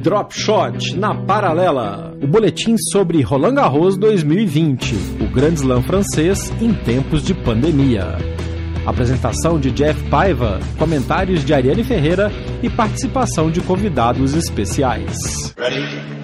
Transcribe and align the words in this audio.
Drop 0.00 0.34
Shot 0.34 0.96
na 0.96 1.14
paralela. 1.14 2.16
O 2.22 2.26
boletim 2.26 2.74
sobre 2.90 3.20
Roland 3.20 3.54
Garros 3.54 3.98
2020, 3.98 4.94
o 5.20 5.28
Grand 5.30 5.52
Slam 5.52 5.82
francês 5.82 6.50
em 6.58 6.72
tempos 6.72 7.22
de 7.22 7.34
pandemia. 7.34 8.16
Apresentação 8.86 9.60
de 9.60 9.70
Jeff 9.70 10.02
Paiva, 10.08 10.58
comentários 10.78 11.44
de 11.44 11.52
Ariane 11.52 11.84
Ferreira 11.84 12.32
e 12.62 12.70
participação 12.70 13.50
de 13.50 13.60
convidados 13.60 14.32
especiais. 14.32 15.54
Ready? 15.58 16.20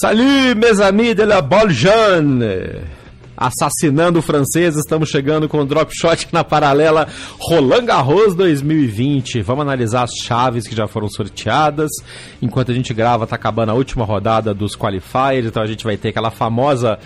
Salut, 0.00 0.54
mes 0.54 0.80
amis 0.80 1.14
de 1.14 1.26
la 1.26 1.42
balle 1.42 1.74
jeune! 1.74 2.97
Assassinando 3.38 4.18
o 4.18 4.22
francês. 4.22 4.76
Estamos 4.76 5.08
chegando 5.08 5.48
com 5.48 5.60
o 5.60 5.64
Drop 5.64 5.90
Shot 5.94 6.28
na 6.32 6.42
paralela 6.42 7.06
Roland 7.38 7.86
Garros 7.86 8.34
2020. 8.34 9.40
Vamos 9.42 9.62
analisar 9.62 10.02
as 10.02 10.10
chaves 10.12 10.66
que 10.66 10.74
já 10.74 10.88
foram 10.88 11.08
sorteadas. 11.08 11.90
Enquanto 12.42 12.72
a 12.72 12.74
gente 12.74 12.92
grava, 12.92 13.26
tá 13.26 13.36
acabando 13.36 13.70
a 13.70 13.74
última 13.74 14.04
rodada 14.04 14.52
dos 14.52 14.74
qualifiers, 14.74 15.46
então 15.46 15.62
a 15.62 15.66
gente 15.66 15.84
vai 15.84 15.96
ter 15.96 16.08
aquela 16.08 16.30
famosa 16.30 16.98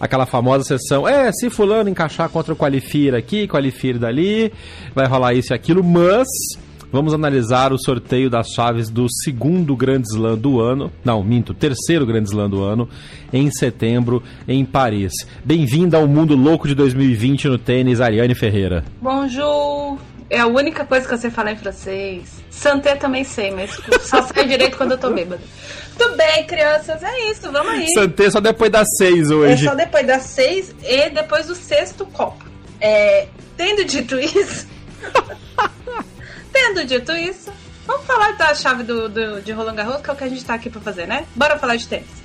aquela 0.00 0.26
famosa 0.26 0.64
sessão. 0.64 1.06
É, 1.06 1.30
se 1.32 1.48
fulano 1.50 1.88
encaixar 1.88 2.28
contra 2.28 2.52
o 2.52 2.56
qualifier 2.56 3.14
aqui, 3.14 3.46
qualifier 3.46 3.98
dali, 3.98 4.52
vai 4.94 5.06
rolar 5.06 5.34
isso 5.34 5.52
e 5.52 5.54
aquilo, 5.54 5.84
mas 5.84 6.26
Vamos 6.94 7.12
analisar 7.12 7.72
o 7.72 7.76
sorteio 7.76 8.30
das 8.30 8.50
chaves 8.50 8.88
do 8.88 9.08
segundo 9.24 9.74
Grand 9.74 10.02
Slam 10.02 10.38
do 10.38 10.60
ano. 10.60 10.92
Não, 11.04 11.24
minto, 11.24 11.52
terceiro 11.52 12.06
Grand 12.06 12.22
Slam 12.22 12.48
do 12.48 12.62
ano, 12.62 12.88
em 13.32 13.50
setembro, 13.50 14.22
em 14.46 14.64
Paris. 14.64 15.12
Bem-vinda 15.44 15.96
ao 15.96 16.06
mundo 16.06 16.36
louco 16.36 16.68
de 16.68 16.74
2020 16.76 17.48
no 17.48 17.58
tênis, 17.58 18.00
Ariane 18.00 18.32
Ferreira. 18.36 18.84
Bonjour! 19.02 19.98
É 20.30 20.38
a 20.38 20.46
única 20.46 20.84
coisa 20.84 21.04
que 21.08 21.12
eu 21.12 21.18
sei 21.18 21.30
falar 21.30 21.50
em 21.50 21.56
francês. 21.56 22.40
Santé 22.48 22.94
também 22.94 23.24
sei, 23.24 23.50
mas 23.50 23.76
só 24.02 24.22
sei 24.32 24.46
direito 24.46 24.76
quando 24.76 24.92
eu 24.92 24.98
tô 24.98 25.10
bêbada. 25.10 25.42
Tudo 25.98 26.16
bem, 26.16 26.46
crianças, 26.46 27.02
é 27.02 27.28
isso, 27.28 27.50
vamos 27.50 27.72
aí. 27.72 27.88
Santé 27.92 28.30
só 28.30 28.38
depois 28.38 28.70
das 28.70 28.86
seis 28.96 29.32
hoje. 29.32 29.66
É 29.66 29.68
só 29.68 29.74
depois 29.74 30.06
das 30.06 30.22
seis 30.22 30.72
e 30.84 31.10
depois 31.10 31.48
do 31.48 31.56
sexto 31.56 32.06
copo. 32.06 32.44
É, 32.80 33.26
tendo 33.56 33.84
dito 33.84 34.16
isso. 34.16 34.68
Tendo 36.54 36.84
dito 36.84 37.10
isso, 37.10 37.50
vamos 37.84 38.06
falar 38.06 38.30
da 38.36 38.54
chave 38.54 38.84
do, 38.84 39.08
do, 39.08 39.42
de 39.42 39.50
Roland 39.50 39.74
Garros, 39.74 40.00
que 40.00 40.08
é 40.08 40.12
o 40.12 40.16
que 40.16 40.22
a 40.22 40.28
gente 40.28 40.44
tá 40.44 40.54
aqui 40.54 40.70
pra 40.70 40.80
fazer, 40.80 41.04
né? 41.04 41.26
Bora 41.34 41.58
falar 41.58 41.74
de 41.74 41.88
tênis. 41.88 42.22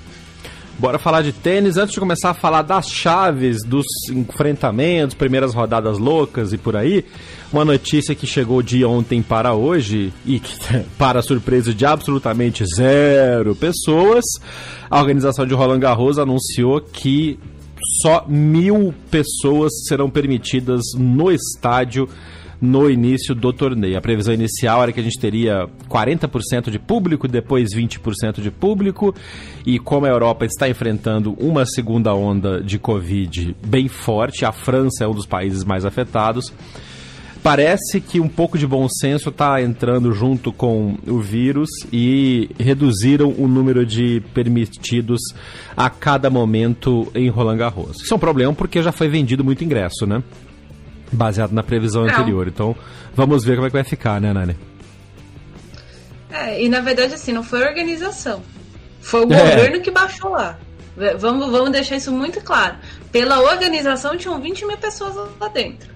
Bora 0.78 1.00
falar 1.00 1.22
de 1.22 1.32
tênis. 1.32 1.76
Antes 1.76 1.94
de 1.94 1.98
começar 1.98 2.30
a 2.30 2.34
falar 2.34 2.62
das 2.62 2.88
chaves, 2.88 3.64
dos 3.64 3.84
enfrentamentos, 4.08 5.16
primeiras 5.16 5.52
rodadas 5.52 5.98
loucas 5.98 6.52
e 6.52 6.58
por 6.58 6.76
aí, 6.76 7.04
uma 7.52 7.64
notícia 7.64 8.14
que 8.14 8.24
chegou 8.24 8.62
de 8.62 8.84
ontem 8.84 9.20
para 9.20 9.52
hoje 9.52 10.12
e 10.24 10.38
que, 10.38 10.56
para 10.96 11.20
surpresa 11.22 11.74
de 11.74 11.84
absolutamente 11.84 12.64
zero 12.64 13.56
pessoas, 13.56 14.24
a 14.88 15.00
organização 15.00 15.44
de 15.44 15.54
Roland 15.54 15.80
Garros 15.80 16.20
anunciou 16.20 16.80
que 16.80 17.36
só 18.00 18.24
mil 18.28 18.94
pessoas 19.10 19.72
serão 19.88 20.08
permitidas 20.08 20.82
no 20.96 21.32
estádio 21.32 22.08
no 22.60 22.90
início 22.90 23.34
do 23.34 23.52
torneio. 23.52 23.96
A 23.96 24.00
previsão 24.00 24.34
inicial 24.34 24.82
era 24.82 24.92
que 24.92 25.00
a 25.00 25.02
gente 25.02 25.18
teria 25.18 25.66
40% 25.88 26.70
de 26.70 26.78
público, 26.78 27.26
depois 27.26 27.74
20% 27.74 28.40
de 28.40 28.50
público, 28.50 29.14
e 29.64 29.78
como 29.78 30.06
a 30.06 30.10
Europa 30.10 30.44
está 30.44 30.68
enfrentando 30.68 31.32
uma 31.38 31.64
segunda 31.64 32.14
onda 32.14 32.62
de 32.62 32.78
Covid 32.78 33.56
bem 33.64 33.88
forte, 33.88 34.44
a 34.44 34.52
França 34.52 35.04
é 35.04 35.08
um 35.08 35.14
dos 35.14 35.26
países 35.26 35.64
mais 35.64 35.84
afetados. 35.84 36.52
Parece 37.42 38.02
que 38.02 38.20
um 38.20 38.28
pouco 38.28 38.58
de 38.58 38.66
bom 38.66 38.86
senso 38.86 39.30
está 39.30 39.62
entrando 39.62 40.12
junto 40.12 40.52
com 40.52 40.98
o 41.06 41.20
vírus 41.20 41.70
e 41.90 42.50
reduziram 42.58 43.34
o 43.38 43.48
número 43.48 43.86
de 43.86 44.22
permitidos 44.34 45.20
a 45.74 45.88
cada 45.88 46.28
momento 46.28 47.10
em 47.14 47.30
Roland 47.30 47.56
Garros. 47.56 48.02
Isso 48.02 48.12
é 48.12 48.16
um 48.16 48.20
problema 48.20 48.52
porque 48.52 48.82
já 48.82 48.92
foi 48.92 49.08
vendido 49.08 49.42
muito 49.42 49.64
ingresso, 49.64 50.06
né? 50.06 50.22
Baseado 51.12 51.52
na 51.52 51.62
previsão 51.62 52.04
Não. 52.04 52.10
anterior. 52.10 52.48
Então, 52.48 52.76
vamos 53.14 53.44
ver 53.44 53.56
como 53.56 53.66
é 53.66 53.70
que 53.70 53.76
vai 53.76 53.84
ficar, 53.84 54.20
né, 54.20 54.32
Nani? 54.32 54.56
É, 56.30 56.62
e 56.62 56.68
na 56.68 56.80
verdade, 56.80 57.14
assim, 57.14 57.32
não 57.32 57.42
foi 57.42 57.64
a 57.64 57.68
organização. 57.68 58.42
Foi 59.00 59.24
o 59.24 59.32
é. 59.32 59.56
governo 59.56 59.80
que 59.80 59.90
baixou 59.90 60.30
lá. 60.30 60.58
Vamos, 61.18 61.50
vamos 61.50 61.70
deixar 61.70 61.96
isso 61.96 62.12
muito 62.12 62.40
claro. 62.40 62.76
Pela 63.10 63.40
organização, 63.40 64.16
tinham 64.16 64.40
20 64.40 64.66
mil 64.66 64.76
pessoas 64.76 65.14
lá 65.40 65.48
dentro. 65.48 65.90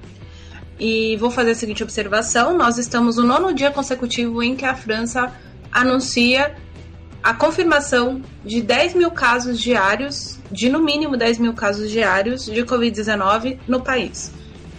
E 0.78 1.16
vou 1.16 1.30
fazer 1.30 1.52
a 1.52 1.54
seguinte 1.54 1.82
observação: 1.82 2.56
nós 2.56 2.78
estamos 2.78 3.16
no 3.16 3.24
nono 3.24 3.52
dia 3.52 3.70
consecutivo 3.70 4.42
em 4.42 4.56
que 4.56 4.64
a 4.64 4.74
França 4.74 5.32
anuncia 5.70 6.54
a 7.22 7.32
confirmação 7.32 8.22
de 8.44 8.60
10 8.60 8.94
mil 8.94 9.10
casos 9.10 9.60
diários, 9.60 10.38
de 10.50 10.68
no 10.68 10.80
mínimo 10.80 11.16
10 11.16 11.38
mil 11.38 11.54
casos 11.54 11.90
diários 11.90 12.46
de 12.46 12.62
Covid-19 12.62 13.58
no 13.68 13.80
país 13.80 14.32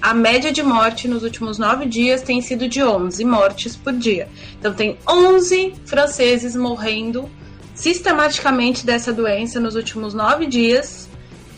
a 0.06 0.14
média 0.14 0.52
de 0.52 0.62
morte 0.62 1.08
nos 1.08 1.24
últimos 1.24 1.58
nove 1.58 1.88
dias 1.88 2.22
tem 2.22 2.40
sido 2.40 2.68
de 2.68 2.84
11 2.84 3.26
mortes 3.26 3.76
por 3.76 3.92
dia. 3.92 4.28
Então, 4.60 4.72
tem 4.72 5.00
11 5.10 5.74
franceses 5.84 6.56
morrendo 6.56 7.28
sistematicamente 7.74 8.86
dessa 8.86 9.12
doença 9.12 9.60
nos 9.60 9.74
últimos 9.74 10.14
nove 10.14 10.46
dias 10.46 11.10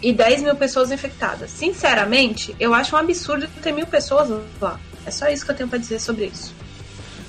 e 0.02 0.14
10 0.14 0.44
mil 0.44 0.56
pessoas 0.56 0.92
infectadas. 0.92 1.52
Sinceramente, 1.52 2.56
eu 2.58 2.74
acho 2.74 2.96
um 2.96 3.00
absurdo 3.00 3.50
ter 3.62 3.74
mil 3.74 3.86
pessoas 3.86 4.30
lá. 4.62 4.80
É 5.06 5.12
só 5.12 5.28
isso 5.28 5.44
que 5.44 5.52
eu 5.52 5.56
tenho 5.56 5.68
para 5.68 5.80
dizer 5.80 6.00
sobre 6.00 6.28
isso. 6.28 6.56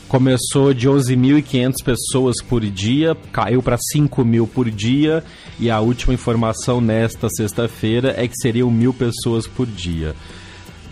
Começou 0.07 0.73
de 0.73 0.89
11.500 0.89 1.75
pessoas 1.85 2.41
por 2.41 2.65
dia, 2.65 3.17
caiu 3.33 3.61
para 3.61 3.77
5 3.77 4.25
mil 4.25 4.47
por 4.47 4.71
dia 4.71 5.25
e 5.59 5.69
a 5.69 5.81
última 5.81 6.15
informação 6.15 6.81
nesta 6.81 7.29
sexta-feira 7.29 8.15
é 8.17 8.29
que 8.29 8.37
seriam 8.41 8.71
mil 8.71 8.95
pessoas 8.95 9.49
por 9.49 9.67
dia 9.67 10.15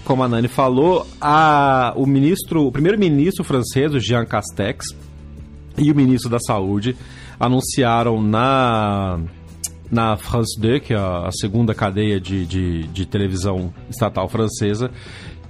como 0.06 0.22
a 0.22 0.28
Nani 0.28 0.46
falou, 0.46 1.04
a, 1.20 1.92
o 1.96 2.06
ministro, 2.06 2.64
o 2.64 2.72
primeiro-ministro 2.72 3.42
francês, 3.42 3.92
o 3.92 3.98
Jean 3.98 4.24
Castex, 4.24 4.86
e 5.76 5.90
o 5.90 5.94
ministro 5.94 6.30
da 6.30 6.38
Saúde 6.38 6.96
anunciaram 7.38 8.22
na 8.22 9.18
na 9.90 10.16
France 10.16 10.60
2, 10.60 10.82
que 10.82 10.94
é 10.94 10.96
a 10.96 11.30
segunda 11.30 11.72
cadeia 11.72 12.20
de, 12.20 12.44
de, 12.44 12.88
de, 12.88 13.06
televisão 13.06 13.72
estatal 13.88 14.28
francesa, 14.28 14.90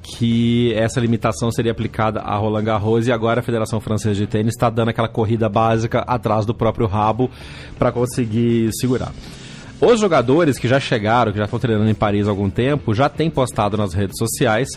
que 0.03 0.75
essa 0.75 1.01
limitação 1.01 1.51
seria 1.51 1.73
aplicada 1.73 2.21
a 2.21 2.37
Roland 2.37 2.65
Garros 2.65 3.07
e 3.07 3.13
agora 3.13 3.41
a 3.41 3.43
Federação 3.43 3.81
Francesa 3.81 4.15
de 4.15 4.27
Tênis 4.27 4.53
está 4.53 4.69
dando 4.69 4.91
aquela 4.91 5.09
corrida 5.09 5.49
básica 5.49 6.01
atrás 6.01 6.45
do 6.45 6.53
próprio 6.53 6.87
rabo 6.87 7.31
para 7.79 7.91
conseguir 7.91 8.69
segurar. 8.75 9.11
Os 9.81 10.01
jogadores 10.01 10.59
que 10.59 10.67
já 10.67 10.81
chegaram, 10.81 11.33
que 11.33 11.39
já 11.39 11.45
estão 11.45 11.59
treinando 11.59 11.91
em 11.91 11.95
Paris 11.95 12.27
há 12.27 12.31
algum 12.31 12.49
tempo, 12.49 12.95
já 12.95 13.09
têm 13.09 13.29
postado 13.29 13.77
nas 13.77 13.93
redes 13.93 14.17
sociais 14.19 14.69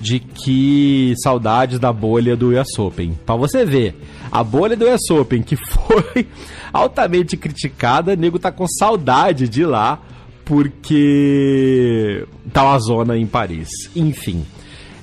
de 0.00 0.18
que 0.18 1.14
saudades 1.22 1.78
da 1.78 1.92
bolha 1.92 2.34
do 2.34 2.58
US 2.58 2.78
Open. 2.78 3.18
Pra 3.26 3.36
você 3.36 3.64
ver, 3.64 3.94
a 4.32 4.42
bolha 4.42 4.74
do 4.74 4.86
US 4.88 5.10
Open, 5.10 5.42
que 5.42 5.56
foi 5.68 6.26
altamente 6.72 7.36
criticada, 7.36 8.16
nego 8.16 8.38
tá 8.38 8.50
com 8.50 8.66
saudade 8.66 9.48
de 9.48 9.66
lá, 9.66 10.00
porque 10.46 12.26
tá 12.50 12.64
uma 12.64 12.78
zona 12.78 13.18
em 13.18 13.26
Paris. 13.26 13.68
Enfim. 13.94 14.46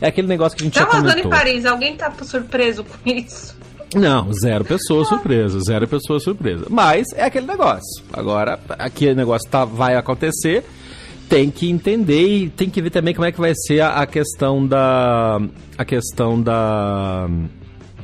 É 0.01 0.07
aquele 0.07 0.27
negócio 0.27 0.57
que 0.57 0.63
a 0.63 0.65
gente 0.65 0.73
tá 0.73 0.81
já 0.81 0.85
comentou. 0.87 1.11
Tá 1.11 1.17
uma 1.17 1.23
zona 1.23 1.27
em 1.27 1.37
Paris, 1.37 1.65
alguém 1.65 1.95
tá 1.95 2.11
surpreso 2.23 2.83
com 2.83 3.09
isso? 3.09 3.55
Não, 3.93 4.31
zero 4.33 4.65
pessoa 4.65 5.05
surpresa, 5.05 5.59
zero 5.59 5.87
pessoa 5.87 6.19
surpresa. 6.19 6.65
Mas 6.69 7.07
é 7.13 7.23
aquele 7.23 7.45
negócio. 7.45 8.03
Agora, 8.11 8.59
aquele 8.69 9.15
negócio 9.15 9.49
tá, 9.49 9.65
vai 9.65 9.95
acontecer, 9.95 10.65
tem 11.29 11.51
que 11.51 11.69
entender 11.69 12.27
e 12.27 12.49
tem 12.49 12.69
que 12.69 12.81
ver 12.81 12.89
também 12.89 13.13
como 13.13 13.25
é 13.25 13.31
que 13.31 13.39
vai 13.39 13.53
ser 13.55 13.81
a, 13.81 14.01
a 14.01 14.05
questão 14.05 14.65
da. 14.65 15.39
A 15.77 15.85
questão 15.85 16.41
da 16.41 17.27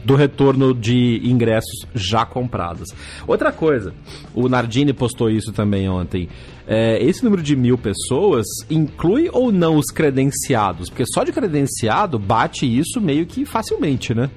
do 0.03 0.15
retorno 0.15 0.73
de 0.73 1.21
ingressos 1.23 1.85
já 1.93 2.25
comprados. 2.25 2.89
Outra 3.27 3.51
coisa, 3.51 3.93
o 4.33 4.49
Nardini 4.49 4.93
postou 4.93 5.29
isso 5.29 5.51
também 5.51 5.87
ontem. 5.87 6.27
É, 6.67 7.03
esse 7.03 7.23
número 7.23 7.41
de 7.41 7.55
mil 7.55 7.77
pessoas 7.77 8.45
inclui 8.69 9.29
ou 9.31 9.51
não 9.51 9.77
os 9.77 9.91
credenciados? 9.91 10.89
Porque 10.89 11.05
só 11.05 11.23
de 11.23 11.31
credenciado 11.31 12.17
bate 12.17 12.65
isso 12.65 12.99
meio 12.99 13.25
que 13.25 13.45
facilmente, 13.45 14.13
né? 14.13 14.29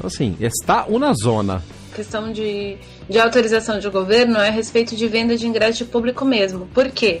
Então, 0.00 0.08
assim, 0.08 0.34
está 0.40 0.86
uma 0.86 1.12
zona. 1.12 1.62
questão 1.94 2.32
de, 2.32 2.78
de 3.06 3.18
autorização 3.20 3.78
de 3.78 3.86
governo 3.90 4.38
é 4.38 4.48
a 4.48 4.50
respeito 4.50 4.96
de 4.96 5.06
venda 5.06 5.36
de 5.36 5.46
ingresso 5.46 5.78
de 5.78 5.84
público 5.84 6.24
mesmo. 6.24 6.66
Por 6.72 6.90
quê? 6.90 7.20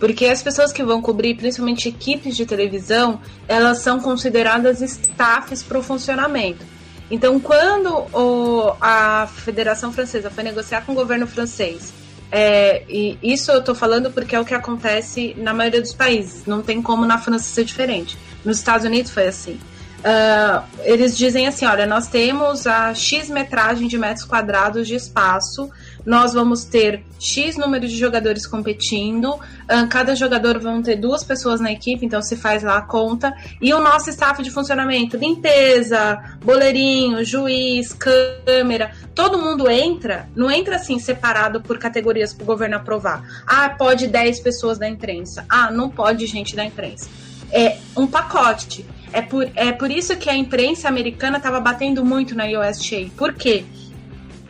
Porque 0.00 0.26
as 0.26 0.42
pessoas 0.42 0.72
que 0.72 0.82
vão 0.82 1.00
cobrir, 1.00 1.36
principalmente 1.36 1.88
equipes 1.88 2.36
de 2.36 2.44
televisão, 2.44 3.20
elas 3.46 3.78
são 3.78 4.00
consideradas 4.00 4.82
staffs 4.82 5.62
para 5.62 5.78
o 5.78 5.82
funcionamento. 5.84 6.64
Então, 7.08 7.38
quando 7.38 7.90
o, 8.12 8.74
a 8.80 9.28
Federação 9.28 9.92
Francesa 9.92 10.28
foi 10.28 10.42
negociar 10.42 10.80
com 10.84 10.90
o 10.90 10.94
governo 10.96 11.28
francês, 11.28 11.94
é, 12.32 12.82
e 12.88 13.16
isso 13.22 13.52
eu 13.52 13.60
estou 13.60 13.74
falando 13.76 14.10
porque 14.10 14.34
é 14.34 14.40
o 14.40 14.44
que 14.44 14.52
acontece 14.52 15.32
na 15.38 15.54
maioria 15.54 15.80
dos 15.80 15.94
países, 15.94 16.44
não 16.44 16.60
tem 16.60 16.82
como 16.82 17.06
na 17.06 17.18
França 17.18 17.44
ser 17.44 17.64
diferente. 17.64 18.18
Nos 18.44 18.58
Estados 18.58 18.84
Unidos 18.84 19.12
foi 19.12 19.28
assim. 19.28 19.60
Uh, 20.06 20.62
eles 20.84 21.18
dizem 21.18 21.48
assim: 21.48 21.66
olha, 21.66 21.84
nós 21.84 22.06
temos 22.06 22.64
a 22.64 22.94
X 22.94 23.28
metragem 23.28 23.88
de 23.88 23.98
metros 23.98 24.24
quadrados 24.24 24.86
de 24.86 24.94
espaço, 24.94 25.68
nós 26.04 26.32
vamos 26.32 26.62
ter 26.62 27.02
X 27.18 27.56
número 27.56 27.88
de 27.88 27.96
jogadores 27.96 28.46
competindo, 28.46 29.34
uh, 29.34 29.88
cada 29.90 30.14
jogador 30.14 30.60
vão 30.60 30.80
ter 30.80 30.94
duas 30.94 31.24
pessoas 31.24 31.60
na 31.60 31.72
equipe, 31.72 32.06
então 32.06 32.22
se 32.22 32.36
faz 32.36 32.62
lá 32.62 32.76
a 32.76 32.82
conta, 32.82 33.34
e 33.60 33.74
o 33.74 33.80
nosso 33.80 34.08
staff 34.10 34.40
de 34.44 34.50
funcionamento: 34.52 35.16
limpeza, 35.16 36.22
boleirinho, 36.44 37.24
juiz, 37.24 37.92
câmera, 37.92 38.92
todo 39.12 39.42
mundo 39.42 39.68
entra, 39.68 40.28
não 40.36 40.48
entra 40.48 40.76
assim 40.76 41.00
separado 41.00 41.60
por 41.60 41.78
categorias 41.78 42.32
para 42.32 42.44
o 42.44 42.46
governo 42.46 42.76
aprovar. 42.76 43.24
Ah, 43.44 43.70
pode 43.70 44.06
10 44.06 44.38
pessoas 44.38 44.78
da 44.78 44.88
imprensa, 44.88 45.44
ah, 45.48 45.68
não 45.68 45.90
pode 45.90 46.26
gente 46.26 46.54
da 46.54 46.64
imprensa. 46.64 47.08
É 47.50 47.78
um 47.96 48.06
pacote. 48.06 48.86
É 49.16 49.22
por, 49.22 49.50
é 49.56 49.72
por 49.72 49.90
isso 49.90 50.14
que 50.18 50.28
a 50.28 50.36
imprensa 50.36 50.88
americana 50.88 51.38
estava 51.38 51.58
batendo 51.58 52.04
muito 52.04 52.34
na 52.34 52.44
USDA. 52.44 53.10
Por 53.16 53.32
quê? 53.32 53.64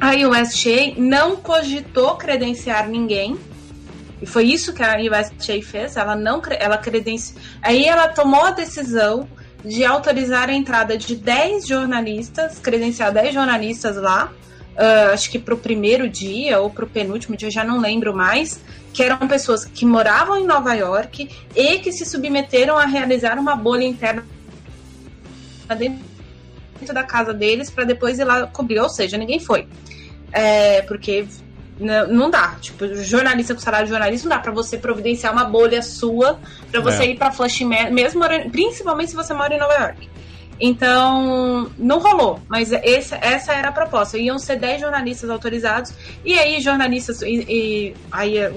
A 0.01 0.11
USDA 0.11 0.95
não 0.99 1.37
cogitou 1.37 2.17
credenciar 2.17 2.89
ninguém. 2.89 3.39
E 4.21 4.27
foi 4.27 4.47
isso 4.47 4.73
que 4.73 4.83
a 4.83 4.97
USDA 4.97 5.63
fez. 5.63 5.97
Ela 5.97 6.17
não 6.17 6.43
ela 6.59 6.77
credenciou. 6.79 7.41
Aí 7.63 7.85
ela 7.85 8.09
tomou 8.09 8.43
a 8.45 8.51
decisão 8.51 9.29
de 9.65 9.85
autorizar 9.85 10.51
a 10.51 10.53
entrada 10.53 10.99
de 10.99 11.15
10 11.15 11.69
jornalistas, 11.69 12.59
credenciar 12.59 13.13
10 13.13 13.35
jornalistas 13.35 13.95
lá, 13.95 14.33
uh, 14.77 15.13
acho 15.13 15.31
que 15.31 15.39
para 15.39 15.55
o 15.55 15.59
primeiro 15.59 16.09
dia 16.09 16.59
ou 16.59 16.71
para 16.71 16.85
o 16.85 16.89
penúltimo 16.89 17.37
dia, 17.37 17.53
já 17.53 17.63
não 17.63 17.79
lembro 17.79 18.13
mais, 18.13 18.61
que 18.93 19.01
eram 19.01 19.29
pessoas 19.29 19.65
que 19.65 19.87
moravam 19.87 20.37
em 20.37 20.45
Nova 20.45 20.75
York 20.75 21.31
e 21.55 21.79
que 21.79 21.93
se 21.93 22.05
submeteram 22.05 22.77
a 22.77 22.85
realizar 22.85 23.39
uma 23.39 23.55
bolha 23.55 23.85
interna 23.85 24.25
dentro 25.75 26.95
da 26.95 27.03
casa 27.03 27.33
deles 27.33 27.71
para 27.71 27.85
depois 27.85 28.19
ir 28.19 28.25
lá 28.25 28.47
cobrir. 28.47 28.79
Ou 28.79 28.89
seja, 28.89 29.17
ninguém 29.17 29.41
foi. 29.41 29.67
É, 30.33 30.83
porque 30.83 31.27
não 31.79 32.31
dá. 32.31 32.57
Tipo, 32.61 32.95
jornalista 32.97 33.55
com 33.55 33.61
salário 33.61 33.87
de 33.87 33.91
jornalista 33.91 34.29
não 34.29 34.37
dá 34.37 34.43
para 34.43 34.53
você 34.53 34.79
providenciar 34.79 35.33
uma 35.33 35.45
bolha 35.45 35.83
sua 35.83 36.39
para 36.71 36.81
você 36.81 37.05
é. 37.05 37.11
ir 37.11 37.17
para 37.17 37.33
Flushing, 37.33 37.69
mesmo 37.91 38.23
principalmente 38.51 39.11
se 39.11 39.17
você 39.17 39.35
mora 39.35 39.55
em 39.55 39.59
Nova 39.59 39.75
York. 39.75 40.16
Então, 40.59 41.71
não 41.77 41.99
rolou, 41.99 42.41
mas 42.49 42.73
esse, 42.73 43.15
essa 43.15 43.53
era 43.53 43.69
a 43.69 43.73
proposta. 43.73 44.17
Iam 44.17 44.39
ser 44.39 44.59
10 44.59 44.81
jornalistas 44.81 45.29
autorizados, 45.29 45.93
e 46.25 46.39
aí 46.39 46.61
jornalistas, 46.61 47.21
e, 47.23 47.45
e 47.49 47.95
aí 48.11 48.39
é, 48.39 48.53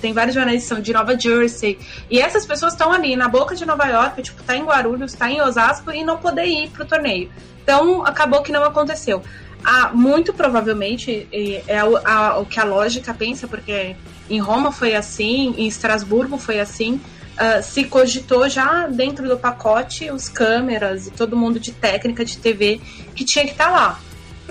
tem 0.00 0.12
vários 0.12 0.34
jornalistas 0.34 0.82
de 0.82 0.92
Nova 0.92 1.18
Jersey, 1.18 1.78
e 2.10 2.20
essas 2.20 2.44
pessoas 2.44 2.74
estão 2.74 2.92
ali 2.92 3.16
na 3.16 3.28
boca 3.28 3.54
de 3.56 3.64
Nova 3.64 3.86
York, 3.86 4.22
tipo, 4.22 4.42
tá 4.42 4.54
em 4.54 4.64
Guarulhos, 4.64 5.14
tá 5.14 5.30
em 5.30 5.40
Osasco, 5.40 5.90
e 5.90 6.04
não 6.04 6.18
poder 6.18 6.44
ir 6.44 6.68
pro 6.68 6.84
torneio. 6.84 7.30
Então, 7.62 8.04
acabou 8.04 8.42
que 8.42 8.52
não 8.52 8.64
aconteceu. 8.64 9.22
Ah, 9.64 9.90
muito 9.92 10.32
provavelmente 10.32 11.28
é 11.66 11.84
o, 11.84 11.96
a, 11.98 12.38
o 12.38 12.46
que 12.46 12.58
a 12.58 12.64
lógica 12.64 13.12
pensa, 13.12 13.46
porque 13.46 13.94
em 14.28 14.38
Roma 14.38 14.72
foi 14.72 14.94
assim, 14.94 15.54
em 15.58 15.66
Estrasburgo 15.66 16.38
foi 16.38 16.60
assim, 16.60 17.00
uh, 17.40 17.62
se 17.62 17.84
cogitou 17.84 18.48
já 18.48 18.86
dentro 18.86 19.26
do 19.28 19.36
pacote 19.36 20.10
os 20.10 20.28
câmeras 20.28 21.06
e 21.06 21.10
todo 21.10 21.36
mundo 21.36 21.58
de 21.58 21.72
técnica 21.72 22.24
de 22.24 22.36
TV 22.36 22.80
que 23.14 23.24
tinha 23.24 23.44
que 23.44 23.52
estar 23.52 23.66
tá 23.66 23.70
lá. 23.70 24.00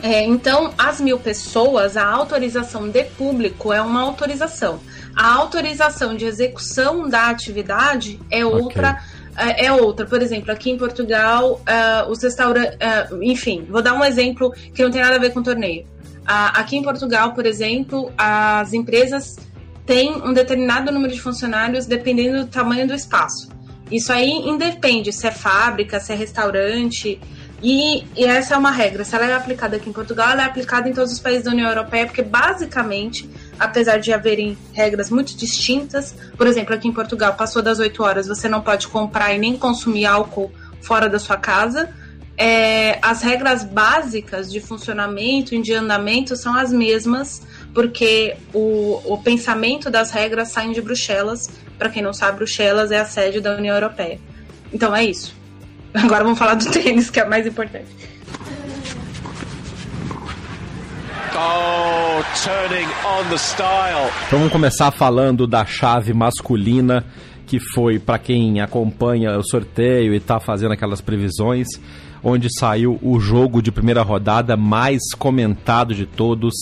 É, 0.01 0.23
então, 0.23 0.73
as 0.77 1.01
mil 1.01 1.19
pessoas, 1.19 1.97
a 1.97 2.05
autorização 2.05 2.87
de 2.87 3.03
público 3.03 3.73
é 3.73 3.81
uma 3.81 4.01
autorização. 4.01 4.79
A 5.15 5.33
autorização 5.35 6.15
de 6.15 6.25
execução 6.25 7.09
da 7.09 7.29
atividade 7.29 8.19
é 8.31 8.45
outra. 8.45 8.91
Okay. 8.91 9.19
É, 9.37 9.67
é 9.67 9.71
outra, 9.71 10.05
por 10.05 10.21
exemplo, 10.21 10.51
aqui 10.51 10.69
em 10.69 10.77
Portugal, 10.77 11.61
uh, 11.61 12.09
os 12.09 12.21
restaurantes. 12.21 12.75
Uh, 12.75 13.23
enfim, 13.23 13.65
vou 13.69 13.81
dar 13.81 13.93
um 13.93 14.03
exemplo 14.03 14.51
que 14.73 14.83
não 14.83 14.91
tem 14.91 15.01
nada 15.01 15.15
a 15.15 15.19
ver 15.19 15.31
com 15.31 15.39
o 15.39 15.43
torneio. 15.43 15.83
Uh, 15.83 16.51
aqui 16.53 16.75
em 16.77 16.83
Portugal, 16.83 17.33
por 17.33 17.45
exemplo, 17.45 18.11
as 18.17 18.73
empresas 18.73 19.37
tem 19.89 20.21
um 20.23 20.31
determinado 20.31 20.91
número 20.91 21.11
de 21.11 21.19
funcionários 21.19 21.87
dependendo 21.87 22.45
do 22.45 22.47
tamanho 22.47 22.87
do 22.87 22.93
espaço. 22.93 23.49
Isso 23.91 24.13
aí 24.13 24.29
independe 24.29 25.11
se 25.11 25.25
é 25.25 25.31
fábrica, 25.31 25.99
se 25.99 26.13
é 26.13 26.15
restaurante. 26.15 27.19
E, 27.59 28.05
e, 28.15 28.23
essa 28.23 28.53
é 28.53 28.57
uma 28.57 28.69
regra. 28.69 29.03
Se 29.03 29.15
ela 29.15 29.25
é 29.25 29.33
aplicada 29.33 29.77
aqui 29.77 29.89
em 29.89 29.91
Portugal, 29.91 30.29
ela 30.29 30.43
é 30.43 30.45
aplicada 30.45 30.87
em 30.87 30.93
todos 30.93 31.11
os 31.11 31.19
países 31.19 31.43
da 31.43 31.49
União 31.49 31.67
Europeia, 31.67 32.05
porque 32.05 32.21
basicamente, 32.21 33.27
apesar 33.57 33.97
de 33.97 34.13
haverem 34.13 34.55
regras 34.73 35.09
muito 35.09 35.35
distintas, 35.35 36.15
por 36.37 36.45
exemplo, 36.45 36.75
aqui 36.75 36.87
em 36.87 36.93
Portugal, 36.93 37.33
passou 37.33 37.63
das 37.63 37.79
8 37.79 38.03
horas, 38.03 38.27
você 38.27 38.47
não 38.47 38.61
pode 38.61 38.87
comprar 38.89 39.33
e 39.33 39.39
nem 39.39 39.57
consumir 39.57 40.05
álcool 40.05 40.51
fora 40.81 41.09
da 41.09 41.17
sua 41.17 41.35
casa. 41.35 41.89
É, 42.37 42.99
as 43.01 43.23
regras 43.23 43.63
básicas 43.63 44.51
de 44.51 44.61
funcionamento 44.61 45.55
e 45.55 45.61
de 45.63 45.73
andamento 45.73 46.35
são 46.35 46.55
as 46.55 46.71
mesmas 46.71 47.41
porque 47.73 48.35
o, 48.53 49.01
o 49.05 49.17
pensamento 49.17 49.89
das 49.89 50.11
regras 50.11 50.49
saem 50.49 50.71
de 50.71 50.81
Bruxelas. 50.81 51.49
Para 51.77 51.89
quem 51.89 52.01
não 52.01 52.13
sabe, 52.13 52.37
Bruxelas 52.37 52.91
é 52.91 52.99
a 52.99 53.05
sede 53.05 53.39
da 53.39 53.55
União 53.55 53.75
Europeia. 53.75 54.19
Então 54.73 54.95
é 54.95 55.03
isso. 55.03 55.35
Agora 55.93 56.23
vamos 56.23 56.39
falar 56.39 56.55
do 56.55 56.69
tênis, 56.69 57.09
que 57.09 57.19
é 57.19 57.25
mais 57.25 57.45
importante. 57.45 57.87
Oh, 61.41 62.21
turning 62.43 62.87
on 63.05 63.29
the 63.29 63.37
style. 63.37 64.11
Então 64.27 64.39
vamos 64.39 64.51
começar 64.51 64.91
falando 64.91 65.47
da 65.47 65.65
chave 65.65 66.13
masculina, 66.13 67.05
que 67.45 67.59
foi 67.59 67.97
para 67.97 68.19
quem 68.19 68.59
acompanha 68.59 69.37
o 69.37 69.43
sorteio 69.43 70.13
e 70.13 70.17
está 70.17 70.39
fazendo 70.39 70.73
aquelas 70.73 70.99
previsões 70.99 71.67
onde 72.23 72.47
saiu 72.53 72.99
o 73.01 73.19
jogo 73.19 73.61
de 73.61 73.71
primeira 73.71 74.01
rodada 74.01 74.55
mais 74.57 74.99
comentado 75.17 75.93
de 75.93 76.05
todos, 76.05 76.53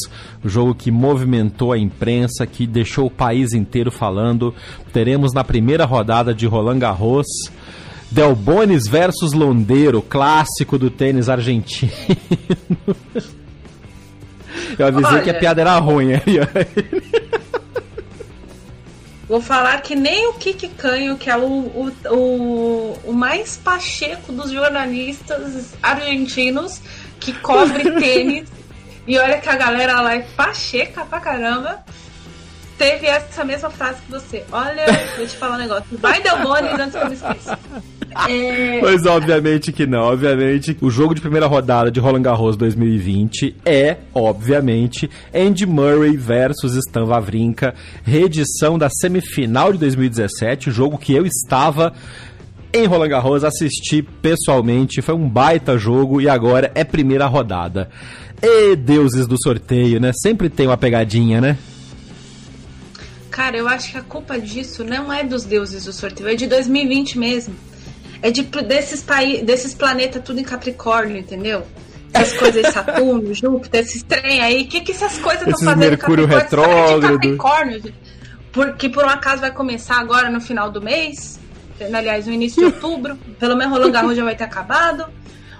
o 0.44 0.50
jogo 0.50 0.76
que 0.76 0.92
movimentou 0.92 1.72
a 1.72 1.78
imprensa, 1.78 2.46
que 2.46 2.68
deixou 2.68 3.08
o 3.08 3.12
país 3.12 3.54
inteiro 3.54 3.92
falando. 3.92 4.54
Teremos 4.94 5.34
na 5.34 5.44
primeira 5.44 5.86
rodada 5.86 6.34
de 6.34 6.46
Roland 6.46 6.80
Garros 6.80 7.28
Del 8.12 8.36
Bonis 8.36 8.88
versus 8.88 9.34
Londeiro, 9.34 10.02
clássico 10.02 10.78
do 10.78 10.90
tênis 10.90 11.30
argentino. 11.30 11.92
Eu 14.78 14.88
avisei 14.88 15.14
Olha... 15.14 15.22
que 15.24 15.30
a 15.30 15.34
piada 15.34 15.62
era 15.62 15.78
ruim. 15.78 16.10
Vou 19.27 19.41
falar 19.41 19.81
que 19.81 19.93
nem 19.93 20.27
o 20.27 20.34
Kiki 20.34 20.69
Canho, 20.69 21.17
que 21.17 21.29
é 21.29 21.36
o, 21.36 21.41
o, 21.43 21.93
o, 22.10 23.00
o 23.05 23.13
mais 23.13 23.57
pacheco 23.57 24.31
dos 24.31 24.51
jornalistas 24.51 25.74
argentinos 25.84 26.81
que 27.19 27.34
cobre 27.34 27.91
tênis. 28.00 28.48
e 29.05 29.17
olha 29.17 29.39
que 29.39 29.50
a 29.50 29.55
galera 29.55 30.00
lá 30.00 30.15
é 30.15 30.22
pacheca 30.22 31.03
pra 31.03 31.19
caramba. 31.19 31.84
Teve 32.77 33.07
essa 33.07 33.43
mesma 33.43 33.69
frase 33.69 34.01
que 34.01 34.12
você. 34.12 34.43
Olha, 34.51 34.86
vou 35.17 35.25
te 35.25 35.36
falar 35.36 35.55
um 35.55 35.60
negócio. 35.60 35.86
Vai 36.00 36.22
Delbones 36.22 36.74
antes 36.74 36.91
que 36.91 36.98
eu 36.98 37.10
me 37.10 37.15
esqueça. 37.15 37.60
É... 38.29 38.81
Mas 38.81 39.05
obviamente 39.05 39.72
que 39.72 39.86
não. 39.86 40.01
Obviamente, 40.01 40.77
o 40.81 40.89
jogo 40.89 41.13
de 41.13 41.22
primeira 41.22 41.46
rodada 41.46 41.91
de 41.91 42.00
Roland 42.00 42.22
Garros 42.22 42.55
2020 42.55 43.55
é, 43.65 43.98
obviamente, 44.13 45.10
Andy 45.34 45.65
Murray 45.65 46.15
versus 46.17 46.75
Stan 46.75 47.05
Wawrinka, 47.05 47.75
reedição 48.03 48.77
da 48.77 48.89
semifinal 48.89 49.72
de 49.74 49.79
2017, 49.79 50.72
jogo 50.72 50.98
que 50.98 51.13
eu 51.13 51.25
estava 51.25 51.93
em 52.74 52.86
Roland 52.86 53.10
Garros, 53.10 53.43
assisti 53.43 54.01
pessoalmente, 54.01 55.01
foi 55.01 55.15
um 55.15 55.27
baita 55.27 55.77
jogo 55.77 56.22
e 56.22 56.29
agora 56.29 56.72
é 56.75 56.84
primeira 56.84 57.25
rodada. 57.25 57.89
E 58.41 58.75
deuses 58.75 59.25
do 59.25 59.36
sorteio, 59.41 60.00
né? 60.00 60.12
Sempre 60.13 60.50
tem 60.50 60.67
uma 60.67 60.77
pegadinha, 60.77 61.41
né? 61.41 61.57
Cara, 63.38 63.56
eu 63.56 63.67
acho 63.67 63.91
que 63.91 63.98
a 64.00 64.01
culpa 64.01 64.39
disso 64.39 64.84
não 64.84 65.13
é 65.13 65.24
dos 65.24 65.44
deuses 65.44 65.86
do 65.86 65.94
sorteio, 65.94 66.27
é 66.27 66.34
de 66.34 66.48
2020 66.48 67.20
mesmo. 67.20 67.56
É 68.20 68.32
de, 68.32 68.41
desses, 68.41 69.03
paí 69.03 69.44
desses 69.44 69.75
planetas 69.75 70.24
tudo 70.25 70.39
em 70.39 70.44
Capricórnio, 70.44 71.17
entendeu? 71.17 71.63
essas 72.12 72.34
coisas 72.41 72.63
de 72.63 72.72
Saturno, 72.72 73.32
Júpiter, 73.36 73.82
esses 73.82 74.01
trem 74.01 74.39
aí, 74.41 74.63
o 74.63 74.67
que, 74.67 74.82
que 74.82 74.91
essas 74.91 75.20
coisas 75.20 75.48
estão 75.48 75.60
fazendo 75.60 75.77
Mercúrio 75.77 76.25
retrógrado. 76.25 77.13
Capricórnio, 77.13 77.94
porque 78.51 78.89
por 78.89 79.06
um 79.06 79.10
acaso 79.10 79.41
vai 79.41 79.51
começar 79.51 80.00
agora 80.00 80.32
no 80.32 80.41
final 80.41 80.72
do 80.72 80.82
mês, 80.82 81.39
aliás, 81.79 82.25
no 82.25 82.34
início 82.34 82.60
de 82.60 82.65
outubro, 82.74 83.15
pelo 83.38 83.56
menos 83.56 83.72
Roland 83.77 83.91
Garros 83.91 84.17
já 84.17 84.24
vai 84.24 84.36
ter 84.36 84.46
acabado. 84.46 85.06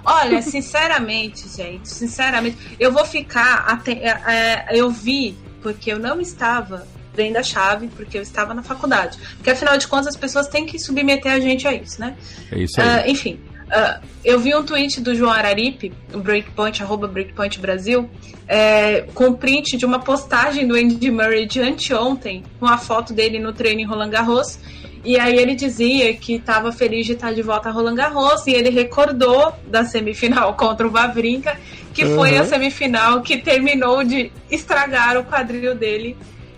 Olha, 0.04 0.42
sinceramente, 0.42 1.48
gente, 1.48 1.88
sinceramente, 1.88 2.58
eu 2.80 2.92
vou 2.92 3.06
ficar. 3.06 3.84
É, 3.86 4.10
é, 4.10 4.66
eu 4.72 4.90
vi, 4.90 5.38
porque 5.62 5.94
eu 5.94 6.00
não 6.00 6.20
estava 6.20 6.88
vendo 7.18 7.38
a 7.38 7.44
chave, 7.44 7.88
porque 7.88 8.18
eu 8.18 8.22
estava 8.22 8.54
na 8.54 8.62
faculdade. 8.62 9.18
Porque 9.36 9.50
afinal 9.50 9.76
de 9.76 9.88
contas 9.88 10.08
as 10.08 10.16
pessoas 10.16 10.48
têm 10.48 10.68
que 10.68 10.78
submeter 10.78 11.32
a 11.32 11.40
gente 11.40 11.68
a 11.68 11.74
isso, 11.74 12.00
né? 12.00 12.16
É 12.52 12.60
isso 12.60 12.80
aí. 12.80 12.88
Uh, 12.88 13.12
enfim. 13.12 13.40
Uh, 13.68 14.08
eu 14.24 14.40
vi 14.40 14.56
um 14.56 14.64
tweet 14.64 15.02
do 15.02 15.14
João 15.14 15.32
Araripe, 15.32 15.92
o 16.14 16.20
Breakpoint, 16.20 16.82
arroba 16.82 17.08
Breakpoint 17.08 17.60
Brasil, 17.60 18.10
é, 18.48 19.02
com 19.14 19.34
print 19.34 19.76
de 19.76 19.86
uma 19.86 20.00
postagem 20.00 20.66
do 20.66 20.76
Andy 20.76 21.12
Murray 21.12 21.46
de 21.46 21.60
anteontem, 21.60 22.44
com 22.60 22.66
a 22.66 22.78
foto 22.78 23.14
dele 23.14 23.40
no 23.40 23.52
treino 23.52 23.82
em 23.82 23.86
Roland 23.86 24.10
Garros, 24.10 24.58
e 25.04 25.20
aí 25.20 25.38
ele 25.38 25.56
dizia 25.56 26.14
que 26.14 26.36
estava 26.36 26.72
feliz 26.72 27.06
de 27.06 27.14
estar 27.14 27.34
de 27.34 27.42
volta 27.42 27.70
a 27.70 27.72
Roland 27.72 27.96
Garros 27.96 28.46
e 28.48 28.52
ele 28.52 28.70
recordou 28.70 29.54
da 29.68 29.84
semifinal 29.84 30.54
contra 30.60 30.88
o 30.88 30.92
Vavrinka, 30.92 31.58
que 31.94 32.06
uhum. 32.06 32.16
foi 32.16 32.38
a 32.38 32.46
semifinal 32.46 33.22
que 33.22 33.38
terminou 33.38 34.04
de 34.04 34.32
estragar 34.50 35.18
o 35.18 35.24
quadril 35.24 35.76
dele. 35.76 36.16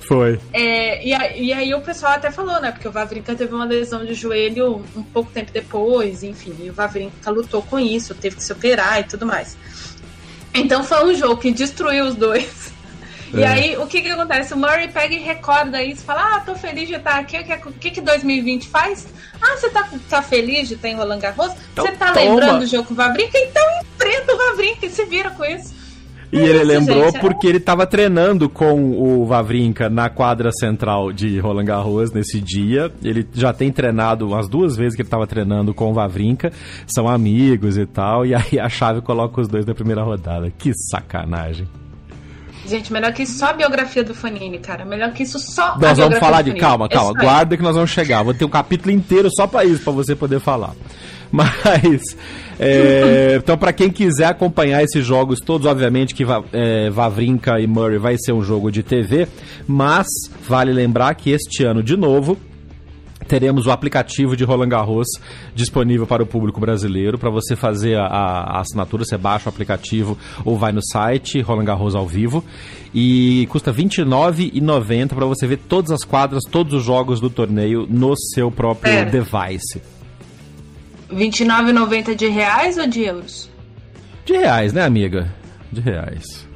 Foi. 0.09 0.39
É, 0.51 1.05
e, 1.05 1.13
a, 1.13 1.37
e, 1.37 1.53
aí 1.53 1.71
o 1.75 1.81
pessoal 1.81 2.13
até 2.13 2.31
falou, 2.31 2.59
né? 2.59 2.71
Porque 2.71 2.87
o 2.87 2.91
Vavrinka 2.91 3.35
teve 3.35 3.53
uma 3.53 3.63
lesão 3.63 4.03
de 4.03 4.15
joelho 4.15 4.83
um 4.95 5.03
pouco 5.03 5.29
tempo 5.29 5.51
depois, 5.51 6.23
enfim, 6.23 6.55
e 6.63 6.71
o 6.71 6.73
Vavrinka 6.73 7.29
lutou 7.29 7.61
com 7.61 7.79
isso, 7.79 8.15
teve 8.15 8.37
que 8.37 8.43
se 8.43 8.51
operar 8.51 8.99
e 8.99 9.03
tudo 9.03 9.27
mais. 9.27 9.55
Então 10.51 10.83
foi 10.83 11.05
um 11.05 11.13
jogo 11.13 11.37
que 11.37 11.51
destruiu 11.51 12.05
os 12.05 12.15
dois. 12.15 12.73
É. 13.31 13.41
E 13.41 13.43
aí, 13.45 13.77
o 13.77 13.85
que 13.85 14.01
que 14.01 14.09
acontece? 14.09 14.55
O 14.55 14.57
Murray 14.57 14.87
pega 14.87 15.13
e 15.13 15.19
recorda 15.19 15.83
isso, 15.83 16.03
fala, 16.03 16.37
ah, 16.37 16.39
tô 16.39 16.55
feliz 16.55 16.87
de 16.87 16.95
estar 16.95 17.19
aqui, 17.19 17.37
o 17.37 17.73
que 17.73 17.91
que 17.91 18.01
2020 18.01 18.67
faz? 18.67 19.07
Ah, 19.39 19.55
você 19.55 19.69
tá, 19.69 19.87
tá 20.09 20.23
feliz 20.23 20.67
de 20.67 20.73
estar 20.73 20.89
em 20.89 20.95
Roland 20.95 21.19
Garros? 21.19 21.51
Então, 21.71 21.85
você 21.85 21.91
tá 21.91 22.11
toma. 22.11 22.25
lembrando 22.25 22.59
do 22.61 22.65
jogo 22.65 22.85
com 22.85 22.93
o 22.93 22.97
Vavrinka? 22.97 23.37
Então 23.37 23.63
enfrenta 23.81 24.33
o 24.33 24.35
Vavrinka 24.35 24.87
e 24.87 24.89
se 24.89 25.05
vira 25.05 25.29
com 25.29 25.45
isso. 25.45 25.75
E 26.31 26.37
ele 26.37 26.63
lembrou 26.63 27.05
gente, 27.05 27.17
é 27.17 27.19
porque 27.19 27.47
ele 27.47 27.57
estava 27.57 27.87
treinando 27.87 28.47
com 28.47 28.91
o 28.91 29.25
Vavrinka 29.25 29.89
na 29.89 30.09
quadra 30.09 30.51
central 30.51 31.11
de 31.11 31.39
Roland 31.39 31.65
Garros 31.65 32.11
nesse 32.11 32.39
dia. 32.39 32.91
Ele 33.03 33.27
já 33.33 33.51
tem 33.51 33.71
treinado 33.71 34.27
umas 34.27 34.47
duas 34.47 34.75
vezes 34.75 34.95
que 34.95 35.01
ele 35.01 35.07
estava 35.07 35.25
treinando 35.25 35.73
com 35.73 35.89
o 35.89 35.93
Vavrinka, 35.93 36.51
são 36.85 37.07
amigos 37.07 37.77
e 37.77 37.85
tal. 37.85 38.25
E 38.25 38.35
aí 38.35 38.59
a 38.59 38.69
chave 38.69 39.01
coloca 39.01 39.41
os 39.41 39.47
dois 39.47 39.65
na 39.65 39.73
primeira 39.73 40.03
rodada. 40.03 40.51
Que 40.51 40.71
sacanagem. 40.91 41.67
Gente, 42.69 42.93
melhor 42.93 43.11
que 43.11 43.23
isso 43.23 43.39
só 43.39 43.47
a 43.47 43.53
biografia 43.53 44.03
do 44.03 44.13
Fanini, 44.13 44.59
cara. 44.59 44.85
Melhor 44.85 45.11
que 45.11 45.23
isso 45.23 45.39
só 45.39 45.75
nós 45.79 45.97
vamos 45.97 46.19
falar 46.19 46.43
de 46.43 46.53
calma, 46.53 46.87
calma. 46.87 47.19
É 47.19 47.23
guarda 47.23 47.57
que 47.57 47.63
nós 47.63 47.75
vamos 47.75 47.89
chegar. 47.89 48.21
Vou 48.23 48.33
ter 48.33 48.45
um 48.45 48.49
capítulo 48.49 48.91
inteiro 48.91 49.29
só 49.35 49.47
para 49.47 49.65
isso, 49.65 49.83
para 49.83 49.91
você 49.91 50.15
poder 50.15 50.39
falar. 50.39 50.73
Mas 51.31 52.15
é, 52.59 53.35
então 53.37 53.57
para 53.57 53.71
quem 53.71 53.89
quiser 53.89 54.25
acompanhar 54.25 54.83
esses 54.83 55.05
jogos 55.05 55.39
todos, 55.39 55.67
obviamente 55.67 56.13
que 56.15 56.25
é, 56.51 56.89
Vavrinka 56.89 57.59
e 57.59 57.67
Murray 57.67 57.97
vai 57.97 58.17
ser 58.17 58.33
um 58.33 58.41
jogo 58.41 58.71
de 58.71 58.81
TV, 58.81 59.27
mas 59.67 60.07
vale 60.47 60.73
lembrar 60.73 61.13
que 61.13 61.29
este 61.29 61.63
ano 61.63 61.83
de 61.83 61.95
novo 61.95 62.35
teremos 63.29 63.67
o 63.67 63.71
aplicativo 63.71 64.35
de 64.35 64.43
Roland 64.43 64.69
Garros 64.69 65.07
disponível 65.53 66.07
para 66.07 66.23
o 66.23 66.25
público 66.25 66.59
brasileiro. 66.59 67.17
Para 67.17 67.29
você 67.29 67.55
fazer 67.55 67.95
a, 67.95 68.07
a, 68.07 68.59
assinatura, 68.59 69.05
você 69.05 69.17
baixa 69.17 69.47
o 69.47 69.49
aplicativo 69.49 70.17
ou 70.43 70.57
vai 70.57 70.71
no 70.71 70.81
site 70.83 71.39
Roland 71.39 71.65
Garros 71.65 71.93
ao 71.93 72.07
vivo. 72.07 72.43
E 72.93 73.47
custa 73.51 73.71
R$ 73.71 73.83
29,90 73.83 75.09
para 75.09 75.25
você 75.27 75.45
ver 75.45 75.57
todas 75.57 75.91
as 75.91 76.03
quadras, 76.03 76.43
todos 76.43 76.73
os 76.73 76.83
jogos 76.83 77.21
do 77.21 77.29
torneio 77.29 77.85
no 77.87 78.15
seu 78.17 78.49
próprio 78.49 78.91
Pera. 78.91 79.11
device. 79.11 79.79
29,90 81.11 82.15
de 82.15 82.27
reais 82.27 82.77
ou 82.77 82.87
de 82.87 83.03
euros? 83.03 83.49
De 84.25 84.33
reais, 84.33 84.73
né, 84.73 84.83
amiga? 84.83 85.31
De 85.71 85.81
reais. 85.81 86.47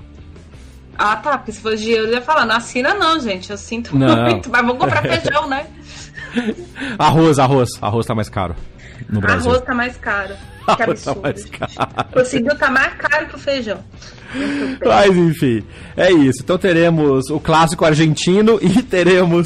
Ah, 0.98 1.15
tá. 1.15 1.38
Porque 1.38 1.51
se 1.51 1.62
fosse 1.62 1.84
de 1.84 1.92
euros, 1.92 2.10
eu 2.10 2.15
ia 2.15 2.22
falar, 2.22 2.46
não 2.46 2.56
assina 2.56 2.94
não, 2.94 3.20
gente. 3.20 3.50
Eu 3.51 3.58
sinto 3.58 3.98
não. 3.98 4.30
muito. 4.30 4.50
Mas 4.50 4.65
vou 4.65 4.75
comprar 4.75 5.01
feijão, 5.06 5.48
né? 5.48 5.68
arroz, 6.98 7.40
arroz. 7.40 7.70
Arroz 7.82 8.06
tá 8.06 8.16
mais 8.16 8.30
caro 8.30 8.56
no 9.10 9.20
Brasil. 9.20 9.52
Arroz 9.52 9.63
tá 9.63 9.74
mais 9.74 9.98
caro. 9.98 10.34
Que 10.63 10.82
arroz 10.84 11.06
absurdo. 11.08 11.16
Tá 11.16 11.22
mais 11.22 11.46
caro. 11.46 11.72
O 12.16 12.25
segundo 12.25 12.58
tá 12.58 12.72
mais 12.72 12.94
caro 12.94 13.28
que 13.28 13.36
o 13.36 13.40
feijão. 13.40 13.84
Mas 14.86 15.16
enfim, 15.16 15.63
é 15.98 16.10
isso. 16.12 16.42
Então 16.42 16.58
teremos 16.58 17.30
o 17.30 17.40
clássico 17.40 17.84
argentino 17.84 18.58
e 18.62 18.82
teremos 18.82 19.46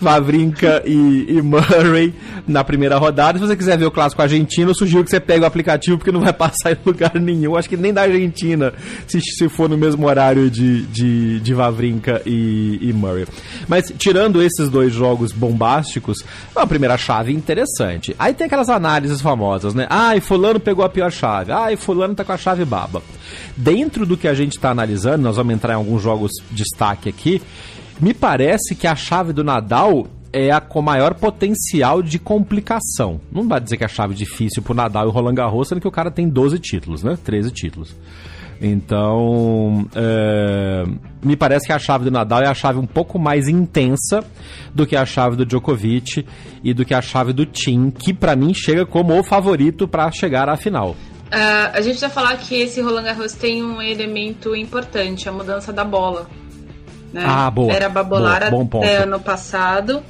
Vavrinka 0.00 0.82
e, 0.86 1.26
e, 1.28 1.42
Murray 1.42 2.14
na 2.46 2.64
primeira 2.64 2.96
rodada. 2.96 3.38
Se 3.38 3.46
você 3.46 3.56
quiser 3.56 3.76
ver 3.76 3.86
o 3.86 3.90
clássico 3.90 4.22
argentino, 4.22 4.70
eu 4.70 4.74
sugiro 4.74 5.04
que 5.04 5.10
você 5.10 5.20
pegue 5.20 5.44
o 5.44 5.46
aplicativo, 5.46 5.98
porque 5.98 6.12
não 6.12 6.20
vai 6.20 6.32
passar 6.34 6.72
em 6.72 6.78
lugar 6.84 7.14
nenhum. 7.14 7.56
Acho 7.56 7.68
que 7.68 7.76
nem 7.76 7.92
da 7.92 8.02
Argentina, 8.02 8.72
se, 9.06 9.20
se 9.20 9.48
for 9.48 9.68
no 9.68 9.76
mesmo 9.76 10.06
horário 10.06 10.50
de, 10.50 10.82
de, 10.86 11.40
de 11.40 11.54
Vavrinka 11.54 12.22
e, 12.24 12.78
e 12.80 12.92
Murray. 12.92 13.26
Mas 13.68 13.92
tirando 13.98 14.42
esses 14.42 14.68
dois 14.68 14.92
jogos 14.92 15.32
bombásticos, 15.32 16.24
é 16.54 16.58
uma 16.58 16.66
primeira 16.66 16.96
chave 16.96 17.32
interessante. 17.32 18.14
Aí 18.18 18.32
tem 18.32 18.46
aquelas 18.46 18.68
análises 18.68 19.20
famosas, 19.20 19.74
né? 19.74 19.86
Ai, 19.90 20.20
fulano 20.20 20.60
pegou 20.60 20.84
a 20.84 20.88
pior 20.88 21.10
chave. 21.10 21.52
Ai, 21.52 21.76
fulano 21.76 22.14
tá 22.14 22.24
com 22.24 22.32
a 22.32 22.38
chave 22.38 22.64
baba. 22.64 23.02
Dentro 23.56 24.06
do 24.06 24.16
que 24.16 24.28
a 24.28 24.34
gente 24.34 24.52
está 24.52 24.70
analisando, 24.70 25.22
nós 25.22 25.36
vamos 25.36 25.54
entrar 25.54 25.74
em 25.74 25.76
alguns 25.76 26.02
jogos 26.02 26.30
de 26.50 26.60
destaque 26.70 27.08
aqui. 27.08 27.42
Me 28.00 28.14
parece 28.14 28.74
que 28.74 28.86
a 28.86 28.96
chave 28.96 29.32
do 29.32 29.44
Nadal 29.44 30.06
é 30.32 30.50
a 30.50 30.60
com 30.60 30.80
maior 30.80 31.14
potencial 31.14 32.02
de 32.02 32.18
complicação. 32.18 33.20
Não 33.30 33.46
vai 33.46 33.60
dizer 33.60 33.76
que 33.76 33.82
é 33.82 33.86
a 33.86 33.88
chave 33.88 34.14
difícil 34.14 34.62
pro 34.62 34.72
Nadal 34.72 35.04
e 35.04 35.08
o 35.08 35.10
Roland 35.10 35.34
Garros, 35.34 35.68
sendo 35.68 35.80
que 35.80 35.88
o 35.88 35.90
cara 35.90 36.10
tem 36.10 36.28
12 36.28 36.58
títulos, 36.58 37.02
né? 37.02 37.18
13 37.22 37.50
títulos. 37.50 37.94
Então, 38.62 39.86
é, 39.94 40.84
me 41.22 41.34
parece 41.34 41.66
que 41.66 41.72
a 41.72 41.78
chave 41.78 42.04
do 42.04 42.10
Nadal 42.10 42.42
é 42.42 42.46
a 42.46 42.54
chave 42.54 42.78
um 42.78 42.86
pouco 42.86 43.18
mais 43.18 43.48
intensa 43.48 44.22
do 44.74 44.86
que 44.86 44.96
a 44.96 45.04
chave 45.04 45.36
do 45.36 45.44
Djokovic 45.44 46.26
e 46.62 46.74
do 46.74 46.84
que 46.84 46.94
a 46.94 47.02
chave 47.02 47.32
do 47.32 47.44
Tim, 47.44 47.90
que 47.90 48.12
para 48.12 48.36
mim 48.36 48.52
chega 48.54 48.86
como 48.86 49.18
o 49.18 49.24
favorito 49.24 49.88
para 49.88 50.10
chegar 50.10 50.48
à 50.48 50.56
final. 50.56 50.90
Uh, 50.90 51.70
a 51.72 51.80
gente 51.80 52.00
vai 52.00 52.10
falar 52.10 52.36
que 52.36 52.54
esse 52.54 52.80
Roland 52.80 53.04
Garros 53.04 53.32
tem 53.32 53.62
um 53.62 53.80
elemento 53.80 54.54
importante, 54.54 55.28
a 55.28 55.32
mudança 55.32 55.72
da 55.72 55.84
bola. 55.84 56.28
Né? 57.12 57.24
Ah, 57.26 57.50
boa. 57.50 57.72
Era 57.72 57.88
Babolara 57.88 58.50
boa, 58.50 58.64
até 58.64 58.98
ano 58.98 59.20
passado. 59.20 60.02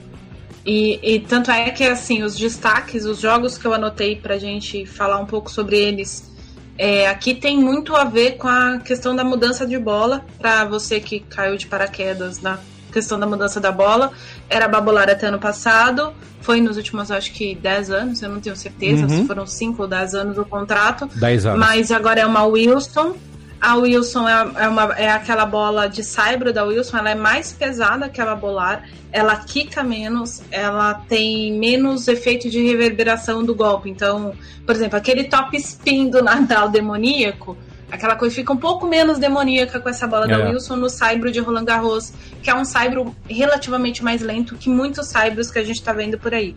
E, 0.64 1.00
e, 1.02 1.20
tanto 1.20 1.50
é 1.50 1.70
que, 1.70 1.84
assim, 1.84 2.22
os 2.22 2.36
destaques, 2.36 3.04
os 3.04 3.18
jogos 3.18 3.56
que 3.56 3.66
eu 3.66 3.72
anotei 3.72 4.16
pra 4.16 4.38
gente 4.38 4.84
falar 4.84 5.18
um 5.18 5.24
pouco 5.26 5.50
sobre 5.50 5.78
eles, 5.78 6.30
é, 6.76 7.08
aqui 7.08 7.34
tem 7.34 7.58
muito 7.58 7.96
a 7.96 8.04
ver 8.04 8.32
com 8.32 8.46
a 8.46 8.78
questão 8.78 9.16
da 9.16 9.24
mudança 9.24 9.66
de 9.66 9.78
bola. 9.78 10.24
Para 10.38 10.64
você 10.64 11.00
que 11.00 11.20
caiu 11.20 11.56
de 11.56 11.66
paraquedas 11.66 12.40
na 12.40 12.58
questão 12.90 13.18
da 13.18 13.26
mudança 13.26 13.60
da 13.60 13.72
bola, 13.72 14.12
era 14.48 14.68
Babolara 14.68 15.12
até 15.12 15.28
ano 15.28 15.38
passado, 15.38 16.12
foi 16.40 16.60
nos 16.60 16.76
últimos, 16.76 17.10
acho 17.10 17.32
que 17.32 17.54
10 17.54 17.90
anos, 17.90 18.22
eu 18.22 18.28
não 18.28 18.40
tenho 18.40 18.56
certeza 18.56 19.02
uhum. 19.02 19.08
se 19.08 19.26
foram 19.26 19.46
5 19.46 19.82
ou 19.82 19.88
10 19.88 20.14
anos 20.14 20.38
o 20.38 20.44
contrato. 20.44 21.08
10 21.14 21.46
anos. 21.46 21.58
Mas 21.60 21.90
agora 21.90 22.20
é 22.20 22.26
uma 22.26 22.44
Wilson. 22.44 23.14
A 23.60 23.76
Wilson 23.76 24.26
é, 24.26 24.52
é, 24.56 24.68
uma, 24.68 24.84
é 24.96 25.10
aquela 25.10 25.44
bola 25.44 25.86
de 25.86 26.02
saibro 26.02 26.50
da 26.52 26.64
Wilson, 26.64 26.96
ela 26.96 27.10
é 27.10 27.14
mais 27.14 27.52
pesada 27.52 28.08
que 28.08 28.18
a 28.18 28.24
babolar, 28.24 28.88
ela 29.12 29.36
quica 29.36 29.82
menos, 29.82 30.42
ela 30.50 30.94
tem 30.94 31.52
menos 31.52 32.08
efeito 32.08 32.48
de 32.48 32.64
reverberação 32.64 33.44
do 33.44 33.54
golpe. 33.54 33.90
Então, 33.90 34.32
por 34.64 34.74
exemplo, 34.74 34.96
aquele 34.96 35.24
top 35.24 35.54
spin 35.58 36.08
do 36.08 36.22
Nadal 36.22 36.70
demoníaco, 36.70 37.54
aquela 37.90 38.16
coisa 38.16 38.34
fica 38.34 38.50
um 38.50 38.56
pouco 38.56 38.86
menos 38.86 39.18
demoníaca 39.18 39.78
com 39.78 39.90
essa 39.90 40.06
bola 40.06 40.24
é. 40.24 40.28
da 40.28 40.48
Wilson 40.48 40.76
no 40.76 40.88
saibro 40.88 41.30
de 41.30 41.40
Roland 41.40 41.64
Garros, 41.64 42.14
que 42.42 42.48
é 42.48 42.54
um 42.54 42.64
saibro 42.64 43.14
relativamente 43.28 44.02
mais 44.02 44.22
lento 44.22 44.56
que 44.56 44.70
muitos 44.70 45.08
saibros 45.08 45.50
que 45.50 45.58
a 45.58 45.64
gente 45.64 45.80
está 45.80 45.92
vendo 45.92 46.18
por 46.18 46.32
aí. 46.32 46.56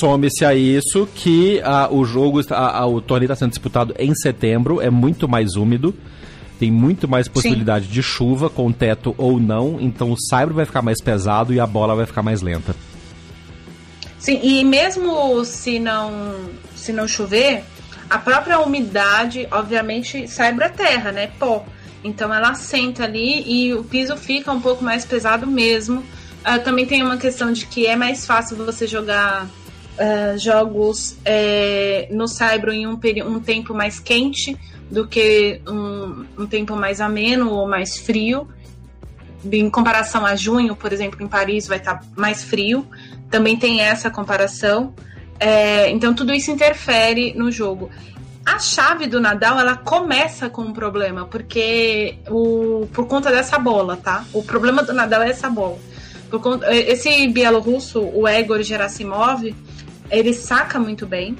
Some-se 0.00 0.44
a 0.44 0.54
isso 0.54 1.06
que 1.14 1.60
a, 1.62 1.92
o 1.92 2.04
jogo, 2.06 2.40
a, 2.50 2.78
a, 2.78 2.86
o 2.86 3.02
torneio 3.02 3.26
está 3.26 3.36
sendo 3.36 3.50
disputado 3.50 3.94
em 3.98 4.14
setembro, 4.14 4.80
é 4.80 4.88
muito 4.88 5.28
mais 5.28 5.56
úmido 5.56 5.94
tem 6.62 6.70
muito 6.70 7.08
mais 7.08 7.26
possibilidade 7.26 7.86
Sim. 7.86 7.90
de 7.90 8.02
chuva, 8.04 8.48
com 8.48 8.70
teto 8.70 9.16
ou 9.18 9.40
não, 9.40 9.80
então 9.80 10.12
o 10.12 10.16
saibro 10.16 10.54
vai 10.54 10.64
ficar 10.64 10.80
mais 10.80 11.02
pesado 11.02 11.52
e 11.52 11.58
a 11.58 11.66
bola 11.66 11.96
vai 11.96 12.06
ficar 12.06 12.22
mais 12.22 12.40
lenta. 12.40 12.72
Sim, 14.16 14.38
e 14.44 14.64
mesmo 14.64 15.44
se 15.44 15.80
não, 15.80 16.38
se 16.76 16.92
não 16.92 17.08
chover, 17.08 17.64
a 18.08 18.16
própria 18.16 18.60
umidade, 18.60 19.48
obviamente, 19.50 20.28
saibro 20.28 20.62
é 20.62 20.68
terra, 20.68 21.10
né? 21.10 21.30
Pó. 21.36 21.66
Então 22.04 22.32
ela 22.32 22.54
senta 22.54 23.02
ali 23.02 23.42
e 23.44 23.74
o 23.74 23.82
piso 23.82 24.16
fica 24.16 24.52
um 24.52 24.60
pouco 24.60 24.84
mais 24.84 25.04
pesado 25.04 25.48
mesmo. 25.48 25.98
Uh, 25.98 26.62
também 26.62 26.86
tem 26.86 27.02
uma 27.02 27.16
questão 27.16 27.52
de 27.52 27.66
que 27.66 27.88
é 27.88 27.96
mais 27.96 28.24
fácil 28.24 28.56
você 28.56 28.86
jogar 28.86 29.46
uh, 29.46 30.38
jogos 30.38 31.16
é, 31.24 32.06
no 32.12 32.28
Saibro 32.28 32.72
em 32.72 32.86
um, 32.86 33.00
um 33.26 33.40
tempo 33.40 33.74
mais 33.74 33.98
quente 33.98 34.56
do 34.92 35.08
que 35.08 35.60
um, 35.66 36.26
um 36.38 36.46
tempo 36.46 36.76
mais 36.76 37.00
ameno 37.00 37.50
ou 37.50 37.66
mais 37.66 37.96
frio. 37.96 38.46
Em 39.50 39.70
comparação 39.70 40.24
a 40.26 40.36
junho, 40.36 40.76
por 40.76 40.92
exemplo, 40.92 41.22
em 41.22 41.26
Paris 41.26 41.66
vai 41.66 41.78
estar 41.78 42.00
mais 42.14 42.44
frio. 42.44 42.86
Também 43.30 43.56
tem 43.56 43.80
essa 43.80 44.10
comparação. 44.10 44.94
É, 45.40 45.90
então 45.90 46.14
tudo 46.14 46.32
isso 46.34 46.50
interfere 46.50 47.32
no 47.32 47.50
jogo. 47.50 47.90
A 48.44 48.58
chave 48.58 49.06
do 49.06 49.20
Nadal, 49.20 49.58
ela 49.58 49.76
começa 49.76 50.50
com 50.50 50.62
um 50.62 50.72
problema, 50.72 51.24
porque 51.24 52.18
o, 52.28 52.86
por 52.92 53.06
conta 53.06 53.30
dessa 53.30 53.58
bola, 53.58 53.96
tá? 53.96 54.26
O 54.32 54.42
problema 54.42 54.82
do 54.82 54.92
Nadal 54.92 55.22
é 55.22 55.30
essa 55.30 55.48
bola. 55.48 55.78
Conta, 56.30 56.74
esse 56.74 57.28
bielorrusso, 57.28 58.00
o 58.00 58.28
Egor 58.28 58.62
Gerasimov, 58.62 59.54
ele 60.10 60.34
saca 60.34 60.78
muito 60.78 61.06
bem. 61.06 61.36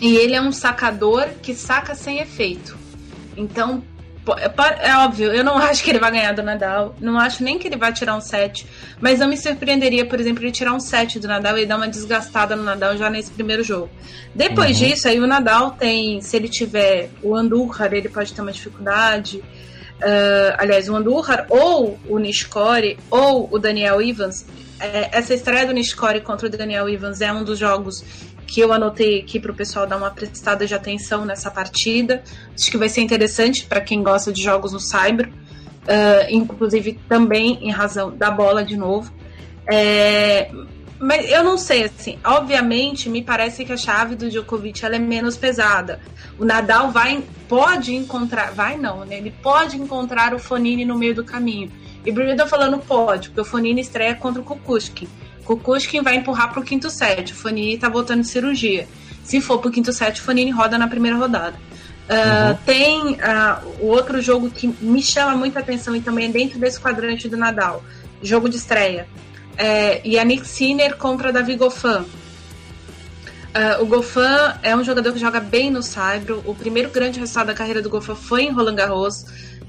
E 0.00 0.16
ele 0.16 0.34
é 0.34 0.40
um 0.40 0.52
sacador 0.52 1.28
que 1.42 1.54
saca 1.54 1.94
sem 1.94 2.20
efeito. 2.20 2.76
Então, 3.36 3.82
é, 4.80 4.96
óbvio, 4.96 5.32
eu 5.32 5.42
não 5.42 5.56
acho 5.58 5.82
que 5.82 5.90
ele 5.90 5.98
vai 5.98 6.10
ganhar 6.10 6.32
do 6.32 6.42
Nadal. 6.42 6.94
Não 7.00 7.18
acho 7.18 7.42
nem 7.42 7.58
que 7.58 7.68
ele 7.68 7.76
vai 7.76 7.92
tirar 7.92 8.16
um 8.16 8.20
set. 8.20 8.66
Mas 9.00 9.18
não 9.18 9.28
me 9.28 9.36
surpreenderia, 9.36 10.06
por 10.06 10.20
exemplo, 10.20 10.42
ele 10.42 10.52
tirar 10.52 10.72
um 10.72 10.80
set 10.80 11.18
do 11.18 11.28
Nadal 11.28 11.58
e 11.58 11.66
dar 11.66 11.76
uma 11.76 11.88
desgastada 11.88 12.54
no 12.54 12.62
Nadal 12.62 12.96
já 12.96 13.08
nesse 13.08 13.30
primeiro 13.30 13.62
jogo. 13.62 13.90
Depois 14.34 14.80
uhum. 14.80 14.88
disso, 14.88 15.08
aí 15.08 15.18
o 15.18 15.26
Nadal 15.26 15.72
tem, 15.72 16.20
se 16.20 16.36
ele 16.36 16.48
tiver 16.48 17.10
o 17.22 17.34
Andújar, 17.34 17.92
ele 17.92 18.08
pode 18.08 18.32
ter 18.32 18.42
uma 18.42 18.52
dificuldade. 18.52 19.38
Uh, 19.38 20.54
aliás, 20.58 20.88
o 20.88 20.94
Andújar 20.94 21.46
ou 21.48 21.98
o 22.08 22.18
Nishikori 22.18 22.98
ou 23.10 23.48
o 23.50 23.58
Daniel 23.58 24.00
Evans. 24.00 24.46
É, 24.80 25.08
essa 25.10 25.34
estreia 25.34 25.66
do 25.66 25.72
Nishikori 25.72 26.20
contra 26.20 26.46
o 26.46 26.50
Daniel 26.50 26.88
Evans 26.88 27.20
é 27.20 27.32
um 27.32 27.42
dos 27.42 27.58
jogos 27.58 28.04
que 28.48 28.60
eu 28.60 28.72
anotei 28.72 29.20
aqui 29.20 29.38
para 29.38 29.52
o 29.52 29.54
pessoal 29.54 29.86
dar 29.86 29.98
uma 29.98 30.10
prestada 30.10 30.66
de 30.66 30.74
atenção 30.74 31.26
nessa 31.26 31.50
partida. 31.50 32.22
Acho 32.58 32.70
que 32.70 32.78
vai 32.78 32.88
ser 32.88 33.02
interessante 33.02 33.66
para 33.66 33.78
quem 33.78 34.02
gosta 34.02 34.32
de 34.32 34.42
jogos 34.42 34.72
no 34.72 34.80
Cyber, 34.80 35.28
uh, 35.28 36.30
inclusive 36.30 36.98
também 37.06 37.58
em 37.62 37.70
razão 37.70 38.10
da 38.10 38.30
bola 38.30 38.64
de 38.64 38.74
novo. 38.74 39.12
É, 39.70 40.50
mas 40.98 41.30
eu 41.30 41.44
não 41.44 41.58
sei, 41.58 41.84
assim, 41.84 42.18
obviamente 42.24 43.10
me 43.10 43.22
parece 43.22 43.66
que 43.66 43.72
a 43.72 43.76
chave 43.76 44.16
do 44.16 44.30
Djokovic 44.30 44.82
ela 44.82 44.96
é 44.96 44.98
menos 44.98 45.36
pesada. 45.36 46.00
O 46.38 46.44
Nadal 46.44 46.90
vai, 46.90 47.22
pode 47.46 47.94
encontrar, 47.94 48.50
vai 48.52 48.78
não, 48.78 49.04
né? 49.04 49.18
Ele 49.18 49.30
pode 49.42 49.76
encontrar 49.76 50.32
o 50.32 50.38
Fonini 50.38 50.86
no 50.86 50.96
meio 50.96 51.14
do 51.14 51.22
caminho. 51.22 51.70
E 52.04 52.10
por 52.10 52.22
eu 52.22 52.34
tô 52.34 52.46
falando 52.46 52.78
pode? 52.78 53.28
Porque 53.28 53.42
o 53.42 53.44
Fonini 53.44 53.82
estreia 53.82 54.14
contra 54.14 54.40
o 54.40 54.44
Kukushkin. 54.44 55.06
Kukushkin 55.48 56.02
vai 56.02 56.16
empurrar 56.16 56.50
para 56.50 56.60
o 56.60 56.62
quinto 56.62 56.90
set. 56.90 57.32
O 57.32 57.34
Fanini 57.34 57.74
está 57.74 57.88
voltando 57.88 58.20
de 58.20 58.28
cirurgia. 58.28 58.86
Se 59.24 59.40
for 59.40 59.58
para 59.58 59.68
o 59.68 59.72
quinto 59.72 59.92
set, 59.94 60.20
o 60.20 60.22
Fanini 60.22 60.50
roda 60.50 60.76
na 60.76 60.86
primeira 60.86 61.16
rodada. 61.16 61.56
Uh, 61.56 62.50
uhum. 62.50 62.58
Tem 62.66 63.12
uh, 63.12 63.66
o 63.80 63.86
outro 63.86 64.20
jogo 64.20 64.50
que 64.50 64.66
me 64.80 65.02
chama 65.02 65.34
muita 65.36 65.60
atenção 65.60 65.96
e 65.96 66.02
também 66.02 66.26
é 66.26 66.28
dentro 66.28 66.58
desse 66.58 66.78
quadrante 66.78 67.30
do 67.30 67.36
Nadal. 67.36 67.82
Jogo 68.22 68.48
de 68.48 68.56
estreia. 68.56 69.08
É, 69.56 70.06
Yannick 70.06 70.46
Sinner 70.46 70.96
contra 70.96 71.32
Davi 71.32 71.56
Goffin. 71.56 72.04
Uh, 73.48 73.82
o 73.82 73.86
Goffin 73.86 74.20
é 74.62 74.76
um 74.76 74.84
jogador 74.84 75.12
que 75.12 75.18
joga 75.18 75.40
bem 75.40 75.70
no 75.70 75.82
Saibro. 75.82 76.42
O 76.44 76.54
primeiro 76.54 76.90
grande 76.90 77.18
resultado 77.18 77.46
da 77.46 77.54
carreira 77.54 77.80
do 77.80 77.88
Goffin 77.88 78.14
foi 78.14 78.42
em 78.44 78.52
Roland 78.52 78.74
Garros. 78.74 79.24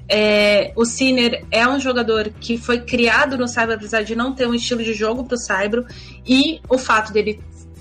É, 0.09 0.71
o 0.75 0.85
Sinner 0.85 1.45
é 1.51 1.67
um 1.67 1.79
jogador 1.79 2.31
que 2.39 2.57
foi 2.57 2.81
criado 2.81 3.37
no 3.37 3.47
Saibro, 3.47 3.75
apesar 3.75 4.01
de 4.01 4.15
não 4.15 4.33
ter 4.33 4.47
um 4.47 4.55
estilo 4.55 4.83
de 4.83 4.93
jogo 4.93 5.23
para 5.23 5.35
o 5.35 5.37
Saibro, 5.37 5.85
e 6.27 6.59
o 6.67 6.79
fato 6.79 7.13
dele 7.13 7.39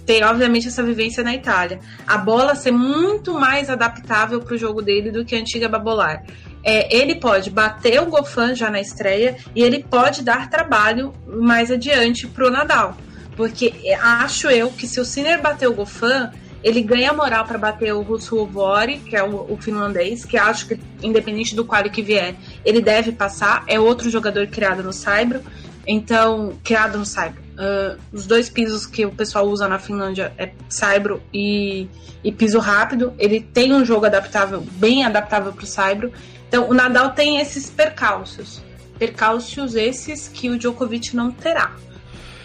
ter, 0.08 0.22
obviamente, 0.24 0.68
essa 0.68 0.82
vivência 0.82 1.22
na 1.22 1.34
Itália. 1.34 1.80
A 2.06 2.16
bola 2.16 2.54
ser 2.54 2.70
muito 2.70 3.34
mais 3.34 3.68
adaptável 3.68 4.40
para 4.40 4.54
o 4.54 4.58
jogo 4.58 4.80
dele 4.80 5.10
do 5.10 5.22
que 5.22 5.34
a 5.34 5.38
antiga 5.38 5.68
Babolar. 5.68 6.24
É, 6.64 6.94
ele 6.94 7.14
pode 7.14 7.50
bater 7.50 8.00
o 8.00 8.06
Gofan 8.06 8.54
já 8.54 8.70
na 8.70 8.80
estreia 8.80 9.36
e 9.54 9.62
ele 9.62 9.82
pode 9.82 10.22
dar 10.22 10.48
trabalho 10.48 11.12
mais 11.26 11.70
adiante 11.70 12.26
para 12.26 12.46
o 12.46 12.50
Nadal. 12.50 12.96
Porque 13.36 13.72
acho 14.02 14.48
eu 14.48 14.70
que 14.70 14.86
se 14.86 14.98
o 14.98 15.04
Sinner 15.04 15.40
bater 15.40 15.68
o 15.68 15.74
Gofan, 15.74 16.32
ele 16.62 16.82
ganha 16.82 17.12
moral 17.12 17.44
para 17.44 17.58
bater 17.58 17.92
o 17.94 18.02
Russo 18.02 18.44
Vori, 18.46 18.98
que 18.98 19.16
é 19.16 19.22
o, 19.22 19.52
o, 19.52 19.56
finlandês, 19.60 20.24
que 20.24 20.36
acho 20.36 20.66
que, 20.66 20.80
independente 21.02 21.54
do 21.54 21.64
qual 21.64 21.84
que 21.84 22.02
vier, 22.02 22.34
ele 22.64 22.80
deve 22.80 23.12
passar. 23.12 23.64
É 23.66 23.78
outro 23.78 24.10
jogador 24.10 24.46
criado 24.48 24.82
no 24.82 24.92
Saibro. 24.92 25.40
Então, 25.86 26.58
criado 26.62 26.98
no 26.98 27.06
Saibro. 27.06 27.40
Uh, 27.54 27.98
os 28.12 28.26
dois 28.26 28.50
pisos 28.50 28.84
que 28.86 29.06
o 29.06 29.10
pessoal 29.10 29.48
usa 29.48 29.66
na 29.66 29.78
Finlândia 29.78 30.32
é 30.36 30.50
Saibro 30.68 31.22
e, 31.32 31.88
e 32.22 32.30
piso 32.30 32.58
rápido. 32.58 33.14
Ele 33.18 33.40
tem 33.40 33.72
um 33.72 33.84
jogo 33.84 34.06
adaptável, 34.06 34.60
bem 34.72 35.04
adaptável 35.04 35.52
para 35.52 35.64
o 35.64 35.66
Saibro. 35.66 36.12
Então, 36.48 36.68
o 36.68 36.74
Nadal 36.74 37.10
tem 37.10 37.40
esses 37.40 37.70
percalços. 37.70 38.62
Percalços 38.98 39.76
esses 39.76 40.28
que 40.28 40.50
o 40.50 40.58
Djokovic 40.58 41.14
não 41.14 41.30
terá. 41.30 41.72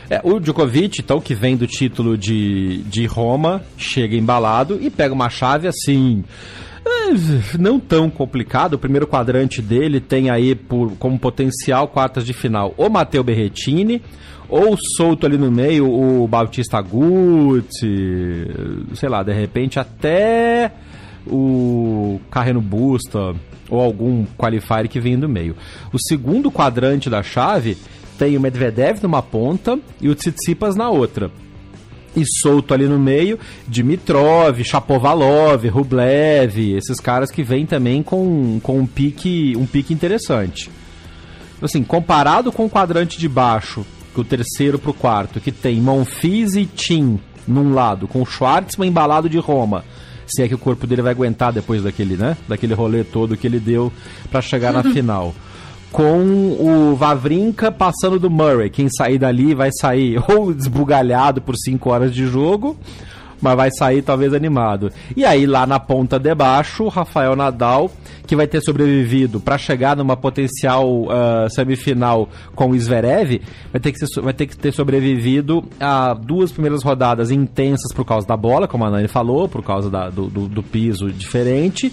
É, 0.10 0.22
o 0.24 0.39
Djokovic, 0.39 1.02
então, 1.02 1.20
que 1.20 1.34
vem 1.34 1.56
do 1.56 1.66
título 1.66 2.18
de, 2.18 2.80
de 2.84 3.06
Roma, 3.06 3.63
chega 3.78 4.16
embalado 4.16 4.78
e 4.82 4.89
pega 4.89 5.13
uma 5.13 5.30
chave 5.30 5.68
assim. 5.68 6.24
É, 6.86 7.58
não 7.58 7.80
tão 7.80 8.10
complicado. 8.10 8.74
O 8.74 8.80
primeiro 8.80 9.08
quadrante 9.08 9.62
dele 9.62 10.00
tem 10.00 10.30
aí 10.30 10.54
por, 10.56 10.92
como 10.98 11.18
potencial 11.18 11.88
quartas 11.88 12.26
de 12.26 12.34
final 12.34 12.74
o 12.78 12.89
Matteo 12.89 13.24
Berretini, 13.24 14.02
ou 14.50 14.78
solto 14.98 15.26
ali 15.26 15.38
no 15.38 15.50
meio 15.50 15.89
o 15.89 16.28
Bautista 16.28 16.82
Guti, 16.82 18.48
sei 18.94 19.10
lá, 19.10 19.24
de 19.24 19.34
repente 19.34 19.80
até 19.80 20.72
o 21.26 22.20
Carreno 22.30 22.62
Busta 22.62 23.34
ou 23.70 23.80
algum 23.80 24.26
qualifier 24.38 24.88
que 24.88 25.00
vem 25.00 25.18
do 25.18 25.30
meio. 25.30 25.56
O 25.92 25.98
segundo 25.98 26.52
quadrante 26.52 27.10
da 27.10 27.24
chave 27.24 27.78
tem 28.17 28.38
o 28.38 28.41
Medvedev 28.41 29.02
numa 29.02 29.21
ponta 29.21 29.80
e 30.02 30.10
o 30.10 30.15
Tsitsipas 30.15 30.76
na 30.76 30.89
outra. 30.89 31.32
E 32.15 32.23
solto 32.41 32.73
ali 32.73 32.86
no 32.86 32.99
meio, 32.99 33.39
Dimitrov, 33.67 34.63
Chapovalov, 34.63 35.67
Rublev, 35.67 36.76
esses 36.76 36.99
caras 36.99 37.32
que 37.32 37.43
vêm 37.43 37.65
também 37.65 38.04
com, 38.04 38.60
com 38.62 38.80
um, 38.80 38.86
pique, 38.86 39.56
um 39.58 39.65
pique 39.65 39.93
interessante. 39.93 40.69
Assim, 41.62 41.84
comparado 41.84 42.52
com 42.52 42.65
o 42.65 42.69
quadrante 42.69 43.17
de 43.17 43.28
baixo, 43.28 43.84
o 44.15 44.23
terceiro 44.23 44.78
pro 44.78 44.93
quarto, 44.93 45.39
que 45.39 45.52
tem 45.52 45.82
Monfils 45.82 46.56
e 46.56 46.65
Tim 46.65 47.19
num 47.47 47.73
lado, 47.73 48.08
com 48.08 48.21
o 48.21 48.26
Schwartzman 48.26 48.89
embalado 48.89 49.28
de 49.28 49.39
Roma, 49.39 49.84
se 50.28 50.43
é 50.43 50.47
que 50.47 50.56
o 50.56 50.60
corpo 50.60 50.86
dele 50.86 51.02
vai 51.02 51.12
aguentar 51.12 51.52
depois 51.52 51.82
daquele, 51.82 52.15
né? 52.15 52.38
Daquele 52.47 52.73
rolê 52.73 53.04
todo 53.04 53.36
que 53.36 53.47
ele 53.47 53.60
deu 53.60 53.91
para 54.32 54.41
chegar 54.41 54.71
na 54.71 54.84
final 54.93 55.34
com 55.93 56.58
o 56.60 56.95
Vavrinka 56.95 57.71
passando 57.71 58.19
do 58.19 58.27
Murray. 58.27 58.71
Quem 58.71 58.89
sair 58.89 59.19
dali 59.19 59.53
vai 59.53 59.69
sair 59.71 60.19
ou 60.27 60.51
desbugalhado 60.51 61.39
por 61.39 61.56
5 61.56 61.89
horas 61.89 62.13
de 62.13 62.25
jogo, 62.25 62.75
mas 63.43 63.58
vai 63.58 63.69
sair 63.71 64.01
talvez 64.01 64.34
animado. 64.34 64.89
E 65.15 65.25
aí 65.25 65.45
lá 65.45 65.67
na 65.67 65.79
ponta 65.79 66.17
de 66.17 66.34
baixo, 66.34 66.88
Rafael 66.88 67.36
Nadal, 67.36 67.91
que 68.25 68.38
vai 68.38 68.47
ter 68.47 68.62
sobrevivido 68.62 69.39
para 69.41 69.58
chegar 69.58 69.97
numa 69.97 70.15
potencial 70.15 71.03
uh, 71.03 71.49
semifinal 71.49 72.29
com 72.56 72.69
o 72.69 72.79
Zverev, 72.79 73.41
vai 73.71 73.82
ter, 73.82 73.91
que 73.91 73.99
ser, 73.99 74.21
vai 74.21 74.34
ter 74.34 74.47
que 74.47 74.56
ter 74.56 74.71
sobrevivido 74.71 75.62
a 75.77 76.13
duas 76.13 76.53
primeiras 76.53 76.82
rodadas 76.84 77.29
intensas 77.29 77.93
por 77.93 78.06
causa 78.06 78.25
da 78.25 78.38
bola, 78.38 78.65
como 78.65 78.86
a 78.86 78.89
Nani 78.89 79.10
falou, 79.10 79.49
por 79.49 79.62
causa 79.62 79.89
da, 79.89 80.10
do, 80.10 80.27
do, 80.27 80.47
do, 80.47 80.63
piso 80.63 81.12
diferente, 81.12 81.91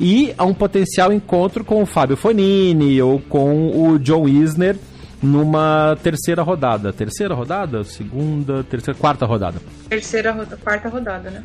e 0.00 0.32
a 0.38 0.44
um 0.44 0.54
potencial 0.54 1.12
encontro 1.12 1.64
com 1.64 1.82
o 1.82 1.86
Fábio 1.86 2.16
Fonini 2.16 3.02
ou 3.02 3.18
com 3.18 3.90
o 3.90 3.98
John 3.98 4.28
Isner 4.28 4.76
numa 5.22 5.96
terceira 6.02 6.42
rodada. 6.42 6.92
Terceira 6.92 7.34
rodada? 7.34 7.84
Segunda, 7.84 8.64
terceira, 8.64 8.98
quarta 8.98 9.24
rodada. 9.24 9.60
Terceira, 9.88 10.34
quarta 10.62 10.88
rodada, 10.88 11.30
né? 11.30 11.42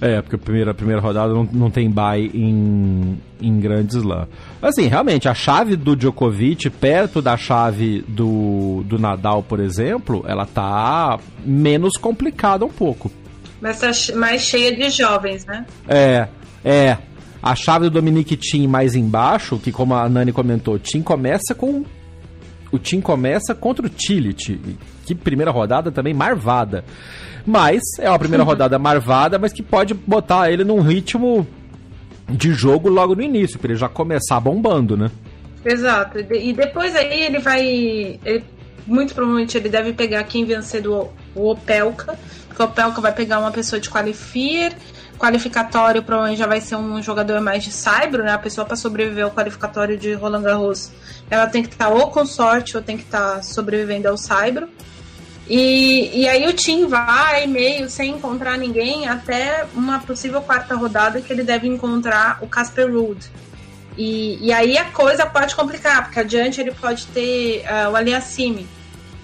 É, 0.00 0.20
porque 0.20 0.36
a 0.36 0.38
primeira, 0.38 0.70
a 0.72 0.74
primeira 0.74 1.00
rodada 1.00 1.32
não, 1.32 1.44
não 1.44 1.70
tem 1.70 1.90
bye 1.90 2.30
em, 2.34 3.18
em 3.40 3.60
Grand 3.60 3.86
Slam. 3.86 4.28
Assim, 4.60 4.86
realmente, 4.86 5.28
a 5.28 5.34
chave 5.34 5.76
do 5.76 5.96
Djokovic, 5.96 6.68
perto 6.68 7.22
da 7.22 7.36
chave 7.36 8.04
do, 8.08 8.82
do 8.84 8.98
Nadal, 8.98 9.42
por 9.42 9.60
exemplo, 9.60 10.24
ela 10.26 10.44
tá 10.44 11.18
menos 11.44 11.96
complicada 11.96 12.64
um 12.64 12.70
pouco. 12.70 13.10
Mas 13.60 13.78
tá 13.78 13.90
mais 14.16 14.42
cheia 14.42 14.76
de 14.76 14.90
jovens, 14.90 15.46
né? 15.46 15.64
É, 15.88 16.28
é. 16.64 16.98
A 17.42 17.54
chave 17.54 17.84
do 17.84 17.90
Dominic 17.90 18.36
Thiem 18.36 18.66
mais 18.66 18.94
embaixo, 18.94 19.58
que 19.58 19.70
como 19.70 19.94
a 19.94 20.08
Nani 20.08 20.32
comentou, 20.32 20.78
Thiem 20.78 21.02
começa 21.02 21.54
com 21.54 21.84
o 22.74 22.78
time 22.78 23.00
começa 23.00 23.54
contra 23.54 23.86
o 23.86 23.88
Tillit. 23.88 24.60
Que 25.06 25.14
primeira 25.14 25.50
rodada 25.50 25.92
também 25.92 26.12
marvada. 26.12 26.84
Mas 27.46 27.82
é 28.00 28.08
uma 28.08 28.18
primeira 28.18 28.42
rodada 28.44 28.78
marvada, 28.78 29.38
mas 29.38 29.52
que 29.52 29.62
pode 29.62 29.94
botar 29.94 30.50
ele 30.50 30.64
num 30.64 30.80
ritmo 30.80 31.46
de 32.28 32.52
jogo 32.52 32.88
logo 32.88 33.14
no 33.14 33.22
início, 33.22 33.58
para 33.58 33.70
ele 33.70 33.78
já 33.78 33.88
começar 33.88 34.40
bombando, 34.40 34.96
né? 34.96 35.10
Exato. 35.64 36.18
E 36.18 36.52
depois 36.52 36.96
aí 36.96 37.22
ele 37.22 37.38
vai. 37.38 37.64
Ele, 38.24 38.44
muito 38.86 39.14
provavelmente 39.14 39.56
ele 39.56 39.68
deve 39.68 39.92
pegar 39.92 40.24
quem 40.24 40.44
vencer 40.44 40.82
do 40.82 41.08
o 41.34 41.50
Opelka. 41.50 42.18
porque 42.48 42.62
o 42.62 42.66
Opelka 42.66 43.00
vai 43.00 43.12
pegar 43.12 43.38
uma 43.38 43.50
pessoa 43.50 43.80
de 43.80 43.88
qualifier, 43.88 44.74
qualificatório 45.18 46.02
provavelmente 46.02 46.38
já 46.38 46.46
vai 46.46 46.60
ser 46.60 46.76
um 46.76 47.02
jogador 47.02 47.40
mais 47.40 47.62
de 47.62 47.72
saibro, 47.72 48.22
né? 48.22 48.32
A 48.32 48.38
pessoa 48.38 48.64
para 48.64 48.76
sobreviver 48.76 49.24
ao 49.24 49.30
qualificatório 49.30 49.96
de 49.96 50.12
Roland 50.14 50.42
Garros, 50.42 50.90
ela 51.30 51.46
tem 51.46 51.62
que 51.62 51.68
estar 51.68 51.86
tá 51.86 51.90
ou 51.90 52.08
com 52.10 52.26
sorte 52.26 52.76
ou 52.76 52.82
tem 52.82 52.96
que 52.96 53.04
estar 53.04 53.36
tá 53.36 53.42
sobrevivendo 53.42 54.08
ao 54.08 54.16
saibro. 54.16 54.68
E, 55.48 56.22
e 56.22 56.28
aí 56.28 56.46
o 56.46 56.52
Tim 56.52 56.86
vai 56.86 57.46
meio 57.46 57.88
sem 57.90 58.12
encontrar 58.12 58.56
ninguém 58.56 59.06
até 59.08 59.66
uma 59.74 60.00
possível 60.00 60.40
quarta 60.40 60.74
rodada 60.74 61.20
que 61.20 61.32
ele 61.32 61.42
deve 61.42 61.68
encontrar 61.68 62.38
o 62.40 62.46
Casper 62.46 62.90
Ruud. 62.90 63.30
E, 63.96 64.38
e 64.40 64.52
aí 64.52 64.76
a 64.76 64.86
coisa 64.86 65.24
pode 65.26 65.54
complicar, 65.54 66.04
porque 66.04 66.18
adiante 66.18 66.60
ele 66.60 66.72
pode 66.72 67.06
ter 67.08 67.62
uh, 67.62 67.90
o 67.90 67.96
Aliassime. 67.96 68.66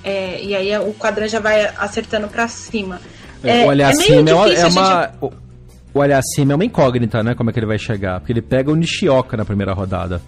É, 0.04 0.40
e 0.42 0.54
aí 0.54 0.78
o 0.78 0.94
quadrante 0.94 1.32
já 1.32 1.40
vai 1.40 1.66
acertando 1.76 2.28
para 2.28 2.48
cima. 2.48 3.00
É, 3.42 3.64
o 3.64 3.70
Aliassime 3.70 4.30
é, 4.30 4.32
é, 4.32 4.60
é, 4.60 4.66
uma. 4.66 5.02
Gente... 5.02 5.49
O 5.92 6.00
Aliassime 6.00 6.52
é 6.52 6.54
uma 6.54 6.64
incógnita, 6.64 7.22
né? 7.22 7.34
Como 7.34 7.50
é 7.50 7.52
que 7.52 7.58
ele 7.58 7.66
vai 7.66 7.78
chegar? 7.78 8.20
Porque 8.20 8.32
ele 8.32 8.42
pega 8.42 8.70
o 8.70 8.76
Nishioka 8.76 9.36
na 9.36 9.44
primeira 9.44 9.72
rodada. 9.72 10.22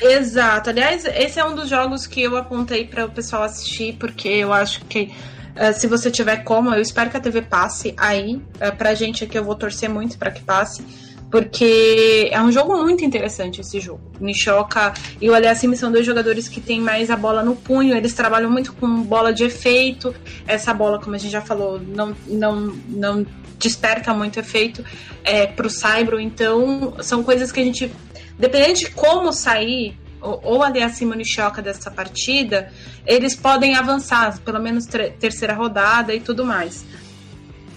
Exato. 0.00 0.70
Aliás, 0.70 1.04
esse 1.04 1.38
é 1.38 1.44
um 1.44 1.54
dos 1.54 1.68
jogos 1.68 2.06
que 2.06 2.22
eu 2.22 2.36
apontei 2.36 2.86
para 2.86 3.04
o 3.06 3.10
pessoal 3.10 3.42
assistir, 3.42 3.96
porque 3.98 4.28
eu 4.28 4.52
acho 4.52 4.84
que 4.86 5.12
uh, 5.54 5.72
se 5.78 5.86
você 5.86 6.10
tiver 6.10 6.38
como, 6.44 6.74
eu 6.74 6.80
espero 6.80 7.10
que 7.10 7.16
a 7.16 7.20
TV 7.20 7.42
passe 7.42 7.94
aí. 7.96 8.36
Uh, 8.36 8.76
pra 8.76 8.94
gente 8.94 9.24
aqui, 9.24 9.38
eu 9.38 9.44
vou 9.44 9.54
torcer 9.54 9.88
muito 9.88 10.18
para 10.18 10.30
que 10.30 10.42
passe. 10.42 10.84
Porque 11.30 12.30
é 12.32 12.40
um 12.40 12.52
jogo 12.52 12.76
muito 12.80 13.04
interessante 13.04 13.60
esse 13.60 13.80
jogo. 13.80 14.00
Nishoka 14.20 14.94
e 15.20 15.28
o 15.28 15.34
Aliassime 15.34 15.76
são 15.76 15.90
dois 15.90 16.06
jogadores 16.06 16.48
que 16.48 16.60
têm 16.60 16.80
mais 16.80 17.10
a 17.10 17.16
bola 17.16 17.42
no 17.42 17.56
punho, 17.56 17.96
eles 17.96 18.14
trabalham 18.14 18.48
muito 18.48 18.72
com 18.72 19.02
bola 19.02 19.32
de 19.32 19.44
efeito. 19.44 20.14
Essa 20.46 20.72
bola, 20.72 21.00
como 21.00 21.16
a 21.16 21.18
gente 21.18 21.32
já 21.32 21.40
falou, 21.40 21.80
não, 21.80 22.14
não, 22.28 22.76
não 22.88 23.26
desperta 23.58 24.12
muito 24.14 24.38
efeito 24.38 24.84
é, 25.24 25.46
pro 25.46 25.68
Saibro. 25.70 26.20
Então, 26.20 26.94
são 27.00 27.22
coisas 27.22 27.50
que 27.50 27.60
a 27.60 27.64
gente 27.64 27.90
dependendo 28.38 28.74
de 28.74 28.90
como 28.90 29.32
sair, 29.32 29.98
ou, 30.20 30.40
ou 30.42 30.62
ali 30.62 30.82
acima 30.82 31.14
no 31.14 31.24
choca 31.24 31.62
dessa 31.62 31.90
partida, 31.90 32.70
eles 33.06 33.34
podem 33.34 33.74
avançar, 33.74 34.38
pelo 34.40 34.60
menos 34.60 34.86
terceira 35.18 35.54
rodada 35.54 36.14
e 36.14 36.20
tudo 36.20 36.44
mais. 36.44 36.84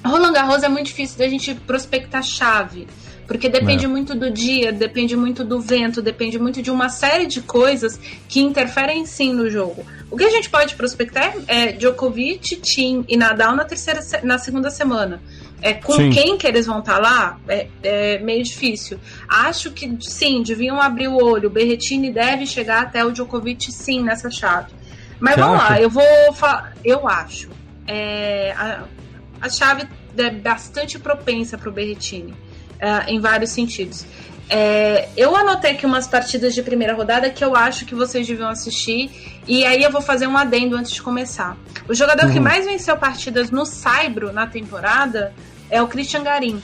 Roland 0.05 0.33
Garros 0.33 0.63
é 0.63 0.69
muito 0.69 0.87
difícil 0.87 1.17
da 1.17 1.27
gente 1.27 1.53
prospectar 1.53 2.23
chave, 2.23 2.87
porque 3.27 3.49
depende 3.49 3.85
é. 3.85 3.87
muito 3.87 4.15
do 4.15 4.31
dia, 4.31 4.71
depende 4.71 5.15
muito 5.15 5.43
do 5.43 5.59
vento, 5.59 6.01
depende 6.01 6.39
muito 6.39 6.61
de 6.61 6.71
uma 6.71 6.89
série 6.89 7.25
de 7.25 7.41
coisas 7.41 7.99
que 8.27 8.39
interferem 8.39 9.05
sim 9.05 9.33
no 9.33 9.49
jogo. 9.49 9.85
O 10.09 10.17
que 10.17 10.23
a 10.23 10.29
gente 10.29 10.49
pode 10.49 10.75
prospectar 10.75 11.35
é 11.47 11.73
Djokovic, 11.73 12.55
Tim 12.55 13.03
e 13.07 13.17
Nadal 13.17 13.55
na 13.55 13.65
terceira, 13.65 13.99
na 14.23 14.37
segunda 14.39 14.71
semana. 14.71 15.21
É, 15.61 15.73
com 15.73 15.93
sim. 15.93 16.09
quem 16.09 16.37
que 16.37 16.47
eles 16.47 16.65
vão 16.65 16.79
estar 16.79 16.95
tá 16.95 17.01
lá 17.01 17.39
é, 17.47 17.67
é, 17.83 18.19
meio 18.19 18.43
difícil. 18.43 18.99
Acho 19.27 19.71
que 19.71 19.97
sim, 20.01 20.41
deviam 20.41 20.81
abrir 20.81 21.09
o 21.09 21.21
olho. 21.21 21.49
O 21.49 21.51
Berretini 21.51 22.11
deve 22.11 22.45
chegar 22.45 22.83
até 22.83 23.03
o 23.03 23.11
Djokovic 23.11 23.71
sim 23.71 24.01
nessa 24.01 24.31
chave. 24.31 24.71
Mas 25.19 25.35
Você 25.35 25.41
vamos 25.41 25.59
acha? 25.61 25.73
lá, 25.73 25.81
eu 25.81 25.89
vou 25.89 26.33
falar. 26.33 26.73
Eu 26.83 27.07
acho. 27.07 27.49
É, 27.85 28.53
a, 28.57 28.83
a 29.41 29.49
chave 29.49 29.87
é 30.17 30.29
bastante 30.29 30.97
propensa 30.97 31.57
para 31.57 31.69
o 31.69 31.71
Berretini, 31.71 32.33
é, 32.79 33.11
em 33.11 33.19
vários 33.19 33.51
sentidos. 33.51 34.05
É, 34.49 35.09
eu 35.15 35.35
anotei 35.35 35.71
aqui 35.71 35.85
umas 35.85 36.07
partidas 36.07 36.55
de 36.55 36.63
primeira 36.63 36.95
rodada 36.95 37.29
que 37.29 37.45
eu 37.45 37.55
acho 37.55 37.85
que 37.85 37.93
vocês 37.93 38.25
deviam 38.25 38.49
assistir. 38.49 39.11
E 39.47 39.63
aí 39.63 39.83
eu 39.83 39.91
vou 39.91 40.01
fazer 40.01 40.25
um 40.25 40.35
adendo 40.35 40.75
antes 40.75 40.91
de 40.91 41.01
começar. 41.01 41.55
O 41.87 41.93
jogador 41.93 42.25
uhum. 42.25 42.33
que 42.33 42.39
mais 42.39 42.65
venceu 42.65 42.97
partidas 42.97 43.51
no 43.51 43.65
Saibro 43.65 44.33
na 44.33 44.47
temporada 44.47 45.33
é 45.69 45.81
o 45.81 45.87
Christian 45.87 46.23
Garim. 46.23 46.61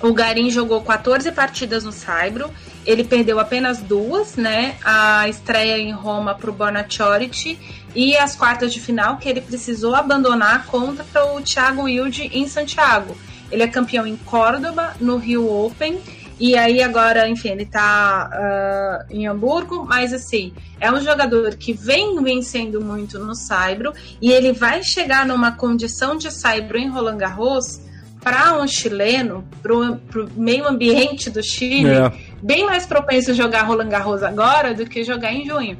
O 0.00 0.12
Garim 0.12 0.48
jogou 0.50 0.80
14 0.82 1.32
partidas 1.32 1.84
no 1.84 1.90
Saibro. 1.90 2.50
Ele 2.86 3.02
perdeu 3.02 3.40
apenas 3.40 3.78
duas, 3.78 4.36
né? 4.36 4.76
A 4.84 5.28
estreia 5.28 5.76
em 5.76 5.92
Roma 5.92 6.34
para 6.34 6.50
o 6.50 6.52
Bonachority 6.52 7.58
e 7.94 8.16
as 8.16 8.36
quartas 8.36 8.72
de 8.72 8.80
final 8.80 9.16
que 9.16 9.28
ele 9.28 9.40
precisou 9.40 9.94
abandonar 9.94 10.66
contra 10.66 11.04
o 11.34 11.40
Thiago 11.40 11.82
Wilde 11.82 12.30
em 12.32 12.46
Santiago. 12.46 13.16
Ele 13.50 13.62
é 13.62 13.66
campeão 13.66 14.06
em 14.06 14.16
Córdoba, 14.16 14.94
no 15.00 15.16
Rio 15.16 15.50
Open 15.50 16.00
e 16.40 16.56
aí 16.56 16.82
agora, 16.82 17.28
enfim, 17.28 17.50
ele 17.50 17.66
tá 17.66 18.30
uh, 18.32 19.14
em 19.14 19.26
Hamburgo, 19.26 19.84
mas 19.84 20.12
assim, 20.12 20.52
é 20.80 20.90
um 20.90 21.00
jogador 21.00 21.56
que 21.56 21.72
vem 21.72 22.22
vencendo 22.22 22.80
muito 22.80 23.18
no 23.18 23.34
Saibro 23.34 23.92
e 24.20 24.30
ele 24.30 24.52
vai 24.52 24.82
chegar 24.82 25.26
numa 25.26 25.52
condição 25.52 26.16
de 26.16 26.30
Saibro 26.30 26.78
em 26.78 26.88
Roland 26.88 27.18
Garros 27.18 27.80
para 28.22 28.60
um 28.60 28.66
chileno, 28.66 29.44
pro, 29.62 29.96
pro 29.96 30.28
meio 30.36 30.68
ambiente 30.68 31.30
do 31.30 31.42
Chile, 31.42 31.90
é. 31.90 32.12
bem 32.42 32.64
mais 32.64 32.86
propenso 32.86 33.30
a 33.30 33.34
jogar 33.34 33.62
Roland 33.62 33.88
Garros 33.88 34.22
agora 34.22 34.74
do 34.74 34.86
que 34.86 35.02
jogar 35.02 35.32
em 35.32 35.44
junho. 35.44 35.76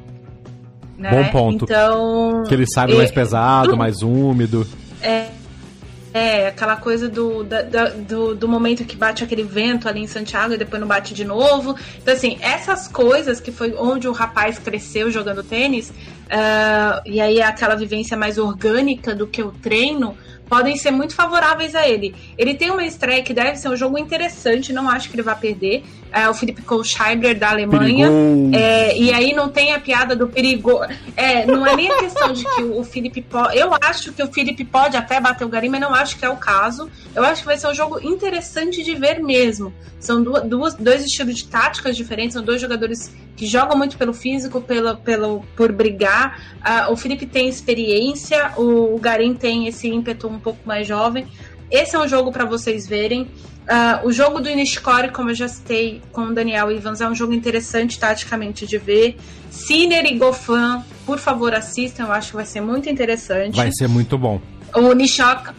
Né? 0.96 1.10
Bom 1.10 1.30
ponto. 1.30 1.64
Então. 1.64 2.42
Que 2.48 2.54
ele 2.54 2.66
sabe 2.66 2.94
mais 2.94 3.12
pesado, 3.12 3.76
mais 3.76 4.02
úmido. 4.02 4.66
É, 5.00 5.26
é, 6.12 6.48
aquela 6.48 6.76
coisa 6.76 7.08
do, 7.08 7.44
da, 7.44 7.62
do, 7.62 8.34
do, 8.34 8.48
momento 8.48 8.84
que 8.84 8.96
bate 8.96 9.22
aquele 9.22 9.42
vento 9.42 9.88
ali 9.88 10.00
em 10.00 10.06
Santiago 10.06 10.54
e 10.54 10.56
depois 10.56 10.80
não 10.80 10.88
bate 10.88 11.12
de 11.12 11.24
novo. 11.24 11.76
Então, 11.98 12.14
assim, 12.14 12.38
essas 12.40 12.88
coisas 12.88 13.40
que 13.40 13.52
foi 13.52 13.74
onde 13.76 14.08
o 14.08 14.12
rapaz 14.12 14.58
cresceu 14.58 15.10
jogando 15.10 15.42
tênis, 15.42 15.90
uh, 15.90 17.02
e 17.04 17.20
aí 17.20 17.40
é 17.40 17.44
aquela 17.44 17.74
vivência 17.74 18.16
mais 18.16 18.38
orgânica 18.38 19.14
do 19.14 19.26
que 19.26 19.42
o 19.42 19.50
treino, 19.50 20.16
podem 20.48 20.76
ser 20.76 20.90
muito 20.90 21.14
favoráveis 21.14 21.74
a 21.74 21.86
ele. 21.86 22.14
Ele 22.36 22.54
tem 22.54 22.70
uma 22.70 22.84
estreia 22.84 23.22
que 23.22 23.34
deve 23.34 23.56
ser 23.56 23.68
um 23.68 23.76
jogo 23.76 23.98
interessante, 23.98 24.72
não 24.72 24.88
acho 24.88 25.10
que 25.10 25.14
ele 25.14 25.22
vai 25.22 25.38
perder. 25.38 25.84
É 26.12 26.28
o 26.28 26.34
Felipe 26.34 26.62
Kohlschreiber 26.62 27.38
da 27.38 27.50
Alemanha. 27.50 28.08
É, 28.52 28.96
e 28.96 29.12
aí 29.12 29.34
não 29.34 29.48
tem 29.48 29.72
a 29.72 29.80
piada 29.80 30.16
do 30.16 30.26
perigo. 30.26 30.80
É, 31.16 31.44
não 31.44 31.66
é 31.66 31.76
nem 31.76 31.90
a 31.90 31.98
questão 31.98 32.32
de 32.32 32.44
que 32.44 32.62
o 32.62 32.82
Felipe 32.82 33.20
pode. 33.22 33.58
Eu 33.58 33.74
acho 33.80 34.12
que 34.12 34.22
o 34.22 34.32
Felipe 34.32 34.64
pode 34.64 34.96
até 34.96 35.20
bater 35.20 35.44
o 35.44 35.48
Garim, 35.48 35.68
mas 35.68 35.80
não 35.80 35.94
acho 35.94 36.18
que 36.18 36.24
é 36.24 36.28
o 36.28 36.36
caso. 36.36 36.90
Eu 37.14 37.24
acho 37.24 37.42
que 37.42 37.46
vai 37.46 37.58
ser 37.58 37.68
um 37.68 37.74
jogo 37.74 38.00
interessante 38.00 38.82
de 38.82 38.94
ver 38.94 39.22
mesmo. 39.22 39.72
São 40.00 40.22
duas, 40.22 40.74
dois 40.74 41.04
estilos 41.04 41.36
de 41.36 41.46
táticas 41.46 41.96
diferentes, 41.96 42.34
são 42.34 42.42
dois 42.42 42.60
jogadores 42.60 43.12
que 43.36 43.46
jogam 43.46 43.76
muito 43.76 43.96
pelo 43.96 44.12
físico, 44.12 44.60
pelo, 44.60 44.96
pelo, 44.96 45.44
por 45.56 45.72
brigar. 45.72 46.40
Uh, 46.56 46.92
o 46.92 46.96
Felipe 46.96 47.26
tem 47.26 47.48
experiência, 47.48 48.52
o, 48.56 48.94
o 48.94 48.98
Garim 48.98 49.34
tem 49.34 49.68
esse 49.68 49.88
ímpeto 49.88 50.26
um 50.26 50.38
pouco 50.38 50.60
mais 50.64 50.86
jovem. 50.86 51.26
Esse 51.70 51.96
é 51.96 51.98
um 51.98 52.08
jogo 52.08 52.32
para 52.32 52.44
vocês 52.44 52.86
verem. 52.86 53.28
Uh, 53.68 54.06
o 54.06 54.12
jogo 54.12 54.40
do 54.40 54.48
Inishcore, 54.48 55.10
como 55.10 55.28
eu 55.28 55.34
já 55.34 55.46
citei 55.46 56.00
com 56.10 56.22
o 56.22 56.34
Daniel 56.34 56.70
Evans, 56.70 57.02
é 57.02 57.08
um 57.08 57.14
jogo 57.14 57.34
interessante 57.34 57.98
taticamente 57.98 58.66
de 58.66 58.78
ver. 58.78 59.18
Sinner 59.50 60.06
e 60.06 60.16
Gofan, 60.16 60.82
por 61.04 61.18
favor, 61.18 61.54
assistam, 61.54 62.04
eu 62.04 62.12
acho 62.12 62.30
que 62.30 62.36
vai 62.36 62.46
ser 62.46 62.62
muito 62.62 62.88
interessante. 62.88 63.56
Vai 63.56 63.70
ser 63.70 63.86
muito 63.86 64.16
bom. 64.16 64.40
O 64.74 64.94
Nishoka, 64.94 65.54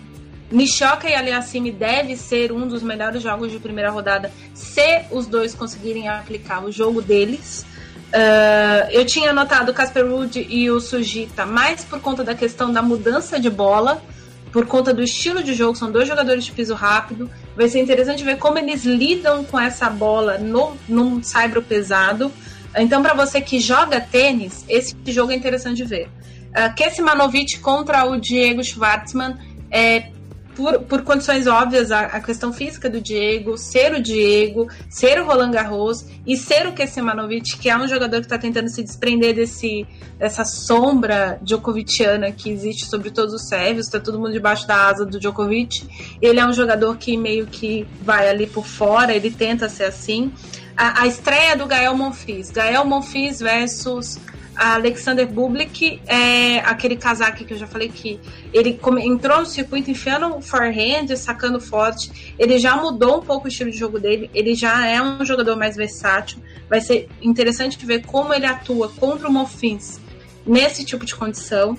Nishoka 0.51 1.07
e 1.07 1.13
Aliassime 1.13 1.71
deve 1.71 2.15
ser 2.15 2.51
um 2.51 2.67
dos 2.67 2.81
melhores 2.81 3.21
jogos 3.21 3.51
de 3.51 3.59
primeira 3.59 3.91
rodada 3.91 4.31
se 4.55 5.03
os 5.11 5.27
dois 5.27 5.53
conseguirem 5.53 6.07
aplicar 6.07 6.63
o 6.63 6.71
jogo 6.71 7.03
deles. 7.03 7.63
Uh, 8.09 8.89
eu 8.89 9.05
tinha 9.05 9.29
anotado 9.29 9.71
o 9.71 9.73
Casper 9.73 10.07
Ruud 10.07 10.47
e 10.49 10.71
o 10.71 10.79
Sujita 10.79 11.45
mais 11.45 11.83
por 11.83 11.99
conta 11.99 12.23
da 12.23 12.33
questão 12.33 12.73
da 12.73 12.81
mudança 12.81 13.39
de 13.39 13.51
bola 13.51 14.01
por 14.51 14.65
conta 14.65 14.93
do 14.93 15.03
estilo 15.03 15.43
de 15.43 15.53
jogo, 15.53 15.75
são 15.75 15.91
dois 15.91 16.07
jogadores 16.07 16.43
de 16.43 16.51
piso 16.51 16.73
rápido. 16.73 17.29
Vai 17.55 17.67
ser 17.69 17.79
interessante 17.79 18.23
ver 18.23 18.37
como 18.37 18.57
eles 18.57 18.83
lidam 18.83 19.43
com 19.43 19.59
essa 19.59 19.89
bola 19.89 20.37
no, 20.37 20.75
num 20.87 21.21
saibro 21.21 21.61
pesado. 21.61 22.31
Então, 22.75 23.01
para 23.01 23.13
você 23.13 23.41
que 23.41 23.59
joga 23.59 23.99
tênis, 23.99 24.65
esse 24.67 24.95
jogo 25.07 25.31
é 25.31 25.35
interessante 25.35 25.77
de 25.77 25.85
ver. 25.85 26.09
Uh, 26.49 26.73
Kessimanovic 26.75 27.59
contra 27.59 28.05
o 28.05 28.19
Diego 28.19 28.63
Schwartzman 28.63 29.37
é 29.71 30.11
por, 30.59 30.79
por 30.81 31.01
condições 31.03 31.47
óbvias, 31.47 31.89
a, 31.89 32.01
a, 32.01 32.19
questão 32.19 32.51
física 32.51 32.89
do 32.89 32.99
Diego, 32.99 33.57
ser 33.57 33.93
o 33.93 34.01
Diego, 34.01 34.67
ser 34.89 35.21
o 35.21 35.25
Roland 35.25 35.51
Garros 35.51 36.05
e 36.27 36.35
ser 36.35 36.67
o 36.67 36.73
Kessimanovic, 36.73 37.57
que 37.57 37.69
é 37.69 37.77
um 37.77 37.87
jogador 37.87 38.17
que 38.17 38.25
está 38.25 38.37
tentando 38.37 38.67
se 38.67 38.83
desprender 38.83 39.33
desse, 39.33 39.87
dessa 40.17 40.43
sombra 40.43 41.39
Djokoviciana 41.41 42.33
que 42.33 42.49
existe 42.49 42.87
sobre 42.87 43.09
todos 43.09 43.33
os 43.33 43.47
sérvios, 43.47 43.85
está 43.85 44.01
todo 44.01 44.19
mundo 44.19 44.33
debaixo 44.33 44.67
da 44.67 44.87
asa 44.87 45.05
do 45.05 45.17
Djokovic. 45.17 45.87
Ele 46.21 46.41
é 46.41 46.45
um 46.45 46.51
jogador 46.51 46.97
que 46.97 47.15
meio 47.15 47.47
que 47.47 47.87
vai 48.01 48.27
ali 48.27 48.45
por 48.45 48.65
fora, 48.65 49.13
ele 49.13 49.31
tenta 49.31 49.69
ser 49.69 49.85
assim. 49.85 50.29
A, 50.75 51.03
a 51.03 51.07
estreia 51.07 51.55
do 51.55 51.65
Gael 51.65 51.95
Monfils, 51.95 52.51
Gael 52.51 52.83
Monfils 52.83 53.39
versus 53.39 54.19
Alexander 54.59 55.25
Bublik 55.25 56.01
é 56.05 56.59
aquele 56.59 56.97
casaque 56.97 57.45
que 57.45 57.53
eu 57.53 57.57
já 57.57 57.65
falei 57.65 57.87
que 57.87 58.19
ele 58.51 58.77
entrou 59.01 59.39
no 59.39 59.45
circuito 59.45 59.89
enfiando 59.89 60.35
o 60.35 60.41
forehand, 60.41 61.15
sacando 61.15 61.61
forte. 61.61 62.33
Ele 62.37 62.59
já 62.59 62.75
mudou 62.75 63.19
um 63.19 63.21
pouco 63.21 63.45
o 63.45 63.47
estilo 63.47 63.71
de 63.71 63.77
jogo 63.77 63.99
dele. 63.99 64.29
Ele 64.33 64.53
já 64.53 64.85
é 64.85 65.01
um 65.01 65.25
jogador 65.25 65.55
mais 65.55 65.77
versátil. 65.77 66.39
Vai 66.69 66.81
ser 66.81 67.07
interessante 67.21 67.85
ver 67.85 68.05
como 68.05 68.33
ele 68.33 68.45
atua 68.45 68.89
contra 68.89 69.29
o 69.29 69.31
Mofins 69.31 69.99
nesse 70.45 70.83
tipo 70.83 71.05
de 71.05 71.15
condição. 71.15 71.77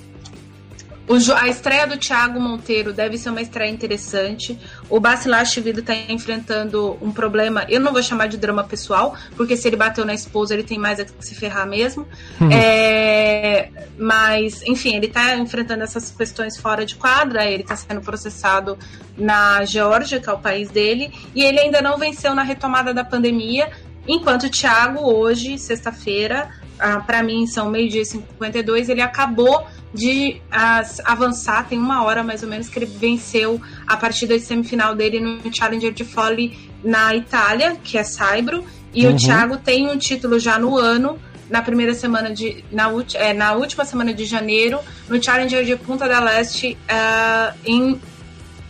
A 1.37 1.49
estreia 1.49 1.87
do 1.87 1.96
Thiago 1.96 2.38
Monteiro 2.38 2.92
deve 2.92 3.18
ser 3.18 3.31
uma 3.31 3.42
estreia 3.42 3.70
interessante. 3.70 4.57
O 4.88 5.01
Basilashvili 5.01 5.81
está 5.81 5.94
enfrentando 6.09 6.96
um 7.03 7.11
problema, 7.11 7.66
eu 7.68 7.81
não 7.81 7.92
vou 7.92 8.03
chamar 8.03 8.29
de 8.29 8.37
drama 8.37 8.62
pessoal, 8.62 9.16
porque 9.37 9.57
se 9.57 9.66
ele 9.66 9.77
bateu 9.77 10.05
na 10.05 10.14
esposa, 10.14 10.55
ele 10.55 10.62
tem 10.62 10.79
mais 10.79 11.01
a 11.01 11.05
que 11.05 11.12
se 11.20 11.35
ferrar 11.35 11.66
mesmo. 11.66 12.07
Uhum. 12.40 12.51
É, 12.53 13.70
mas, 13.99 14.62
enfim, 14.62 14.94
ele 14.94 15.07
está 15.07 15.37
enfrentando 15.37 15.83
essas 15.83 16.11
questões 16.11 16.57
fora 16.57 16.87
de 16.87 16.94
quadra, 16.94 17.44
ele 17.44 17.62
está 17.62 17.75
sendo 17.75 18.01
processado 18.01 18.79
na 19.18 19.64
Geórgia, 19.64 20.20
que 20.20 20.31
é 20.31 20.33
o 20.33 20.38
país 20.38 20.70
dele, 20.70 21.12
e 21.35 21.42
ele 21.42 21.59
ainda 21.59 21.83
não 21.83 21.99
venceu 21.99 22.35
na 22.35 22.42
retomada 22.42 22.94
da 22.94 23.05
pandemia, 23.05 23.68
enquanto 24.07 24.44
o 24.44 24.51
Thiago, 24.51 25.01
hoje, 25.12 25.59
sexta-feira, 25.59 26.51
ah, 26.81 27.01
para 27.01 27.23
mim 27.23 27.47
são 27.47 27.71
meio-dia 27.71 28.03
e 28.03 28.05
52, 28.05 28.88
ele 28.88 29.03
acabou 29.03 29.66
de 29.93 30.40
avançar, 31.05 31.66
tem 31.69 31.79
uma 31.79 32.05
hora 32.05 32.23
mais 32.23 32.43
ou 32.43 32.49
menos 32.49 32.69
que 32.69 32.79
ele 32.79 32.87
venceu 32.87 33.61
a 33.87 33.97
partida 33.97 34.38
de 34.38 34.45
semifinal 34.45 34.95
dele 34.95 35.21
no 35.21 35.55
Challenger 35.55 35.93
de 35.93 36.05
Folly 36.05 36.71
na 36.83 37.14
Itália, 37.14 37.77
que 37.83 37.99
é 37.99 38.05
Saibro, 38.05 38.64
e 38.95 39.07
uhum. 39.07 39.14
o 39.14 39.16
Thiago 39.16 39.57
tem 39.59 39.88
um 39.88 39.97
título 39.97 40.38
já 40.38 40.59
no 40.59 40.77
ano, 40.77 41.19
na 41.49 41.62
primeira 41.62 41.93
semana 41.95 42.33
de. 42.33 42.64
Na, 42.71 42.90
é, 43.14 43.33
na 43.33 43.53
última 43.53 43.85
semana 43.85 44.14
de 44.14 44.25
janeiro, 44.25 44.79
no 45.09 45.23
Challenger 45.23 45.64
de 45.64 45.77
Punta 45.77 46.09
del 46.09 46.27
Este, 46.29 46.79
uh, 46.88 47.59
em, 47.64 48.01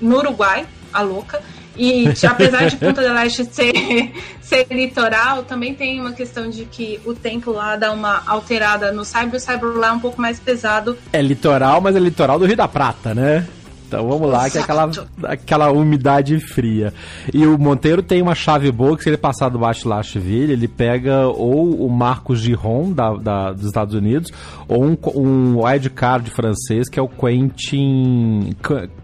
no 0.00 0.16
Uruguai, 0.16 0.66
a 0.92 1.02
louca. 1.02 1.42
E 1.76 2.08
apesar 2.26 2.68
de 2.68 2.76
Punta 2.76 3.00
del 3.00 3.16
Este 3.18 3.44
ser, 3.44 3.72
ser 4.40 4.66
litoral, 4.70 5.42
também 5.44 5.74
tem 5.74 6.00
uma 6.00 6.12
questão 6.12 6.50
de 6.50 6.64
que 6.64 7.00
o 7.04 7.14
tempo 7.14 7.52
lá 7.52 7.76
dá 7.76 7.92
uma 7.92 8.22
alterada 8.26 8.92
no 8.92 9.04
Cyber. 9.04 9.36
O 9.36 9.40
Cyber 9.40 9.76
lá 9.76 9.88
é 9.88 9.92
um 9.92 10.00
pouco 10.00 10.20
mais 10.20 10.38
pesado. 10.38 10.96
É 11.12 11.22
litoral, 11.22 11.80
mas 11.80 11.96
é 11.96 11.98
litoral 11.98 12.38
do 12.38 12.46
Rio 12.46 12.56
da 12.56 12.68
Prata, 12.68 13.14
né? 13.14 13.46
Então 13.90 14.06
vamos 14.06 14.30
lá, 14.30 14.48
que 14.48 14.56
é 14.56 14.60
aquela, 14.60 14.88
aquela 15.24 15.72
umidade 15.72 16.38
fria. 16.38 16.94
E 17.34 17.44
o 17.44 17.58
Monteiro 17.58 18.04
tem 18.04 18.22
uma 18.22 18.36
chave 18.36 18.70
boa 18.70 18.96
que 18.96 19.02
se 19.02 19.10
ele 19.10 19.16
passar 19.16 19.48
do 19.48 19.58
Lashville, 19.58 20.52
ele 20.52 20.68
pega 20.68 21.26
ou 21.26 21.84
o 21.84 21.90
Marcos 21.90 22.38
Giron, 22.38 22.92
da, 22.92 23.14
da, 23.14 23.52
dos 23.52 23.66
Estados 23.66 23.92
Unidos, 23.92 24.30
ou 24.68 24.84
um, 24.84 24.96
um 25.16 25.64
wildcard 25.64 26.30
francês, 26.30 26.88
que 26.88 27.00
é 27.00 27.02
o 27.02 27.08
Quentin 27.08 28.54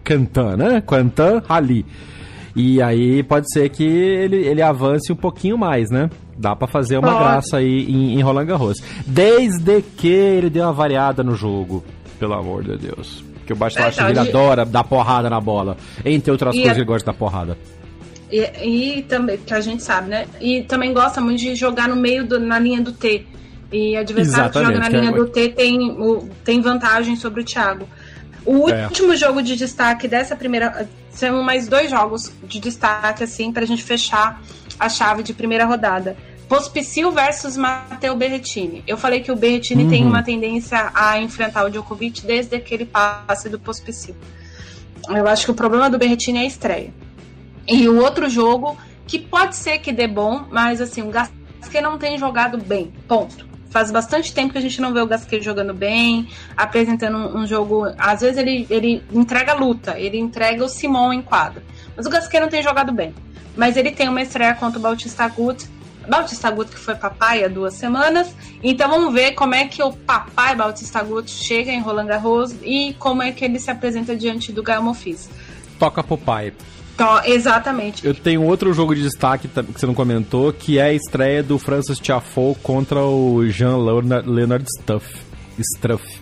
Quentin, 0.05 0.55
né? 0.57 0.81
Quentin 0.87 1.41
Rally. 1.45 1.85
E 2.57 2.81
aí 2.81 3.21
pode 3.21 3.45
ser 3.53 3.69
que 3.69 3.83
ele, 3.83 4.37
ele 4.37 4.63
avance 4.63 5.13
um 5.13 5.15
pouquinho 5.15 5.55
mais, 5.55 5.91
né? 5.91 6.09
Dá 6.35 6.55
para 6.55 6.67
fazer 6.67 6.97
uma 6.97 7.11
pode. 7.11 7.19
graça 7.19 7.57
aí 7.57 7.85
em, 7.87 8.15
em 8.15 8.21
Roland 8.23 8.47
Garros. 8.47 8.79
Desde 9.05 9.83
que 9.83 10.07
ele 10.07 10.49
deu 10.49 10.63
uma 10.63 10.73
variada 10.73 11.23
no 11.23 11.35
jogo, 11.35 11.85
pelo 12.19 12.33
amor 12.33 12.63
de 12.63 12.75
Deus. 12.75 13.23
Porque 13.35 13.53
o 13.53 13.55
Bastilash 13.55 13.99
é, 13.99 14.09
ele 14.09 14.17
adora 14.17 14.65
dar 14.65 14.83
porrada 14.83 15.29
na 15.29 15.39
bola. 15.39 15.77
Entre 16.03 16.31
outras 16.31 16.55
e 16.55 16.57
coisas, 16.57 16.75
a... 16.75 16.79
ele 16.79 16.85
gosta 16.85 16.99
de 16.99 17.05
dar 17.05 17.13
porrada. 17.13 17.55
E, 18.31 18.97
e, 18.97 19.01
também, 19.03 19.37
que 19.37 19.53
a 19.53 19.61
gente 19.61 19.83
sabe, 19.83 20.09
né? 20.09 20.25
E 20.41 20.63
também 20.63 20.91
gosta 20.91 21.21
muito 21.21 21.39
de 21.39 21.53
jogar 21.53 21.87
no 21.87 21.95
meio, 21.95 22.25
do, 22.25 22.39
na 22.39 22.57
linha 22.57 22.81
do 22.81 22.91
T. 22.91 23.23
E 23.71 23.95
adversário 23.95 24.49
Exatamente, 24.49 24.71
que 24.71 24.75
joga 24.77 24.89
na 24.89 24.99
linha 24.99 25.11
é... 25.11 25.15
do 25.15 25.27
T 25.27 25.49
tem, 25.49 25.91
o, 25.91 26.27
tem 26.43 26.59
vantagem 26.59 27.15
sobre 27.15 27.41
o 27.41 27.45
Thiago. 27.45 27.87
O 28.47 28.69
é. 28.69 28.85
último 28.85 29.15
jogo 29.15 29.43
de 29.43 29.55
destaque 29.55 30.07
dessa 30.07 30.35
primeira. 30.35 30.87
São 31.17 31.41
mais 31.41 31.67
dois 31.67 31.89
jogos 31.89 32.31
de 32.43 32.59
destaque, 32.59 33.23
assim, 33.23 33.51
pra 33.51 33.65
gente 33.65 33.83
fechar 33.83 34.39
a 34.79 34.87
chave 34.87 35.23
de 35.23 35.33
primeira 35.33 35.65
rodada. 35.65 36.15
Pospicil 36.47 37.11
versus 37.11 37.57
Matteo 37.57 38.15
Berrettini. 38.15 38.83
Eu 38.85 38.97
falei 38.97 39.21
que 39.21 39.31
o 39.31 39.35
Berrettini 39.35 39.85
uhum. 39.85 39.89
tem 39.89 40.05
uma 40.05 40.21
tendência 40.21 40.91
a 40.93 41.19
enfrentar 41.19 41.65
o 41.65 41.71
Djokovic 41.71 42.23
desde 42.23 42.55
aquele 42.55 42.85
passe 42.85 43.49
do 43.49 43.57
Pospicil. 43.59 44.15
Eu 45.09 45.27
acho 45.27 45.45
que 45.45 45.51
o 45.51 45.55
problema 45.55 45.89
do 45.89 45.97
Berrettini 45.97 46.37
é 46.37 46.41
a 46.41 46.45
estreia. 46.45 46.93
E 47.67 47.89
o 47.89 47.99
outro 47.99 48.29
jogo, 48.29 48.77
que 49.07 49.17
pode 49.17 49.55
ser 49.55 49.79
que 49.79 49.91
dê 49.91 50.07
bom, 50.07 50.45
mas 50.51 50.79
assim, 50.79 51.01
o 51.01 51.09
Gasquet 51.09 51.81
não 51.81 51.97
tem 51.97 52.15
jogado 52.19 52.59
bem. 52.59 52.93
Ponto. 53.07 53.46
Faz 53.69 53.91
bastante 53.91 54.33
tempo 54.33 54.53
que 54.53 54.57
a 54.57 54.61
gente 54.61 54.81
não 54.81 54.93
vê 54.93 55.01
o 55.01 55.07
Gasquet 55.07 55.41
jogando 55.41 55.73
bem, 55.73 56.29
apresentando 56.55 57.17
um, 57.17 57.39
um, 57.39 57.47
jogo. 57.47 57.85
Às 57.97 58.21
vezes 58.21 58.37
ele, 58.37 58.65
ele 58.69 59.03
entrega 59.11 59.53
luta, 59.53 59.99
ele 59.99 60.17
entrega 60.17 60.63
o 60.63 60.69
Simon 60.69 61.13
em 61.13 61.21
quadro. 61.21 61.61
Mas 61.95 62.05
o 62.05 62.09
Gasquet 62.09 62.39
não 62.39 62.47
tem 62.47 62.63
jogado 62.63 62.91
bem. 62.91 63.13
Mas 63.55 63.75
ele 63.75 63.91
tem 63.91 64.07
uma 64.07 64.21
estreia 64.21 64.53
contra 64.55 64.79
o 64.79 64.81
Bautista 64.81 65.25
Agut. 65.25 65.67
Bautista 66.07 66.47
Agut 66.47 66.71
que 66.71 66.79
foi 66.79 66.95
papai 66.95 67.43
há 67.43 67.47
duas 67.47 67.73
semanas. 67.73 68.33
Então 68.63 68.89
vamos 68.89 69.13
ver 69.13 69.33
como 69.33 69.53
é 69.53 69.67
que 69.67 69.83
o 69.83 69.91
papai 69.91 70.55
Bautista 70.55 70.99
Agut 70.99 71.29
chega 71.29 71.71
em 71.71 71.81
Roland 71.81 72.05
Garros 72.05 72.55
e 72.63 72.95
como 72.97 73.21
é 73.21 73.31
que 73.31 73.43
ele 73.43 73.59
se 73.59 73.69
apresenta 73.69 74.15
diante 74.15 74.51
do 74.51 74.63
Gael 74.63 74.81
Monfils. 74.81 75.29
Toca 75.77 76.01
pro 76.01 76.17
pai. 76.17 76.53
Exatamente. 77.25 78.05
Eu 78.05 78.13
tenho 78.13 78.43
outro 78.43 78.73
jogo 78.73 78.95
de 78.95 79.01
destaque 79.01 79.47
que 79.47 79.79
você 79.79 79.85
não 79.85 79.93
comentou, 79.93 80.51
que 80.51 80.79
é 80.79 80.83
a 80.83 80.93
estreia 80.93 81.43
do 81.43 81.57
Francis 81.57 81.99
Tiafoe 81.99 82.55
contra 82.61 83.01
o 83.01 83.45
Jean 83.47 83.77
Leonard 83.77 84.65
Stuff. 84.79 85.27
Struff. 85.59 86.21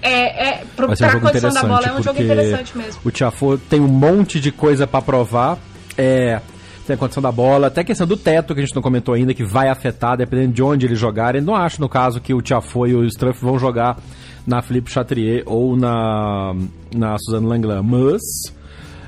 É, 0.00 0.48
é 0.48 0.64
pro, 0.74 0.88
Vai 0.88 0.96
ser 0.96 1.06
um 1.06 1.10
jogo 1.10 1.28
interessante, 1.28 1.62
da 1.62 1.68
bola 1.68 1.86
é 1.86 1.92
um 1.92 2.02
jogo 2.02 2.22
interessante 2.22 2.78
mesmo. 2.78 3.00
O 3.04 3.10
Tiafoe 3.10 3.58
tem 3.58 3.80
um 3.80 3.88
monte 3.88 4.40
de 4.40 4.50
coisa 4.50 4.86
para 4.86 5.02
provar. 5.02 5.58
É, 5.96 6.40
tem 6.86 6.94
a 6.94 6.96
condição 6.96 7.22
da 7.22 7.30
bola, 7.30 7.68
até 7.68 7.82
a 7.82 7.84
questão 7.84 8.06
do 8.06 8.16
teto 8.16 8.54
que 8.54 8.60
a 8.60 8.64
gente 8.64 8.74
não 8.74 8.82
comentou 8.82 9.14
ainda, 9.14 9.32
que 9.32 9.44
vai 9.44 9.68
afetar, 9.68 10.16
dependendo 10.16 10.52
de 10.52 10.62
onde 10.62 10.86
eles 10.86 10.98
jogarem. 10.98 11.40
Não 11.40 11.54
acho, 11.54 11.80
no 11.80 11.88
caso, 11.88 12.20
que 12.20 12.34
o 12.34 12.42
Tiafoe 12.42 12.90
e 12.90 12.94
o 12.94 13.04
Struff 13.04 13.40
vão 13.44 13.58
jogar 13.58 13.96
na 14.44 14.60
Philippe 14.60 14.90
Chatrier 14.90 15.44
ou 15.46 15.76
na, 15.76 16.54
na 16.92 17.16
Suzanne 17.18 17.46
Langlan, 17.46 17.82
mas 17.82 18.20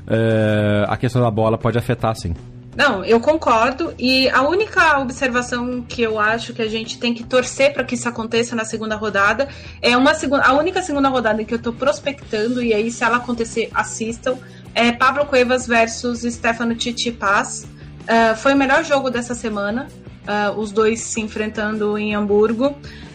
é, 0.07 0.85
a 0.89 0.97
questão 0.97 1.23
da 1.23 1.31
bola 1.31 1.57
pode 1.57 1.79
afetar 1.79 2.15
sim. 2.15 2.35
Não, 2.77 3.05
eu 3.05 3.21
concordo. 3.21 3.95
E 3.99 4.29
a 4.31 4.43
única 4.43 4.99
observação 4.99 5.83
que 5.83 6.03
eu 6.03 6.19
acho 6.19 6.53
que 6.53 6.63
a 6.63 6.69
gente 6.69 6.99
tem 6.99 7.15
que 7.15 7.23
torcer 7.23 7.73
para 7.73 7.85
que 7.85 7.95
isso 7.95 8.09
aconteça 8.09 8.57
na 8.57 8.65
segunda 8.65 8.97
rodada 8.97 9.49
é 9.81 9.97
uma 9.97 10.15
segunda, 10.15 10.43
a 10.43 10.53
única 10.55 10.83
segunda 10.83 11.09
rodada 11.09 11.45
que 11.45 11.55
eu 11.55 11.59
estou 11.59 11.73
prospectando 11.73 12.63
e 12.63 12.75
aí 12.75 12.91
se 12.91 13.05
ela 13.05 13.19
acontecer, 13.19 13.71
assistam. 13.73 14.37
É 14.75 14.91
Pablo 14.91 15.25
Cuevas 15.27 15.69
versus 15.69 16.23
Stefano 16.23 16.75
Tsitsipas. 16.75 17.65
Uh, 18.03 18.37
foi 18.37 18.55
o 18.55 18.57
melhor 18.57 18.85
jogo 18.85 19.09
dessa 19.09 19.35
semana. 19.35 19.87
Uh, 20.27 20.59
os 20.59 20.73
dois 20.73 21.01
se 21.01 21.21
enfrentando 21.21 21.97
em 21.97 22.15
Hamburgo. 22.15 22.75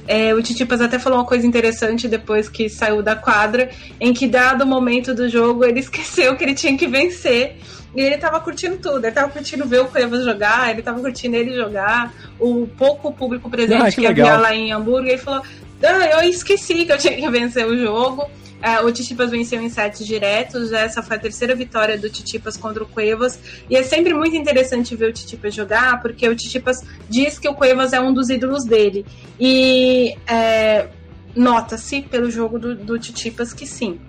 É, 0.09 0.33
o 0.33 0.41
Titipas 0.41 0.81
até 0.81 0.97
falou 0.97 1.19
uma 1.19 1.25
coisa 1.25 1.45
interessante 1.45 2.07
depois 2.07 2.49
que 2.49 2.67
saiu 2.67 3.03
da 3.03 3.15
quadra, 3.15 3.69
em 4.01 4.11
que 4.11 4.27
dado 4.27 4.63
o 4.63 4.67
momento 4.67 5.13
do 5.13 5.29
jogo 5.29 5.63
ele 5.63 5.77
esqueceu 5.81 6.35
que 6.35 6.43
ele 6.43 6.55
tinha 6.55 6.75
que 6.75 6.87
vencer. 6.87 7.57
E 7.95 8.01
ele 8.01 8.17
tava 8.17 8.39
curtindo 8.39 8.77
tudo, 8.77 9.05
ele 9.05 9.11
tava 9.11 9.29
curtindo 9.29 9.67
ver 9.67 9.81
o 9.81 9.85
Cuevas 9.85 10.25
jogar, 10.25 10.71
ele 10.71 10.81
tava 10.81 10.99
curtindo 10.99 11.35
ele 11.35 11.55
jogar, 11.55 12.11
o 12.39 12.67
pouco 12.75 13.11
público 13.11 13.51
presente 13.51 13.81
ah, 13.81 13.91
que, 13.91 14.01
que 14.01 14.07
havia 14.07 14.37
lá 14.37 14.53
em 14.53 14.71
Hamburgo, 14.71 15.07
ele 15.07 15.17
falou: 15.19 15.43
ah, 15.83 16.05
eu 16.05 16.27
esqueci 16.27 16.85
que 16.85 16.91
eu 16.91 16.97
tinha 16.97 17.15
que 17.15 17.29
vencer 17.29 17.67
o 17.67 17.77
jogo. 17.77 18.27
É, 18.61 18.81
o 18.81 18.91
Titipas 18.91 19.31
venceu 19.31 19.61
em 19.61 19.69
sets 19.69 20.05
diretos, 20.05 20.73
essa 20.73 21.01
foi 21.01 21.15
a 21.15 21.19
terceira 21.19 21.55
vitória 21.55 21.97
do 21.97 22.09
Titipas 22.09 22.57
contra 22.57 22.83
o 22.83 22.85
Cuevas. 22.85 23.39
E 23.69 23.75
é 23.75 23.83
sempre 23.83 24.13
muito 24.13 24.35
interessante 24.35 24.95
ver 24.95 25.09
o 25.09 25.13
Titipas 25.13 25.53
jogar, 25.53 26.01
porque 26.01 26.27
o 26.27 26.35
Titipas 26.35 26.83
diz 27.09 27.39
que 27.39 27.47
o 27.47 27.53
Cuevas 27.53 27.93
é 27.93 28.01
um 28.01 28.13
dos 28.13 28.29
ídolos 28.29 28.65
dele. 28.65 29.05
E 29.39 30.15
é, 30.27 30.87
nota-se 31.35 32.01
pelo 32.01 32.29
jogo 32.29 32.59
do, 32.59 32.75
do 32.75 32.99
Titipas 32.99 33.53
que 33.53 33.65
sim. 33.65 33.99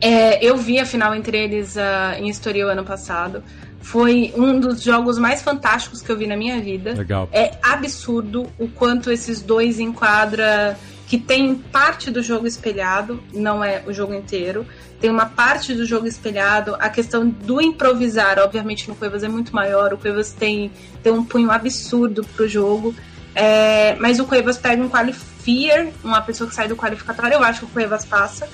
É, 0.00 0.44
eu 0.44 0.56
vi 0.56 0.78
a 0.78 0.86
final 0.86 1.14
entre 1.14 1.36
eles 1.36 1.74
uh, 1.76 2.18
em 2.18 2.28
Estoril 2.28 2.68
ano 2.68 2.84
passado. 2.84 3.42
Foi 3.80 4.32
um 4.36 4.58
dos 4.58 4.82
jogos 4.82 5.18
mais 5.18 5.42
fantásticos 5.42 6.02
que 6.02 6.10
eu 6.10 6.16
vi 6.16 6.26
na 6.26 6.36
minha 6.36 6.60
vida. 6.60 6.92
Legal. 6.92 7.28
É 7.32 7.52
absurdo 7.62 8.46
o 8.58 8.68
quanto 8.68 9.10
esses 9.10 9.40
dois 9.40 9.78
enquadra 9.78 10.76
que 11.06 11.18
tem 11.18 11.54
parte 11.54 12.10
do 12.10 12.22
jogo 12.22 12.46
espelhado, 12.46 13.22
não 13.32 13.62
é 13.62 13.82
o 13.86 13.92
jogo 13.92 14.12
inteiro. 14.12 14.66
Tem 15.00 15.08
uma 15.08 15.26
parte 15.26 15.72
do 15.72 15.86
jogo 15.86 16.06
espelhado. 16.06 16.74
A 16.80 16.88
questão 16.88 17.28
do 17.28 17.60
improvisar, 17.60 18.38
obviamente, 18.38 18.88
no 18.88 18.96
Cuevas 18.96 19.22
é 19.22 19.28
muito 19.28 19.54
maior. 19.54 19.92
O 19.92 19.98
Cuevas 19.98 20.32
tem, 20.32 20.72
tem 21.02 21.12
um 21.12 21.24
punho 21.24 21.50
absurdo 21.50 22.24
pro 22.34 22.48
jogo. 22.48 22.94
É, 23.34 23.94
mas 24.00 24.18
o 24.18 24.24
Cuevas 24.24 24.56
pega 24.56 24.82
um 24.82 24.88
qualifier, 24.88 25.92
uma 26.02 26.20
pessoa 26.22 26.48
que 26.48 26.56
sai 26.56 26.66
do 26.66 26.74
qualificatório, 26.74 27.34
eu 27.34 27.44
acho 27.44 27.60
que 27.60 27.66
o 27.66 27.68
Cuevas 27.68 28.04
passa. 28.04 28.48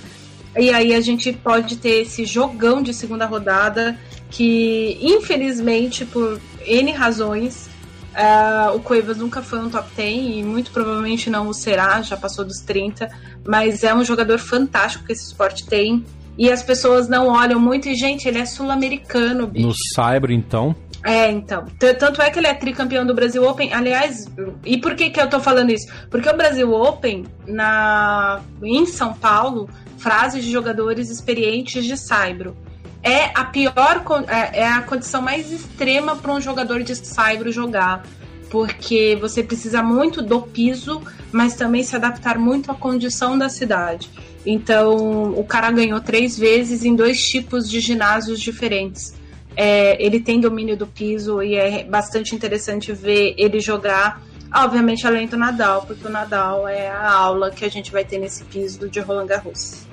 E 0.58 0.70
aí 0.70 0.92
a 0.92 1.00
gente 1.00 1.32
pode 1.32 1.76
ter 1.76 2.02
esse 2.02 2.26
jogão 2.26 2.82
de 2.82 2.92
segunda 2.92 3.24
rodada 3.24 3.98
que, 4.28 4.98
infelizmente, 5.00 6.04
por 6.04 6.38
N 6.66 6.92
razões, 6.92 7.70
Uh, 8.12 8.76
o 8.76 8.80
Cuevas 8.80 9.16
nunca 9.16 9.42
foi 9.42 9.58
um 9.58 9.70
top 9.70 9.88
10 9.96 10.36
e 10.36 10.42
muito 10.42 10.70
provavelmente 10.70 11.30
não 11.30 11.48
o 11.48 11.54
será, 11.54 12.02
já 12.02 12.16
passou 12.16 12.44
dos 12.44 12.58
30, 12.58 13.08
mas 13.46 13.82
é 13.82 13.94
um 13.94 14.04
jogador 14.04 14.38
fantástico 14.38 15.04
que 15.04 15.12
esse 15.12 15.24
esporte 15.24 15.66
tem. 15.66 16.04
E 16.36 16.50
as 16.50 16.62
pessoas 16.62 17.08
não 17.08 17.28
olham 17.28 17.60
muito, 17.60 17.88
e, 17.88 17.94
gente, 17.94 18.26
ele 18.26 18.38
é 18.38 18.46
sul-americano, 18.46 19.46
bicho. 19.46 19.66
No 19.66 19.74
Cyber, 19.74 20.30
então? 20.30 20.74
É, 21.04 21.30
então. 21.30 21.66
Tanto 21.78 22.22
é 22.22 22.30
que 22.30 22.38
ele 22.38 22.46
é 22.46 22.54
tricampeão 22.54 23.04
do 23.04 23.14
Brasil 23.14 23.44
Open. 23.44 23.72
Aliás, 23.72 24.26
e 24.64 24.78
por 24.78 24.94
que, 24.94 25.10
que 25.10 25.20
eu 25.20 25.28
tô 25.28 25.40
falando 25.40 25.70
isso? 25.70 25.86
Porque 26.10 26.28
o 26.28 26.36
Brasil 26.36 26.72
Open, 26.72 27.24
na, 27.46 28.40
em 28.62 28.86
São 28.86 29.12
Paulo, 29.12 29.68
frases 29.98 30.44
de 30.44 30.50
jogadores 30.50 31.10
experientes 31.10 31.84
de 31.84 31.96
saibro. 31.96 32.56
É 33.02 33.30
a 33.34 33.44
pior, 33.44 34.04
é, 34.28 34.60
é 34.60 34.68
a 34.68 34.80
condição 34.82 35.20
mais 35.20 35.50
extrema 35.50 36.14
para 36.16 36.32
um 36.32 36.40
jogador 36.40 36.82
de 36.82 36.94
saibro 36.94 37.50
jogar, 37.50 38.04
porque 38.48 39.18
você 39.20 39.42
precisa 39.42 39.82
muito 39.82 40.22
do 40.22 40.42
piso, 40.42 41.02
mas 41.32 41.56
também 41.56 41.82
se 41.82 41.96
adaptar 41.96 42.38
muito 42.38 42.70
à 42.70 42.74
condição 42.74 43.36
da 43.36 43.48
cidade. 43.48 44.08
Então, 44.46 45.32
o 45.32 45.44
cara 45.44 45.70
ganhou 45.70 46.00
três 46.00 46.38
vezes 46.38 46.84
em 46.84 46.94
dois 46.94 47.20
tipos 47.22 47.68
de 47.68 47.80
ginásios 47.80 48.40
diferentes. 48.40 49.14
É, 49.56 50.02
ele 50.04 50.20
tem 50.20 50.40
domínio 50.40 50.76
do 50.76 50.86
piso 50.86 51.42
e 51.42 51.54
é 51.56 51.84
bastante 51.84 52.34
interessante 52.34 52.92
ver 52.92 53.34
ele 53.36 53.60
jogar. 53.60 54.22
Obviamente, 54.54 55.06
além 55.06 55.26
do 55.26 55.36
Nadal, 55.36 55.82
porque 55.86 56.06
o 56.06 56.10
Nadal 56.10 56.68
é 56.68 56.88
a 56.88 57.10
aula 57.10 57.50
que 57.50 57.64
a 57.64 57.70
gente 57.70 57.90
vai 57.90 58.04
ter 58.04 58.18
nesse 58.18 58.44
piso 58.44 58.88
de 58.88 59.00
Roland 59.00 59.26
Garros. 59.26 59.86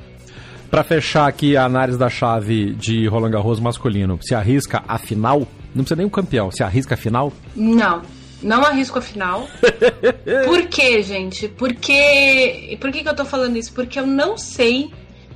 Para 0.69 0.83
fechar 0.83 1.27
aqui 1.27 1.57
a 1.57 1.65
análise 1.65 1.97
da 1.97 2.09
chave 2.09 2.73
de 2.75 3.07
Roland 3.07 3.31
Garros 3.31 3.59
masculino, 3.59 4.19
se 4.21 4.35
arrisca 4.35 4.83
a 4.87 4.99
final? 4.99 5.39
Não 5.73 5.83
precisa 5.83 5.95
nem 5.95 6.05
um 6.05 6.09
campeão, 6.09 6.51
se 6.51 6.61
arrisca 6.61 6.93
a 6.93 6.97
final? 6.97 7.33
Não, 7.55 8.03
não 8.43 8.63
arrisco 8.63 8.99
a 8.99 9.01
final. 9.01 9.47
Por 10.45 10.67
quê, 10.67 11.01
gente? 11.01 11.47
Porque. 11.47 12.77
Por 12.79 12.91
que, 12.91 13.01
que 13.01 13.09
eu 13.09 13.15
tô 13.15 13.25
falando 13.25 13.57
isso? 13.57 13.73
Porque 13.73 13.99
eu 13.99 14.05
não 14.05 14.37
sei 14.37 14.91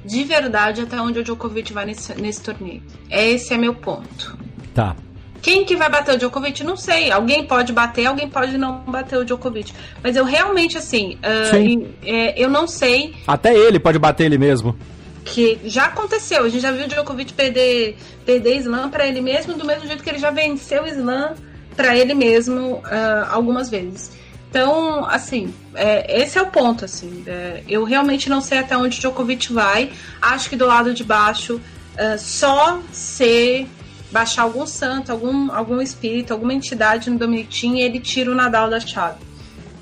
de 0.06 0.24
verdade 0.24 0.82
até 0.82 1.02
onde 1.02 1.20
o 1.20 1.24
Djokovic 1.24 1.74
vai 1.74 1.86
nesse, 1.86 2.14
nesse 2.22 2.44
torneio. 2.44 2.84
Esse 3.10 3.54
é 3.54 3.58
meu 3.58 3.74
ponto. 3.74 4.38
Tá. 4.74 4.96
Quem 5.42 5.66
que 5.66 5.76
vai 5.76 5.90
bater 5.90 6.16
o 6.16 6.18
Djokovic? 6.18 6.64
Não 6.64 6.78
sei. 6.78 7.12
Alguém 7.12 7.46
pode 7.46 7.74
bater, 7.74 8.06
alguém 8.06 8.30
pode 8.30 8.58
não 8.58 8.80
bater 8.82 9.18
o 9.18 9.26
Djokovic. 9.26 9.74
Mas 10.02 10.16
eu 10.16 10.24
realmente, 10.24 10.78
assim, 10.78 11.16
uh, 11.16 11.94
eu 12.36 12.50
não 12.50 12.68
sei. 12.68 13.16
Até 13.28 13.54
ele 13.54 13.80
pode 13.80 14.00
bater 14.00 14.26
ele 14.26 14.38
mesmo. 14.38 14.78
Que 15.24 15.60
já 15.66 15.86
aconteceu. 15.86 16.44
A 16.44 16.50
gente 16.50 16.62
já 16.62 16.72
viu 16.72 16.86
o 16.86 16.88
Djokovic 16.88 17.34
perder, 17.34 17.98
perder 18.26 18.58
Slam 18.58 18.90
para 18.90 19.08
ele 19.08 19.22
mesmo, 19.22 19.54
do 19.54 19.66
mesmo 19.66 19.88
jeito 19.88 20.04
que 20.04 20.10
ele 20.10 20.20
já 20.20 20.32
venceu 20.32 20.86
Slam 20.86 21.36
para 21.76 21.98
ele 21.98 22.14
mesmo 22.14 22.76
uh, 22.76 22.84
algumas 23.32 23.70
vezes. 23.70 24.12
Então, 24.50 25.04
assim, 25.06 25.52
é, 25.74 26.22
esse 26.22 26.38
é 26.38 26.42
o 26.42 26.48
ponto, 26.48 26.86
assim. 26.86 27.24
É, 27.26 27.64
eu 27.68 27.84
realmente 27.84 28.30
não 28.30 28.40
sei 28.40 28.60
até 28.60 28.78
onde 28.78 29.00
Djokovic 29.00 29.52
vai. 29.52 29.92
Acho 30.22 30.50
que 30.50 30.56
do 30.56 30.68
lado 30.68 30.94
de 30.94 31.04
baixo, 31.04 31.56
uh, 31.56 32.20
só 32.20 32.80
se 32.92 33.68
baixar 34.14 34.44
algum 34.44 34.68
santo, 34.68 35.12
algum, 35.12 35.52
algum 35.52 35.82
espírito, 35.82 36.32
alguma 36.32 36.54
entidade 36.54 37.10
no 37.10 37.18
Dominic 37.18 37.66
ele 37.80 38.00
tira 38.00 38.32
o 38.32 38.36
Nadal 38.36 38.70
da 38.70 38.80
chave. 38.80 39.18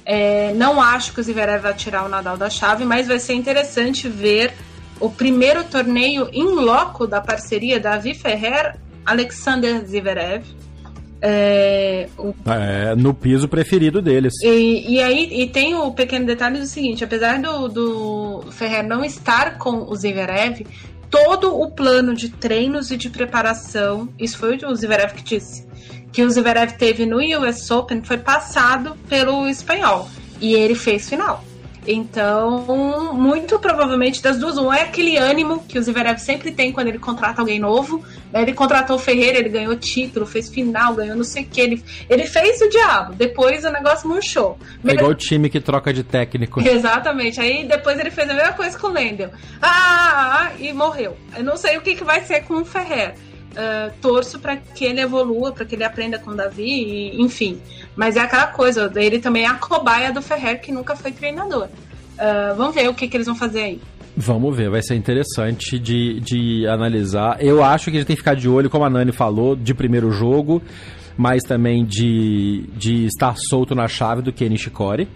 É, 0.05 0.53
não 0.53 0.81
acho 0.81 1.13
que 1.13 1.19
o 1.19 1.23
Zverev 1.23 1.61
vai 1.61 1.73
tirar 1.73 2.05
o 2.05 2.09
Nadal 2.09 2.37
da 2.37 2.49
chave, 2.49 2.85
mas 2.85 3.07
vai 3.07 3.19
ser 3.19 3.33
interessante 3.33 4.07
ver 4.07 4.53
o 5.01 5.09
primeiro 5.09 5.63
torneio 5.63 6.29
em 6.31 6.45
loco 6.45 7.05
da 7.05 7.19
parceria 7.19 7.79
Davi 7.79 8.13
Ferrer, 8.13 8.75
Alexander 9.05 9.85
Zverev 9.85 10.45
é, 11.21 12.09
o... 12.17 12.33
é, 12.49 12.95
no 12.95 13.13
piso 13.13 13.47
preferido 13.47 14.01
deles. 14.01 14.33
E, 14.41 14.95
e 14.95 15.01
aí 15.01 15.41
e 15.41 15.47
tem 15.47 15.75
o 15.75 15.91
pequeno 15.91 16.25
detalhe 16.25 16.59
do 16.59 16.65
seguinte: 16.65 17.03
apesar 17.03 17.39
do, 17.39 17.67
do 17.67 18.51
Ferrer 18.51 18.85
não 18.85 19.05
estar 19.05 19.57
com 19.59 19.83
o 19.83 19.95
Zverev, 19.95 20.65
todo 21.09 21.55
o 21.55 21.69
plano 21.69 22.15
de 22.15 22.29
treinos 22.29 22.89
e 22.89 22.97
de 22.97 23.09
preparação, 23.09 24.09
isso 24.17 24.37
foi 24.37 24.57
o 24.57 24.75
Zverev 24.75 25.13
que 25.13 25.23
disse, 25.23 25.67
que 26.11 26.23
o 26.23 26.29
Zverev 26.29 26.71
teve 26.73 27.05
no 27.05 27.17
US 27.17 27.69
Open 27.69 28.01
foi 28.03 28.17
passado 28.17 28.97
pelo 29.07 29.47
espanhol 29.47 30.09
e 30.39 30.55
ele 30.55 30.73
fez 30.73 31.07
final. 31.07 31.43
Então, 31.87 33.13
muito 33.13 33.57
provavelmente 33.57 34.21
das 34.21 34.37
duas, 34.37 34.57
um 34.57 34.71
é 34.71 34.83
aquele 34.83 35.17
ânimo 35.17 35.63
que 35.67 35.79
o 35.79 35.83
Zverev 35.83 36.19
sempre 36.19 36.51
tem 36.51 36.71
quando 36.71 36.87
ele 36.87 36.99
contrata 36.99 37.41
alguém 37.41 37.59
novo. 37.59 38.03
Né? 38.31 38.43
Ele 38.43 38.53
contratou 38.53 38.97
o 38.97 38.99
Ferreira, 38.99 39.39
ele 39.39 39.49
ganhou 39.49 39.75
título, 39.75 40.25
fez 40.25 40.47
final, 40.47 40.93
ganhou 40.93 41.15
não 41.15 41.23
sei 41.23 41.43
o 41.43 41.45
que. 41.47 41.59
Ele, 41.59 41.83
ele 42.09 42.25
fez 42.25 42.61
o 42.61 42.69
diabo, 42.69 43.13
depois 43.15 43.65
o 43.65 43.71
negócio 43.71 44.07
murchou. 44.07 44.59
É 44.85 44.93
igual 44.93 45.11
o 45.11 45.15
time 45.15 45.49
que 45.49 45.59
troca 45.59 45.91
de 45.91 46.03
técnico. 46.03 46.61
Exatamente. 46.67 47.39
Aí 47.41 47.65
depois 47.65 47.99
ele 47.99 48.11
fez 48.11 48.29
a 48.29 48.33
mesma 48.33 48.53
coisa 48.53 48.77
com 48.77 48.87
o 48.87 48.91
Lendel. 48.91 49.31
Ah, 49.61 49.69
ah, 49.71 50.41
ah, 50.43 50.51
e 50.59 50.71
morreu. 50.73 51.17
Eu 51.35 51.43
não 51.43 51.57
sei 51.57 51.77
o 51.77 51.81
que, 51.81 51.95
que 51.95 52.03
vai 52.03 52.21
ser 52.21 52.41
com 52.43 52.55
o 52.55 52.65
Ferreira. 52.65 53.15
Uh, 53.51 53.91
torço 54.01 54.39
para 54.39 54.55
que 54.55 54.85
ele 54.85 55.01
evolua, 55.01 55.51
para 55.51 55.65
que 55.65 55.75
ele 55.75 55.83
aprenda 55.83 56.17
com 56.17 56.33
Davi, 56.33 56.63
e, 56.63 57.21
enfim. 57.21 57.59
Mas 57.95 58.15
é 58.15 58.21
aquela 58.21 58.47
coisa, 58.47 58.89
ele 58.95 59.19
também 59.19 59.43
é 59.43 59.47
a 59.47 59.55
cobaia 59.55 60.11
do 60.13 60.21
Ferrer, 60.21 60.61
que 60.61 60.71
nunca 60.71 60.95
foi 60.95 61.11
treinador. 61.11 61.65
Uh, 61.65 62.55
vamos 62.55 62.73
ver 62.73 62.87
o 62.89 62.93
que, 62.93 63.09
que 63.09 63.17
eles 63.17 63.27
vão 63.27 63.35
fazer 63.35 63.61
aí. 63.61 63.81
Vamos 64.15 64.55
ver, 64.55 64.69
vai 64.69 64.81
ser 64.81 64.95
interessante 64.95 65.79
de, 65.79 66.19
de 66.19 66.67
analisar. 66.67 67.37
Eu 67.43 67.63
acho 67.63 67.85
que 67.85 67.97
a 67.97 67.99
gente 67.99 68.07
tem 68.07 68.15
que 68.15 68.21
ficar 68.21 68.35
de 68.35 68.47
olho, 68.47 68.69
como 68.69 68.85
a 68.85 68.89
Nani 68.89 69.11
falou, 69.11 69.55
de 69.55 69.73
primeiro 69.73 70.11
jogo, 70.11 70.61
mas 71.17 71.43
também 71.43 71.85
de, 71.85 72.65
de 72.75 73.05
estar 73.05 73.35
solto 73.37 73.73
na 73.73 73.87
chave 73.87 74.21
do 74.21 74.31
Kenny 74.31 74.57
Shikori. 74.57 75.07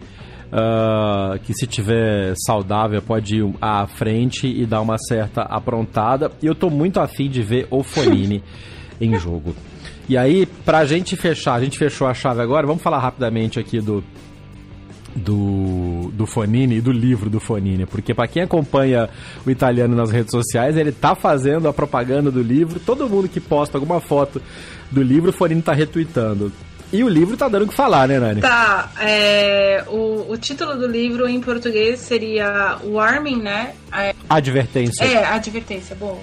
Uh, 0.46 1.40
que 1.40 1.54
se 1.54 1.68
tiver 1.68 2.34
saudável 2.46 3.02
pode 3.02 3.38
ir 3.38 3.56
à 3.60 3.86
frente 3.88 4.48
e 4.48 4.66
dar 4.66 4.80
uma 4.80 4.98
certa 4.98 5.42
aprontada. 5.42 6.32
E 6.42 6.46
eu 6.46 6.56
tô 6.56 6.70
muito 6.70 7.00
afim 7.00 7.30
de 7.30 7.42
ver 7.42 7.68
o 7.70 7.84
Fonini 7.84 8.42
em 9.02 9.18
jogo. 9.20 9.56
E 10.08 10.16
aí, 10.16 10.46
pra 10.46 10.86
gente 10.86 11.16
fechar, 11.16 11.56
a 11.56 11.60
gente 11.60 11.78
fechou 11.78 12.08
a 12.08 12.14
chave 12.14 12.42
agora, 12.42 12.68
vamos 12.68 12.84
falar 12.84 13.00
rapidamente 13.00 13.60
aqui 13.60 13.82
do, 13.82 14.04
do, 15.16 16.12
do 16.14 16.28
Fonini 16.28 16.76
e 16.76 16.82
do 16.82 16.92
livro 16.92 17.28
do 17.30 17.40
Fonini, 17.40 17.88
porque 17.88 18.14
para 18.14 18.28
quem 18.28 18.44
acompanha 18.44 19.10
o 19.46 19.50
italiano 19.50 19.96
nas 19.96 20.12
redes 20.12 20.32
sociais, 20.32 20.78
ele 20.78 20.92
tá 20.92 21.16
fazendo 21.16 21.68
a 21.68 21.74
propaganda 21.74 22.30
do 22.30 22.42
livro, 22.42 22.80
todo 22.80 23.10
mundo 23.10 23.28
que 23.28 23.40
posta 23.40 23.78
alguma 23.78 24.00
foto 24.00 24.42
do 24.92 25.02
livro, 25.02 25.32
o 25.32 25.34
Fonini 25.34 25.62
tá 25.62 25.74
retweetando. 25.74 26.52
E 26.94 27.04
o 27.04 27.10
livro 27.10 27.36
tá 27.36 27.48
dando 27.48 27.66
o 27.66 27.68
que 27.68 27.74
falar, 27.74 28.08
né, 28.08 28.20
Nani? 28.20 28.42
Tá. 28.42 28.92
É, 29.00 29.84
o, 29.88 30.32
o 30.32 30.38
título 30.38 30.76
do 30.76 30.88
livro 30.88 31.28
em 31.28 31.42
português 31.42 32.00
seria 32.00 32.78
Warming, 32.84 33.42
né? 33.42 33.74
É, 33.92 34.14
advertência. 34.30 35.04
É, 35.04 35.26
advertência. 35.26 35.96
Bom, 35.96 36.22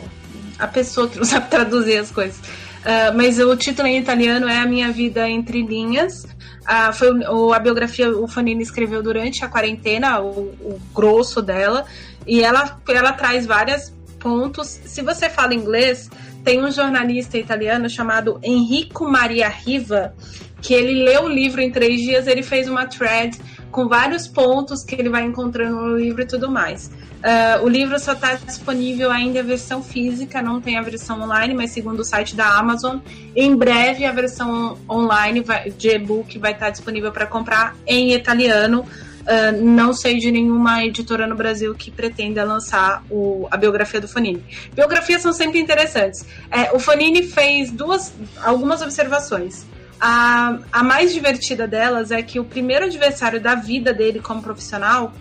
a 0.59 0.66
pessoa 0.66 1.09
que 1.09 1.18
não 1.18 1.25
sabe 1.25 1.48
traduzir 1.51 1.98
as 1.98 2.11
coisas. 2.11 2.37
Uh, 2.38 3.16
mas 3.16 3.38
o 3.38 3.55
título 3.57 3.87
em 3.87 3.98
italiano 3.98 4.48
é 4.48 4.59
A 4.59 4.66
Minha 4.66 4.90
Vida 4.90 5.29
Entre 5.29 5.62
Linhas. 5.62 6.25
Uh, 6.62 6.92
foi 6.92 7.11
o, 7.29 7.53
a 7.53 7.59
biografia 7.59 8.11
o 8.11 8.27
Fanini 8.27 8.62
escreveu 8.62 9.03
durante 9.03 9.44
a 9.44 9.48
quarentena, 9.48 10.20
o, 10.20 10.31
o 10.61 10.81
grosso 10.94 11.42
dela, 11.42 11.85
e 12.27 12.42
ela, 12.42 12.79
ela 12.88 13.12
traz 13.12 13.46
vários 13.46 13.92
pontos. 14.18 14.68
Se 14.68 15.03
você 15.03 15.29
fala 15.29 15.55
inglês, 15.55 16.09
tem 16.44 16.62
um 16.62 16.70
jornalista 16.70 17.38
italiano 17.38 17.88
chamado 17.88 18.38
Enrico 18.42 19.09
Maria 19.09 19.48
Riva, 19.48 20.14
que 20.61 20.74
ele 20.74 21.05
leu 21.05 21.24
o 21.24 21.28
livro 21.28 21.61
em 21.61 21.70
três 21.70 22.00
dias, 22.00 22.26
ele 22.26 22.42
fez 22.42 22.68
uma 22.68 22.87
thread 22.87 23.38
com 23.70 23.88
vários 23.88 24.28
pontos 24.28 24.85
que 24.85 24.94
ele 24.94 25.09
vai 25.09 25.24
encontrando 25.24 25.76
no 25.76 25.96
livro 25.96 26.22
e 26.22 26.26
tudo 26.26 26.50
mais. 26.50 26.90
Uh, 27.22 27.64
o 27.64 27.68
livro 27.68 27.98
só 28.00 28.12
está 28.14 28.35
disponível 28.35 29.11
ainda 29.11 29.40
a 29.40 29.42
versão 29.44 29.81
física, 29.83 30.42
não 30.42 30.61
tem 30.61 30.76
a 30.76 30.83
versão 30.83 31.22
online, 31.22 31.55
mas 31.55 31.70
segundo 31.70 32.00
o 32.00 32.05
site 32.05 32.35
da 32.35 32.59
Amazon, 32.59 32.98
em 33.35 33.55
breve 33.55 34.05
a 34.05 34.11
versão 34.11 34.76
online 34.90 35.40
vai, 35.40 35.70
de 35.70 35.88
e-book 35.88 36.37
vai 36.38 36.52
estar 36.52 36.66
tá 36.66 36.70
disponível 36.72 37.12
para 37.12 37.26
comprar 37.26 37.76
em 37.87 38.12
italiano. 38.12 38.85
Uh, 39.22 39.64
não 39.64 39.92
sei 39.92 40.18
de 40.18 40.32
nenhuma 40.32 40.85
editora 40.85 41.28
no 41.28 41.37
Brasil 41.37 41.74
que 41.74 41.90
pretenda 41.90 42.42
lançar 42.44 43.04
o, 43.08 43.46
a 43.50 43.56
biografia 43.56 44.00
do 44.00 44.08
Fanini. 44.08 44.44
Biografias 44.74 45.22
são 45.22 45.32
sempre 45.32 45.61
interessantes. 45.61 46.26
É, 46.50 46.72
o 46.72 46.80
Fanini 46.80 47.22
fez 47.22 47.70
duas, 47.70 48.12
algumas 48.42 48.82
observações. 48.82 49.64
A, 50.00 50.58
a 50.72 50.82
mais 50.82 51.14
divertida 51.14 51.68
delas 51.68 52.11
é 52.11 52.20
que 52.20 52.40
o 52.40 52.44
primeiro 52.44 52.87
adversário 52.87 53.40
da 53.40 53.54
vida 53.54 53.92
dele 53.92 54.18
como 54.18 54.42
profissional 54.42 55.12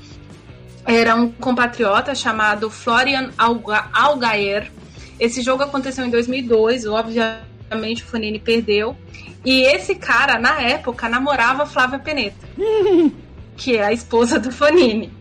era 0.85 1.15
um 1.15 1.31
compatriota 1.31 2.15
chamado 2.15 2.69
Florian 2.69 3.29
Algaer. 3.37 4.71
Esse 5.19 5.41
jogo 5.41 5.61
aconteceu 5.61 6.03
em 6.03 6.09
2002, 6.09 6.85
obviamente 6.87 8.03
o 8.03 8.05
Fanini 8.07 8.39
perdeu. 8.39 8.97
E 9.45 9.61
esse 9.61 9.95
cara, 9.95 10.39
na 10.39 10.61
época, 10.61 11.07
namorava 11.07 11.65
Flávia 11.65 11.99
Peneta, 11.99 12.47
que 13.55 13.77
é 13.77 13.83
a 13.83 13.91
esposa 13.91 14.39
do 14.39 14.51
Fanini. 14.51 15.11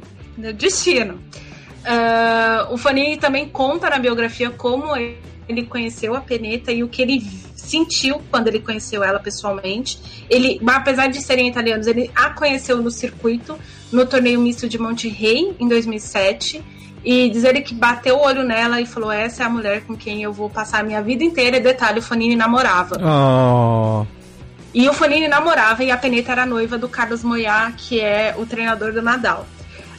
Destino. 0.56 1.14
Uh, 1.80 2.72
o 2.72 2.76
Fanini 2.76 3.16
também 3.16 3.48
conta 3.48 3.88
na 3.88 3.98
biografia 3.98 4.50
como 4.50 4.94
ele 4.96 5.64
conheceu 5.68 6.14
a 6.14 6.20
Peneta 6.20 6.70
e 6.72 6.82
o 6.82 6.88
que 6.88 7.02
ele 7.02 7.22
sentiu 7.70 8.20
quando 8.30 8.48
ele 8.48 8.60
conheceu 8.60 9.04
ela 9.04 9.18
pessoalmente. 9.18 9.98
Ele, 10.28 10.60
apesar 10.66 11.08
de 11.08 11.20
serem 11.20 11.48
italianos, 11.48 11.86
ele 11.86 12.10
a 12.14 12.30
conheceu 12.30 12.82
no 12.82 12.90
circuito, 12.90 13.58
no 13.92 14.06
torneio 14.06 14.40
misto 14.40 14.68
de 14.68 14.78
Monte 14.78 15.08
Rei, 15.08 15.54
em 15.58 15.68
2007. 15.68 16.62
E 17.02 17.30
dizer 17.30 17.50
ele 17.50 17.62
que 17.62 17.74
bateu 17.74 18.16
o 18.16 18.22
olho 18.22 18.42
nela 18.42 18.80
e 18.80 18.86
falou: 18.86 19.10
Essa 19.10 19.42
é 19.42 19.46
a 19.46 19.48
mulher 19.48 19.82
com 19.86 19.96
quem 19.96 20.22
eu 20.22 20.32
vou 20.32 20.50
passar 20.50 20.80
a 20.80 20.82
minha 20.82 21.00
vida 21.00 21.24
inteira. 21.24 21.56
E 21.56 21.60
detalhe: 21.60 21.98
o 21.98 22.02
Fonini 22.02 22.36
namorava. 22.36 22.96
Oh. 23.02 24.19
E 24.72 24.88
o 24.88 24.92
Fonini 24.92 25.26
namorava 25.26 25.82
e 25.82 25.90
a 25.90 25.96
Peneta 25.96 26.30
era 26.32 26.46
noiva 26.46 26.78
do 26.78 26.88
Carlos 26.88 27.24
Moyá, 27.24 27.72
que 27.76 28.00
é 28.00 28.34
o 28.38 28.46
treinador 28.46 28.92
do 28.92 29.02
Nadal. 29.02 29.46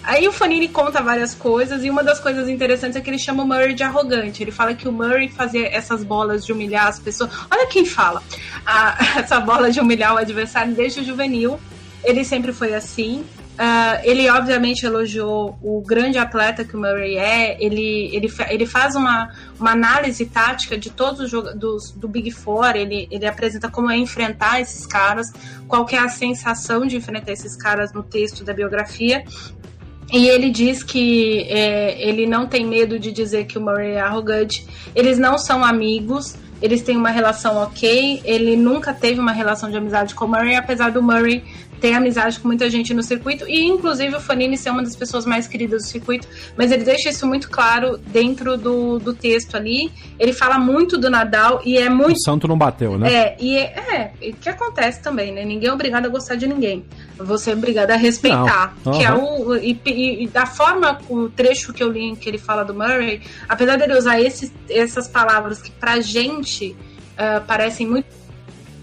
Aí 0.03 0.28
o 0.28 0.32
Fanini 0.32 0.67
conta 0.67 1.01
várias 1.01 1.36
coisas, 1.36 1.84
e 1.84 1.89
uma 1.89 2.03
das 2.03 2.19
coisas 2.19 2.49
interessantes 2.49 2.95
é 2.95 3.01
que 3.01 3.09
ele 3.09 3.19
chama 3.19 3.43
o 3.43 3.47
Murray 3.47 3.74
de 3.74 3.84
arrogante. 3.84 4.41
Ele 4.41 4.51
fala 4.51 4.74
que 4.74 4.88
o 4.88 4.91
Murray 4.91 5.30
fazia 5.30 5.67
essas 5.67 6.03
bolas 6.03 6.43
de 6.45 6.51
humilhar 6.51 6.88
as 6.88 6.99
pessoas. 6.99 7.30
Olha 7.51 7.67
quem 7.67 7.86
fala. 7.86 8.24
Essa 9.15 9.39
bola 9.39 9.69
de 9.69 9.80
humilhar 9.80 10.15
o 10.15 10.17
adversário 10.17 10.74
desde 10.74 11.01
o 11.01 11.03
juvenil. 11.03 11.59
Ele 12.03 12.24
sempre 12.24 12.51
foi 12.51 12.74
assim. 12.74 13.24
Uh, 13.62 14.01
ele 14.03 14.28
obviamente 14.28 14.88
elogiou 14.88 15.55
o 15.62 15.84
grande 15.86 16.18
atleta 16.18 16.66
que 16.66 16.76
o 16.76 16.80
Murray 16.80 17.16
é. 17.16 17.64
Ele, 17.64 18.09
ele, 18.12 18.28
ele 18.49 18.66
faz 18.66 18.95
uma, 18.95 19.30
uma 19.59 19.74
análise 19.74 20.26
tática 20.26 20.76
de 20.76 20.89
todos 20.89 21.20
os 21.20 21.30
jogadores 21.30 21.91
do 21.91 22.07
Big 22.07 22.32
Four. 22.32 22.76
Ele, 22.76 23.07
ele 23.12 23.28
apresenta 23.28 23.70
como 23.70 23.91
é 23.91 23.97
enfrentar 23.97 24.59
esses 24.59 24.88
caras, 24.88 25.32
qual 25.68 25.86
é 25.91 25.97
a 25.99 26.09
sensação 26.09 26.88
de 26.88 26.97
enfrentar 26.97 27.34
esses 27.34 27.55
caras 27.55 27.93
no 27.93 28.01
texto 28.01 28.43
da 28.43 28.51
biografia. 28.51 29.24
E 30.12 30.28
ele 30.28 30.49
diz 30.49 30.82
que 30.82 31.43
é, 31.43 32.01
ele 32.01 32.26
não 32.26 32.47
tem 32.47 32.66
medo 32.66 32.97
de 32.97 33.12
dizer 33.12 33.45
que 33.45 33.59
o 33.59 33.62
Murray 33.62 33.91
é 33.91 34.01
arrogante. 34.01 34.66
Eles 34.95 35.20
não 35.20 35.38
são 35.38 35.64
amigos, 35.64 36.36
eles 36.59 36.82
têm 36.82 36.97
uma 36.97 37.12
relação 37.12 37.57
ok. 37.57 38.24
Ele 38.26 38.55
nunca 38.55 38.91
teve 38.91 39.20
uma 39.20 39.34
relação 39.34 39.70
de 39.70 39.78
amizade 39.78 40.16
com 40.16 40.26
o 40.26 40.28
Murray, 40.28 40.55
apesar 40.55 40.91
do 40.91 41.03
Murray 41.03 41.43
tem 41.82 41.95
amizade 41.95 42.39
com 42.39 42.47
muita 42.47 42.69
gente 42.69 42.93
no 42.93 43.01
circuito 43.01 43.43
e 43.47 43.65
inclusive 43.65 44.15
o 44.15 44.19
Fanini 44.19 44.55
ser 44.55 44.69
uma 44.69 44.84
das 44.84 44.95
pessoas 44.95 45.25
mais 45.25 45.47
queridas 45.47 45.82
do 45.82 45.88
circuito, 45.88 46.27
mas 46.55 46.71
ele 46.71 46.84
deixa 46.84 47.09
isso 47.09 47.25
muito 47.25 47.49
claro 47.49 47.97
dentro 47.97 48.55
do, 48.55 48.99
do 48.99 49.13
texto 49.13 49.57
ali. 49.57 49.91
Ele 50.19 50.32
fala 50.32 50.59
muito 50.59 50.95
do 50.97 51.09
Nadal 51.09 51.59
e 51.65 51.77
é 51.77 51.89
muito. 51.89 52.17
O 52.17 52.23
santo 52.23 52.47
não 52.47 52.57
bateu, 52.57 52.99
né? 52.99 53.11
É, 53.11 53.36
e 53.39 53.57
é, 53.57 54.13
é 54.21 54.32
que 54.32 54.47
acontece 54.47 55.01
também, 55.01 55.34
né? 55.34 55.43
Ninguém 55.43 55.69
é 55.69 55.73
obrigado 55.73 56.05
a 56.05 56.09
gostar 56.09 56.36
de 56.36 56.47
ninguém. 56.47 56.86
Você 57.17 57.49
é 57.49 57.53
obrigado 57.53 57.89
a 57.89 57.95
respeitar. 57.95 58.75
Uhum. 58.86 58.91
Que 58.91 59.03
é 59.03 59.13
o. 59.13 59.55
E, 59.55 59.79
e, 59.86 60.23
e, 60.23 60.27
da 60.27 60.45
forma, 60.45 60.99
o 61.09 61.29
trecho 61.29 61.73
que 61.73 61.82
eu 61.82 61.91
li 61.91 62.15
que 62.15 62.29
ele 62.29 62.38
fala 62.38 62.63
do 62.63 62.73
Murray, 62.73 63.21
apesar 63.49 63.77
dele 63.77 63.97
usar 63.97 64.19
esses, 64.19 64.51
essas 64.69 65.07
palavras 65.07 65.61
que 65.61 65.71
pra 65.71 65.99
gente 65.99 66.75
uh, 67.13 67.43
parecem 67.45 67.88
muito 67.88 68.20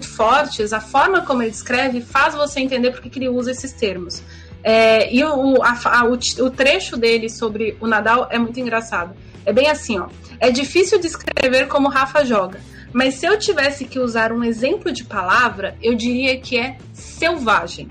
fortes, 0.07 0.73
a 0.73 0.81
forma 0.81 1.23
como 1.23 1.43
ele 1.43 1.51
descreve 1.51 2.01
faz 2.01 2.35
você 2.35 2.61
entender 2.61 2.91
por 2.91 3.01
que 3.01 3.19
ele 3.19 3.29
usa 3.29 3.51
esses 3.51 3.73
termos. 3.73 4.23
É, 4.63 5.13
e 5.15 5.23
o, 5.25 5.63
a, 5.63 5.79
a, 5.85 6.05
o, 6.05 6.15
o, 6.15 6.51
trecho 6.51 6.97
dele 6.97 7.29
sobre 7.29 7.77
o 7.81 7.87
Nadal 7.87 8.29
é 8.31 8.39
muito 8.39 8.59
engraçado. 8.59 9.15
É 9.47 9.53
bem 9.53 9.69
assim, 9.69 9.99
ó. 9.99 10.09
É 10.41 10.51
difícil 10.51 11.01
descrever 11.01 11.69
como 11.69 11.89
Rafa 11.89 12.25
joga, 12.25 12.61
mas 12.93 13.15
se 13.15 13.27
eu 13.27 13.39
tivesse 13.39 13.85
que 13.85 13.99
usar 13.99 14.33
um 14.33 14.43
exemplo 14.43 14.93
de 14.93 15.05
palavra, 15.05 15.77
eu 15.83 15.95
diria 15.95 16.39
que 16.39 16.59
é 16.59 16.77
selvagem. 16.93 17.89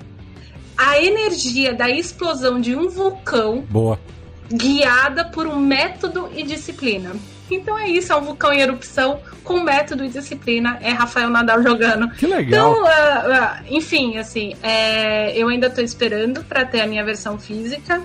A 0.78 1.02
energia 1.02 1.74
da 1.74 1.90
explosão 1.90 2.60
de 2.60 2.76
um 2.76 2.88
vulcão 2.90 3.62
Boa. 3.62 4.00
guiada 4.48 5.26
por 5.26 5.48
um 5.48 5.60
método 5.60 6.30
e 6.36 6.44
disciplina. 6.44 7.16
Então 7.56 7.78
é 7.78 7.90
isso, 7.90 8.12
é 8.12 8.16
um 8.16 8.22
vulcão 8.22 8.52
em 8.52 8.60
erupção 8.60 9.20
com 9.44 9.62
método 9.62 10.04
e 10.04 10.10
disciplina. 10.10 10.78
É 10.82 10.92
Rafael 10.92 11.30
Nadal 11.30 11.62
jogando. 11.64 12.10
Que 12.12 12.28
legal. 12.28 12.72
Então, 12.72 12.84
uh, 12.84 12.86
uh, 12.86 13.76
enfim, 13.76 14.18
assim, 14.18 14.54
é, 14.62 15.38
eu 15.38 15.48
ainda 15.48 15.70
tô 15.70 15.82
esperando 15.82 16.44
para 16.44 16.66
ter 16.66 16.82
a 16.82 16.88
minha 16.88 17.04
versão 17.04 17.40
física. 17.40 18.02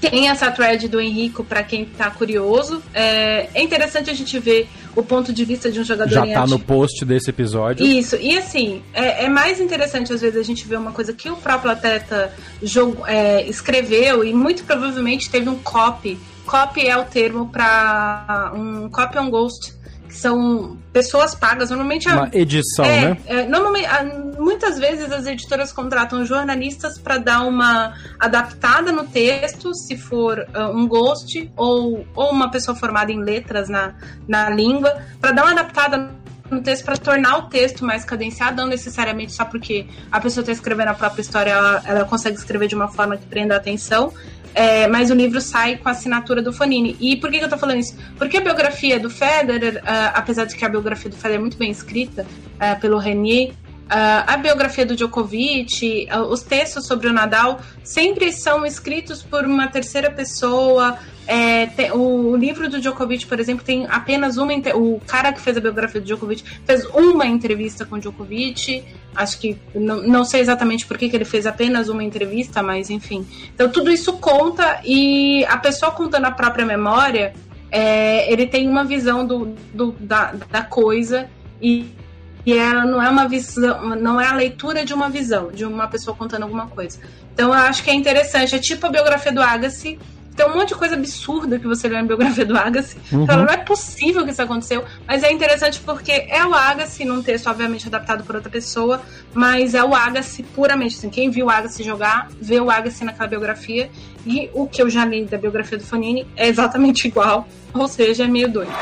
Tem 0.00 0.28
essa 0.28 0.50
thread 0.50 0.86
do 0.88 1.00
Henrico 1.00 1.42
para 1.42 1.62
quem 1.62 1.84
tá 1.84 2.10
curioso. 2.10 2.82
É, 2.94 3.48
é, 3.54 3.62
interessante 3.62 4.10
a 4.10 4.14
gente 4.14 4.38
ver 4.38 4.68
o 4.94 5.02
ponto 5.02 5.32
de 5.32 5.44
vista 5.44 5.70
de 5.70 5.80
um 5.80 5.84
jogador. 5.84 6.12
Já 6.12 6.26
tá 6.26 6.46
no 6.46 6.58
post 6.58 7.04
desse 7.04 7.30
episódio. 7.30 7.84
Isso, 7.84 8.16
e 8.16 8.36
assim, 8.38 8.82
é, 8.92 9.24
é, 9.24 9.28
mais 9.28 9.60
interessante 9.60 10.12
às 10.12 10.20
vezes 10.20 10.38
a 10.38 10.42
gente 10.42 10.66
ver 10.66 10.76
uma 10.76 10.92
coisa 10.92 11.12
que 11.12 11.28
o 11.30 11.36
próprio 11.36 11.72
atleta 11.72 12.32
jogo, 12.62 13.04
é, 13.06 13.44
escreveu 13.48 14.22
e 14.22 14.32
muito 14.32 14.64
provavelmente 14.64 15.30
teve 15.30 15.48
um 15.48 15.58
copy 15.58 16.18
Copy 16.50 16.88
é 16.88 16.96
o 16.96 17.04
termo 17.04 17.48
para 17.48 18.50
um 18.56 18.90
copy 18.90 19.16
on 19.18 19.30
ghost, 19.30 19.72
que 20.08 20.16
são 20.16 20.76
pessoas 20.92 21.32
pagas. 21.32 21.70
Normalmente 21.70 22.08
uma 22.08 22.28
edição, 22.32 22.84
é, 22.84 23.10
né? 23.10 23.16
É, 23.26 23.46
normalmente, 23.46 23.88
muitas 24.36 24.76
vezes 24.76 25.12
as 25.12 25.26
editoras 25.26 25.72
contratam 25.72 26.24
jornalistas 26.26 26.98
para 26.98 27.18
dar 27.18 27.42
uma 27.42 27.94
adaptada 28.18 28.90
no 28.90 29.04
texto, 29.04 29.72
se 29.72 29.96
for 29.96 30.40
uh, 30.40 30.76
um 30.76 30.88
ghost 30.88 31.48
ou, 31.56 32.04
ou 32.16 32.32
uma 32.32 32.50
pessoa 32.50 32.76
formada 32.76 33.12
em 33.12 33.22
letras 33.22 33.68
na, 33.68 33.94
na 34.26 34.50
língua, 34.50 35.00
para 35.20 35.30
dar 35.30 35.44
uma 35.44 35.52
adaptada 35.52 36.10
no 36.50 36.60
texto 36.60 36.84
para 36.84 36.96
tornar 36.96 37.38
o 37.38 37.42
texto 37.42 37.84
mais 37.84 38.04
cadenciado, 38.04 38.56
não 38.56 38.66
necessariamente 38.66 39.32
só 39.32 39.44
porque 39.44 39.86
a 40.10 40.20
pessoa 40.20 40.42
está 40.42 40.52
escrevendo 40.52 40.88
a 40.88 40.94
própria 40.94 41.22
história, 41.22 41.50
ela, 41.50 41.82
ela, 41.86 42.04
consegue 42.04 42.36
escrever 42.36 42.66
de 42.66 42.74
uma 42.74 42.88
forma 42.88 43.16
que 43.16 43.24
prenda 43.26 43.54
a 43.54 43.58
atenção, 43.58 44.12
é, 44.54 44.86
mas 44.88 45.10
o 45.10 45.14
livro 45.14 45.40
sai 45.40 45.76
com 45.76 45.88
a 45.88 45.92
assinatura 45.92 46.42
do 46.42 46.52
Fonini. 46.52 46.96
E 47.00 47.16
por 47.16 47.30
que, 47.30 47.38
que 47.38 47.44
eu 47.44 47.48
tô 47.48 47.58
falando 47.58 47.78
isso? 47.78 47.96
Porque 48.16 48.36
a 48.36 48.40
biografia 48.40 48.98
do 48.98 49.08
Federer, 49.08 49.76
uh, 49.76 50.12
apesar 50.14 50.44
de 50.44 50.56
que 50.56 50.64
a 50.64 50.68
biografia 50.68 51.10
do 51.10 51.16
Federer 51.16 51.36
é 51.36 51.40
muito 51.40 51.56
bem 51.56 51.70
escrita 51.70 52.26
uh, 52.56 52.80
pelo 52.80 52.98
Renier, 52.98 53.52
a 53.90 54.36
biografia 54.36 54.86
do 54.86 54.94
Djokovic, 54.94 56.08
uh, 56.12 56.20
os 56.20 56.42
textos 56.42 56.86
sobre 56.86 57.08
o 57.08 57.12
Nadal, 57.12 57.60
sempre 57.82 58.32
são 58.32 58.64
escritos 58.64 59.20
por 59.20 59.44
uma 59.44 59.66
terceira 59.66 60.10
pessoa. 60.10 60.96
É, 61.26 61.68
o, 61.92 62.36
livro 62.36 62.68
do 62.68 62.80
Djokovic, 62.80 63.26
por 63.26 63.40
exemplo, 63.40 63.64
tem 63.64 63.86
apenas 63.88 64.36
uma. 64.36 64.52
O 64.74 65.00
cara 65.06 65.32
que 65.32 65.40
fez 65.40 65.56
a 65.56 65.60
biografia 65.60 66.00
do 66.00 66.04
Djokovic 66.04 66.44
fez 66.64 66.84
uma 66.86 67.26
entrevista 67.26 67.84
com 67.84 67.96
o 67.96 67.98
Djokovic. 67.98 68.84
Acho 69.14 69.38
que. 69.40 69.56
Não, 69.74 70.02
não 70.02 70.24
sei 70.24 70.40
exatamente 70.40 70.86
por 70.86 70.96
que, 70.96 71.08
que 71.08 71.16
ele 71.16 71.24
fez 71.24 71.44
apenas 71.46 71.88
uma 71.88 72.04
entrevista, 72.04 72.62
mas 72.62 72.90
enfim. 72.90 73.26
Então 73.52 73.68
tudo 73.68 73.90
isso 73.90 74.12
conta 74.14 74.80
e 74.84 75.44
a 75.46 75.56
pessoa 75.56 75.90
contando 75.90 76.26
a 76.26 76.30
própria 76.30 76.64
memória, 76.64 77.34
é, 77.70 78.32
ele 78.32 78.46
tem 78.46 78.68
uma 78.68 78.84
visão 78.84 79.26
do, 79.26 79.54
do 79.74 79.92
da, 79.98 80.32
da 80.50 80.62
coisa 80.62 81.28
e 81.60 81.86
e 82.44 82.56
ela 82.56 82.84
não 82.84 83.02
é 83.02 83.08
uma 83.08 83.28
visão, 83.28 83.96
não 83.96 84.20
é 84.20 84.26
a 84.26 84.34
leitura 84.34 84.84
de 84.84 84.94
uma 84.94 85.08
visão, 85.08 85.50
de 85.50 85.64
uma 85.64 85.88
pessoa 85.88 86.16
contando 86.16 86.42
alguma 86.42 86.66
coisa. 86.66 86.98
Então 87.32 87.48
eu 87.48 87.54
acho 87.54 87.82
que 87.82 87.90
é 87.90 87.94
interessante, 87.94 88.54
é 88.54 88.58
tipo 88.58 88.86
a 88.86 88.90
biografia 88.90 89.32
do 89.32 89.42
Agassi, 89.42 89.98
tem 90.40 90.46
um 90.46 90.54
monte 90.54 90.68
de 90.68 90.74
coisa 90.76 90.94
absurda 90.94 91.58
que 91.58 91.66
você 91.66 91.88
lê 91.88 91.96
na 91.96 92.02
biografia 92.02 92.46
do 92.46 92.56
Agassi. 92.56 92.96
Uhum. 93.12 93.24
Então, 93.24 93.36
não 93.38 93.52
é 93.52 93.58
possível 93.58 94.24
que 94.24 94.30
isso 94.30 94.40
aconteceu, 94.40 94.84
mas 95.06 95.22
é 95.22 95.30
interessante 95.30 95.80
porque 95.80 96.12
é 96.12 96.44
o 96.46 96.54
Agassi 96.54 97.04
num 97.04 97.22
texto, 97.22 97.48
obviamente, 97.48 97.88
adaptado 97.88 98.24
por 98.24 98.36
outra 98.36 98.50
pessoa, 98.50 99.02
mas 99.34 99.74
é 99.74 99.84
o 99.84 99.94
Agassi 99.94 100.42
puramente. 100.42 100.96
Assim, 100.96 101.10
quem 101.10 101.30
viu 101.30 101.46
o 101.46 101.50
Agassi 101.50 101.82
jogar, 101.82 102.28
vê 102.40 102.58
o 102.58 102.70
Agassi 102.70 103.04
naquela 103.04 103.28
biografia, 103.28 103.90
e 104.24 104.48
o 104.54 104.66
que 104.66 104.80
eu 104.80 104.88
já 104.88 105.04
li 105.04 105.24
da 105.24 105.36
biografia 105.36 105.76
do 105.76 105.84
Fonini 105.84 106.26
é 106.36 106.48
exatamente 106.48 107.06
igual, 107.08 107.46
ou 107.74 107.88
seja, 107.88 108.24
é 108.24 108.26
meio 108.26 108.50
doido. 108.50 108.72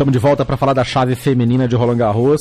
Estamos 0.00 0.14
de 0.14 0.18
volta 0.18 0.46
para 0.46 0.56
falar 0.56 0.72
da 0.72 0.82
chave 0.82 1.14
feminina 1.14 1.68
de 1.68 1.76
Roland 1.76 1.98
Garros. 1.98 2.40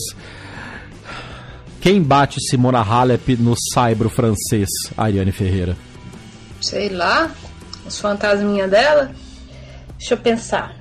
Quem 1.82 2.01
bate 2.01 2.39
Simona 2.39 2.80
Halep 2.80 3.36
no 3.36 3.53
saibro 3.74 4.10
francês, 4.10 4.70
Ariane 4.97 5.34
Ferreira? 5.34 5.76
Sei 6.62 6.88
lá, 6.88 7.30
os 7.86 7.99
fantasminhas 7.99 8.72
dela. 8.72 9.12
Deixa 9.97 10.14
eu 10.14 10.18
pensar. 10.18 10.74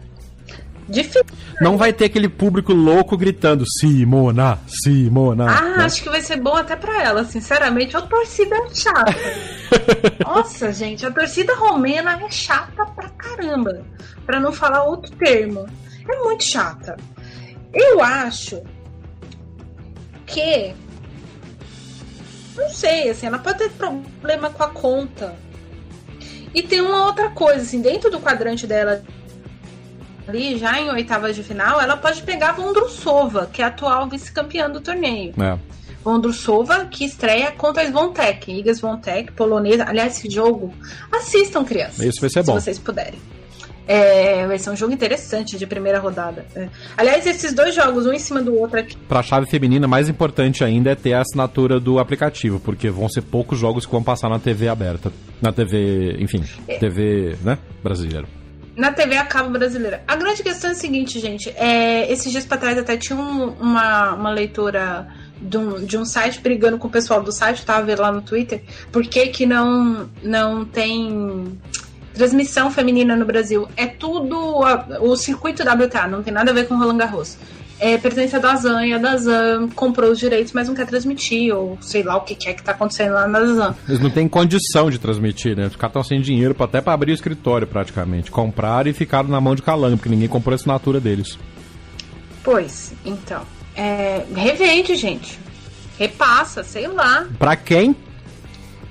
Difícil. 0.88 1.24
Não 1.60 1.76
vai 1.76 1.92
ter 1.92 2.04
aquele 2.04 2.28
público 2.28 2.72
louco 2.72 3.16
gritando 3.16 3.64
Simona, 3.66 4.60
Simona. 4.68 5.50
Ah, 5.50 5.78
né? 5.78 5.84
acho 5.84 6.00
que 6.00 6.08
vai 6.08 6.20
ser 6.20 6.40
bom 6.40 6.54
até 6.54 6.76
pra 6.76 7.02
ela, 7.02 7.24
sinceramente. 7.24 7.96
A 7.96 8.02
torcida 8.02 8.54
é 8.54 8.72
chata. 8.72 9.16
Nossa, 10.24 10.72
gente, 10.72 11.04
a 11.04 11.10
torcida 11.10 11.56
romena 11.56 12.22
é 12.22 12.30
chata 12.30 12.86
pra 12.94 13.08
caramba. 13.08 13.84
Pra 14.24 14.38
não 14.38 14.52
falar 14.52 14.84
outro 14.84 15.10
termo 15.16 15.66
é 16.14 16.22
muito 16.22 16.44
chata. 16.44 16.96
Eu 17.72 18.02
acho 18.02 18.62
que. 20.26 20.74
Não 22.56 22.70
sei, 22.70 23.10
assim, 23.10 23.26
ela 23.26 23.38
pode 23.38 23.58
ter 23.58 23.70
problema 23.70 24.50
com 24.50 24.62
a 24.62 24.68
conta. 24.70 25.36
E 26.54 26.62
tem 26.62 26.80
uma 26.80 27.06
outra 27.06 27.30
coisa, 27.30 27.62
assim, 27.62 27.80
dentro 27.80 28.10
do 28.10 28.18
quadrante 28.18 28.66
dela 28.66 29.02
ali, 30.26 30.58
já 30.58 30.78
em 30.78 30.90
oitavas 30.90 31.34
de 31.34 31.42
final, 31.42 31.80
ela 31.80 31.96
pode 31.96 32.22
pegar 32.22 32.50
a 32.50 32.52
Vondrusova, 32.52 33.48
que 33.50 33.62
é 33.62 33.64
a 33.64 33.68
atual 33.68 34.08
vice-campeã 34.08 34.68
do 34.68 34.80
torneio. 34.80 35.32
É. 35.40 35.58
Vondrusova, 36.04 36.84
que 36.86 37.04
estreia 37.04 37.50
contra 37.52 37.82
a 37.82 37.86
Svontek, 37.86 38.50
Iga 38.52 38.72
Svontek, 38.72 39.32
polonesa. 39.32 39.84
Aliás, 39.86 40.16
esse 40.16 40.30
jogo, 40.30 40.72
assistam, 41.12 41.64
crianças. 41.64 42.00
Isso 42.00 42.20
vai 42.20 42.30
ser 42.30 42.42
bom. 42.42 42.58
Se 42.58 42.64
vocês 42.64 42.78
puderem. 42.78 43.18
É, 43.88 44.46
vai 44.46 44.58
ser 44.58 44.68
um 44.68 44.76
jogo 44.76 44.92
interessante 44.92 45.56
de 45.56 45.66
primeira 45.66 45.98
rodada. 45.98 46.44
É. 46.54 46.68
Aliás, 46.94 47.26
esses 47.26 47.54
dois 47.54 47.74
jogos, 47.74 48.04
um 48.04 48.12
em 48.12 48.18
cima 48.18 48.42
do 48.42 48.54
outro 48.54 48.78
aqui. 48.78 48.94
Pra 49.08 49.22
chave 49.22 49.46
feminina, 49.50 49.88
mais 49.88 50.10
importante 50.10 50.62
ainda 50.62 50.90
é 50.90 50.94
ter 50.94 51.14
a 51.14 51.22
assinatura 51.22 51.80
do 51.80 51.98
aplicativo, 51.98 52.60
porque 52.60 52.90
vão 52.90 53.08
ser 53.08 53.22
poucos 53.22 53.58
jogos 53.58 53.86
que 53.86 53.92
vão 53.92 54.02
passar 54.02 54.28
na 54.28 54.38
TV 54.38 54.68
aberta. 54.68 55.10
Na 55.40 55.52
TV, 55.52 56.16
enfim, 56.20 56.44
é. 56.68 56.76
TV, 56.76 57.36
né? 57.42 57.56
Brasileira. 57.82 58.26
na 58.76 58.92
TV 58.92 59.16
a 59.16 59.24
cabo 59.24 59.50
brasileira. 59.50 60.02
A 60.06 60.14
grande 60.16 60.42
questão 60.42 60.68
é 60.68 60.72
a 60.74 60.76
seguinte, 60.76 61.18
gente. 61.18 61.48
É, 61.56 62.12
esses 62.12 62.30
dias 62.30 62.44
para 62.44 62.58
trás 62.58 62.76
até 62.78 62.96
tinha 62.96 63.18
um, 63.18 63.52
uma, 63.54 64.12
uma 64.14 64.30
leitora 64.30 65.08
de 65.40 65.56
um, 65.56 65.84
de 65.84 65.96
um 65.96 66.04
site 66.04 66.40
brigando 66.40 66.78
com 66.78 66.88
o 66.88 66.90
pessoal 66.90 67.22
do 67.22 67.32
site, 67.32 67.64
tava 67.64 67.86
vendo 67.86 68.02
lá 68.02 68.12
no 68.12 68.22
Twitter, 68.22 68.62
por 68.92 69.02
que, 69.02 69.28
que 69.28 69.46
não, 69.46 70.08
não 70.22 70.64
tem 70.64 71.58
transmissão 72.18 72.70
feminina 72.70 73.16
no 73.16 73.24
Brasil? 73.24 73.68
É 73.76 73.86
tudo 73.86 74.62
a, 74.64 74.98
o 75.00 75.16
circuito 75.16 75.62
WTA, 75.62 76.06
não 76.06 76.22
tem 76.22 76.32
nada 76.32 76.50
a 76.50 76.54
ver 76.54 76.66
com 76.66 76.76
Roland 76.76 76.98
Garros 76.98 77.38
é, 77.80 77.96
pertence 77.96 78.34
a 78.34 78.38
Dazan 78.38 78.86
e 78.86 78.92
a 78.92 78.98
Dazan 78.98 79.68
comprou 79.68 80.10
os 80.10 80.18
direitos, 80.18 80.52
mas 80.52 80.68
não 80.68 80.74
quer 80.74 80.86
transmitir, 80.86 81.54
ou 81.54 81.78
sei 81.80 82.02
lá 82.02 82.16
o 82.16 82.22
que, 82.22 82.34
que 82.34 82.48
é 82.48 82.52
que 82.52 82.62
tá 82.62 82.72
acontecendo 82.72 83.12
lá 83.12 83.26
na 83.28 83.38
Dazan. 83.38 83.76
Eles 83.88 84.00
não 84.00 84.10
têm 84.10 84.28
condição 84.28 84.90
de 84.90 84.98
transmitir, 84.98 85.56
né? 85.56 85.66
Os 85.66 85.76
caras 85.76 85.90
estão 85.90 86.02
sem 86.02 86.20
dinheiro 86.20 86.54
pra, 86.54 86.64
até 86.64 86.80
para 86.80 86.92
abrir 86.92 87.12
o 87.12 87.14
escritório, 87.14 87.66
praticamente. 87.66 88.30
Compraram 88.30 88.90
e 88.90 88.92
ficaram 88.92 89.28
na 89.28 89.40
mão 89.40 89.54
de 89.54 89.62
calango, 89.62 89.96
porque 89.96 90.08
ninguém 90.08 90.28
comprou 90.28 90.52
a 90.52 90.56
assinatura 90.56 91.00
deles. 91.00 91.38
Pois, 92.42 92.92
então. 93.04 93.42
É, 93.76 94.24
revende, 94.34 94.96
gente. 94.96 95.38
Repassa, 95.98 96.64
sei 96.64 96.88
lá. 96.88 97.26
Pra 97.38 97.54
quem? 97.54 97.94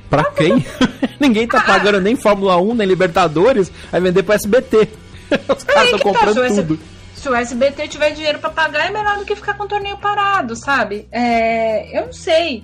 Pra 0.10 0.26
quem? 0.32 0.66
ninguém 1.20 1.48
tá 1.48 1.60
ah, 1.60 1.64
pagando 1.64 2.00
nem 2.00 2.16
Fórmula 2.16 2.58
1, 2.58 2.76
nem 2.76 2.88
Libertadores, 2.88 3.72
vai 3.92 4.02
vender 4.02 4.24
pro 4.24 4.34
SBT. 4.34 4.88
Os 5.56 5.64
caras 5.64 5.86
estão 5.86 6.00
comprando 6.00 6.36
tá, 6.36 6.56
tudo 6.56 6.80
se 7.18 7.28
o 7.28 7.36
SBT 7.36 7.88
tiver 7.88 8.12
dinheiro 8.12 8.40
para 8.40 8.50
pagar, 8.50 8.88
é 8.88 8.92
melhor 8.92 9.18
do 9.18 9.26
que 9.26 9.36
ficar 9.36 9.56
com 9.56 9.64
o 9.64 9.68
torneio 9.68 9.98
parado, 9.98 10.56
sabe? 10.56 11.08
É, 11.12 11.98
eu 11.98 12.06
não 12.06 12.14
sei. 12.14 12.64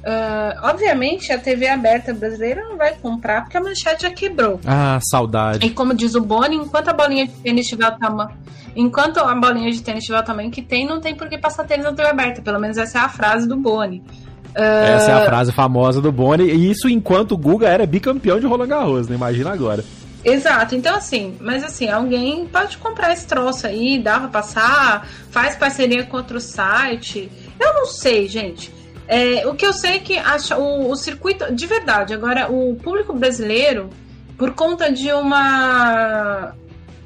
Uh, 0.00 0.56
obviamente 0.62 1.30
a 1.30 1.38
TV 1.38 1.68
aberta 1.68 2.14
brasileira 2.14 2.64
não 2.64 2.78
vai 2.78 2.94
comprar 2.94 3.42
porque 3.42 3.58
a 3.58 3.60
manchete 3.60 4.02
já 4.02 4.10
quebrou. 4.10 4.58
Ah, 4.64 4.98
saudade. 5.02 5.66
E 5.66 5.70
como 5.70 5.92
diz 5.92 6.14
o 6.14 6.22
Boni, 6.22 6.56
enquanto 6.56 6.88
a 6.88 6.92
bolinha 6.94 7.26
de 7.26 7.32
tênis 7.32 7.66
tiver 7.66 7.88
o 7.88 7.98
tamanho. 7.98 8.30
Enquanto 8.74 9.18
a 9.18 9.34
bolinha 9.34 9.70
de 9.70 9.82
tênis 9.82 10.04
tiver 10.04 10.20
o 10.20 10.24
tamanho 10.24 10.50
que 10.50 10.62
tem, 10.62 10.86
não 10.86 11.00
tem 11.00 11.14
por 11.14 11.28
que 11.28 11.36
passar 11.36 11.64
tênis 11.64 11.84
na 11.84 11.92
TV 11.92 12.08
aberta. 12.08 12.40
Pelo 12.40 12.58
menos 12.58 12.78
essa 12.78 12.98
é 12.98 13.02
a 13.02 13.08
frase 13.08 13.46
do 13.46 13.56
Boni. 13.56 14.02
Uh... 14.50 14.94
Essa 14.96 15.10
é 15.10 15.14
a 15.14 15.24
frase 15.24 15.52
famosa 15.52 16.00
do 16.00 16.10
Boni. 16.10 16.44
E 16.44 16.70
isso 16.70 16.88
enquanto 16.88 17.32
o 17.32 17.38
Guga 17.38 17.68
era 17.68 17.86
bicampeão 17.86 18.40
de 18.40 18.46
Roland 18.46 18.68
Garros, 18.68 19.08
né? 19.08 19.14
Imagina 19.14 19.52
agora. 19.52 19.84
Exato, 20.22 20.74
então 20.74 20.94
assim, 20.94 21.34
mas 21.40 21.64
assim, 21.64 21.88
alguém 21.88 22.46
pode 22.46 22.76
comprar 22.76 23.10
esse 23.10 23.26
troço 23.26 23.66
aí, 23.66 23.98
dá 23.98 24.20
pra 24.20 24.28
passar, 24.28 25.08
faz 25.30 25.56
parceria 25.56 26.04
com 26.04 26.18
outro 26.18 26.38
site. 26.38 27.30
Eu 27.58 27.72
não 27.72 27.86
sei, 27.86 28.28
gente. 28.28 28.70
É, 29.08 29.46
o 29.46 29.54
que 29.54 29.66
eu 29.66 29.72
sei 29.72 29.92
é 29.92 29.98
que 29.98 30.18
acha, 30.18 30.58
o, 30.58 30.90
o 30.90 30.94
circuito, 30.94 31.52
de 31.52 31.66
verdade, 31.66 32.12
agora 32.12 32.52
o 32.52 32.76
público 32.76 33.14
brasileiro, 33.14 33.88
por 34.36 34.52
conta 34.52 34.92
de 34.92 35.10
uma. 35.12 36.54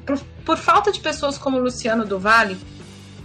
Por, 0.05 0.19
por 0.45 0.57
falta 0.57 0.91
de 0.91 0.99
pessoas 0.99 1.37
como 1.37 1.57
o 1.57 1.61
Luciano 1.61 2.05
do 2.05 2.19
Vale, 2.19 2.57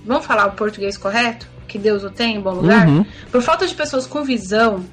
vamos 0.06 0.24
falar 0.24 0.46
o 0.46 0.52
português 0.52 0.96
correto? 0.96 1.46
Que 1.70 1.78
Deus 1.78 2.02
o 2.02 2.10
tem 2.10 2.34
em 2.34 2.40
bom 2.40 2.50
lugar? 2.50 2.88
Uhum. 2.88 3.06
Por 3.30 3.40
falta 3.40 3.64
de 3.64 3.72
pessoas 3.76 4.04
com 4.04 4.24
visão, 4.24 4.84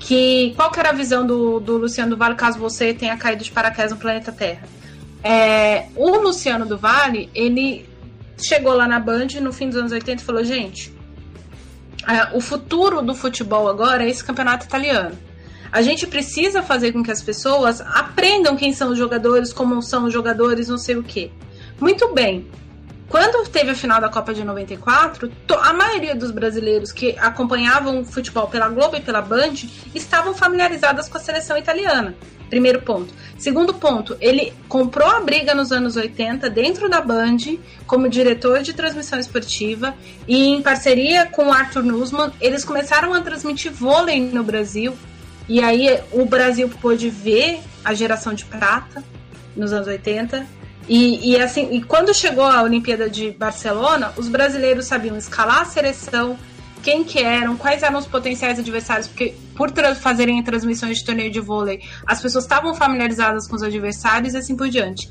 que 0.00 0.52
qual 0.56 0.68
que 0.68 0.80
era 0.80 0.90
a 0.90 0.92
visão 0.92 1.24
do, 1.24 1.60
do 1.60 1.76
Luciano 1.76 2.10
do 2.10 2.16
Vale 2.16 2.34
caso 2.34 2.58
você 2.58 2.92
tenha 2.92 3.16
caído 3.16 3.44
de 3.44 3.52
paraquedas 3.52 3.92
no 3.92 3.98
planeta 3.98 4.32
Terra? 4.32 4.66
É, 5.22 5.86
o 5.94 6.10
Luciano 6.18 6.66
do 6.66 6.76
Vale, 6.76 7.30
ele 7.32 7.88
chegou 8.36 8.74
lá 8.74 8.88
na 8.88 8.98
Band 8.98 9.28
no 9.40 9.52
fim 9.52 9.68
dos 9.68 9.76
anos 9.76 9.92
80 9.92 10.20
e 10.20 10.24
falou: 10.24 10.42
gente, 10.42 10.92
é, 12.08 12.36
o 12.36 12.40
futuro 12.40 13.00
do 13.00 13.14
futebol 13.14 13.68
agora 13.68 14.04
é 14.04 14.10
esse 14.10 14.24
campeonato 14.24 14.66
italiano. 14.66 15.16
A 15.70 15.82
gente 15.82 16.04
precisa 16.04 16.64
fazer 16.64 16.90
com 16.90 17.00
que 17.00 17.12
as 17.12 17.22
pessoas 17.22 17.80
aprendam 17.80 18.56
quem 18.56 18.72
são 18.72 18.90
os 18.90 18.98
jogadores, 18.98 19.52
como 19.52 19.80
são 19.80 20.06
os 20.06 20.12
jogadores, 20.12 20.68
não 20.68 20.78
sei 20.78 20.96
o 20.96 21.02
quê. 21.04 21.30
Muito 21.80 22.12
bem, 22.12 22.48
quando 23.08 23.48
teve 23.48 23.70
a 23.70 23.74
final 23.74 24.00
da 24.00 24.08
Copa 24.08 24.32
de 24.32 24.44
94, 24.44 25.30
a 25.60 25.72
maioria 25.72 26.14
dos 26.14 26.30
brasileiros 26.30 26.90
que 26.90 27.16
acompanhavam 27.18 28.00
o 28.00 28.04
futebol 28.04 28.48
pela 28.48 28.68
Globo 28.68 28.96
e 28.96 29.00
pela 29.00 29.20
Band 29.20 29.54
estavam 29.94 30.34
familiarizadas 30.34 31.08
com 31.08 31.18
a 31.18 31.20
seleção 31.20 31.56
italiana. 31.56 32.14
Primeiro 32.48 32.82
ponto. 32.82 33.12
Segundo 33.38 33.74
ponto, 33.74 34.16
ele 34.20 34.52
comprou 34.68 35.08
a 35.08 35.20
briga 35.20 35.54
nos 35.54 35.72
anos 35.72 35.96
80 35.96 36.48
dentro 36.50 36.88
da 36.88 37.00
Band 37.00 37.58
como 37.86 38.08
diretor 38.08 38.62
de 38.62 38.72
transmissão 38.72 39.18
esportiva 39.18 39.94
e 40.26 40.46
em 40.46 40.62
parceria 40.62 41.26
com 41.26 41.52
Arthur 41.52 41.82
Nussmann, 41.82 42.32
eles 42.40 42.64
começaram 42.64 43.12
a 43.12 43.20
transmitir 43.20 43.72
vôlei 43.72 44.20
no 44.20 44.42
Brasil. 44.42 44.94
E 45.48 45.62
aí 45.62 46.00
o 46.10 46.24
Brasil 46.24 46.68
pôde 46.80 47.10
ver 47.10 47.60
a 47.84 47.92
geração 47.92 48.34
de 48.34 48.44
prata 48.44 49.04
nos 49.56 49.72
anos 49.72 49.86
80 49.86 50.63
e, 50.88 51.32
e, 51.32 51.40
assim, 51.40 51.68
e 51.72 51.82
quando 51.82 52.12
chegou 52.14 52.44
a 52.44 52.62
Olimpíada 52.62 53.08
de 53.08 53.30
Barcelona, 53.30 54.12
os 54.16 54.28
brasileiros 54.28 54.86
sabiam 54.86 55.16
escalar 55.16 55.62
a 55.62 55.64
seleção, 55.64 56.38
quem 56.82 57.02
que 57.02 57.22
eram, 57.22 57.56
quais 57.56 57.82
eram 57.82 57.98
os 57.98 58.06
potenciais 58.06 58.58
adversários, 58.58 59.08
porque 59.08 59.34
por 59.56 59.72
fazerem 59.94 60.42
transmissões 60.42 60.98
de 60.98 61.04
torneio 61.04 61.30
de 61.30 61.40
vôlei, 61.40 61.80
as 62.06 62.20
pessoas 62.20 62.44
estavam 62.44 62.74
familiarizadas 62.74 63.48
com 63.48 63.56
os 63.56 63.62
adversários 63.62 64.34
e 64.34 64.36
assim 64.36 64.54
por 64.54 64.68
diante. 64.68 65.10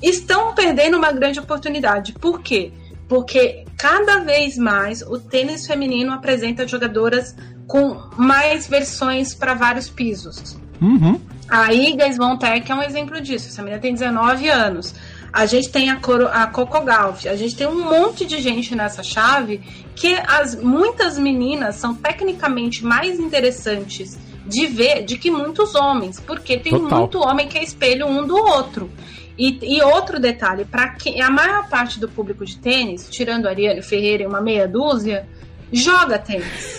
Estão 0.00 0.54
perdendo 0.54 0.96
uma 0.96 1.10
grande 1.10 1.40
oportunidade. 1.40 2.12
Por 2.12 2.40
quê? 2.40 2.72
Porque 3.08 3.64
cada 3.76 4.20
vez 4.20 4.56
mais 4.56 5.02
o 5.02 5.18
tênis 5.18 5.66
feminino 5.66 6.12
apresenta 6.12 6.66
jogadoras 6.66 7.34
com 7.66 8.00
mais 8.16 8.68
versões 8.68 9.34
para 9.34 9.54
vários 9.54 9.88
pisos. 9.88 10.56
Uhum. 10.80 11.20
A 11.48 11.72
Iga 11.72 12.12
Swiatek 12.12 12.70
é 12.70 12.74
um 12.74 12.82
exemplo 12.82 13.20
disso. 13.20 13.48
Essa 13.48 13.62
menina 13.62 13.80
tem 13.80 13.92
19 13.92 14.48
anos. 14.48 14.94
A 15.32 15.46
gente 15.46 15.70
tem 15.70 15.90
a, 15.90 15.96
Coro, 15.96 16.28
a 16.28 16.46
Coco 16.46 16.80
Golf. 16.80 17.26
A 17.26 17.36
gente 17.36 17.56
tem 17.56 17.66
um 17.66 17.84
monte 17.84 18.26
de 18.26 18.40
gente 18.40 18.74
nessa 18.74 19.02
chave 19.02 19.60
que 19.94 20.14
as 20.26 20.54
muitas 20.54 21.18
meninas 21.18 21.76
são 21.76 21.94
tecnicamente 21.94 22.84
mais 22.84 23.18
interessantes 23.18 24.18
de 24.46 24.66
ver 24.66 25.04
de 25.04 25.16
que 25.16 25.30
muitos 25.30 25.74
homens, 25.74 26.20
porque 26.20 26.58
tem 26.58 26.72
Total. 26.72 26.98
muito 26.98 27.18
homem 27.20 27.48
que 27.48 27.58
é 27.58 27.62
espelho 27.62 28.06
um 28.06 28.26
do 28.26 28.36
outro. 28.36 28.90
E, 29.38 29.58
e 29.62 29.82
outro 29.82 30.20
detalhe, 30.20 30.66
para 30.66 30.90
que 30.90 31.20
a 31.20 31.30
maior 31.30 31.66
parte 31.68 31.98
do 31.98 32.08
público 32.08 32.44
de 32.44 32.58
tênis, 32.58 33.08
tirando 33.08 33.48
Ariane 33.48 33.80
Ferreira 33.80 34.24
e 34.24 34.26
uma 34.26 34.42
meia 34.42 34.68
dúzia, 34.68 35.26
joga 35.72 36.18
tênis. 36.18 36.78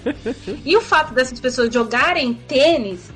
e 0.64 0.74
o 0.76 0.80
fato 0.80 1.12
dessas 1.12 1.38
pessoas 1.38 1.72
jogarem 1.72 2.32
tênis 2.32 3.10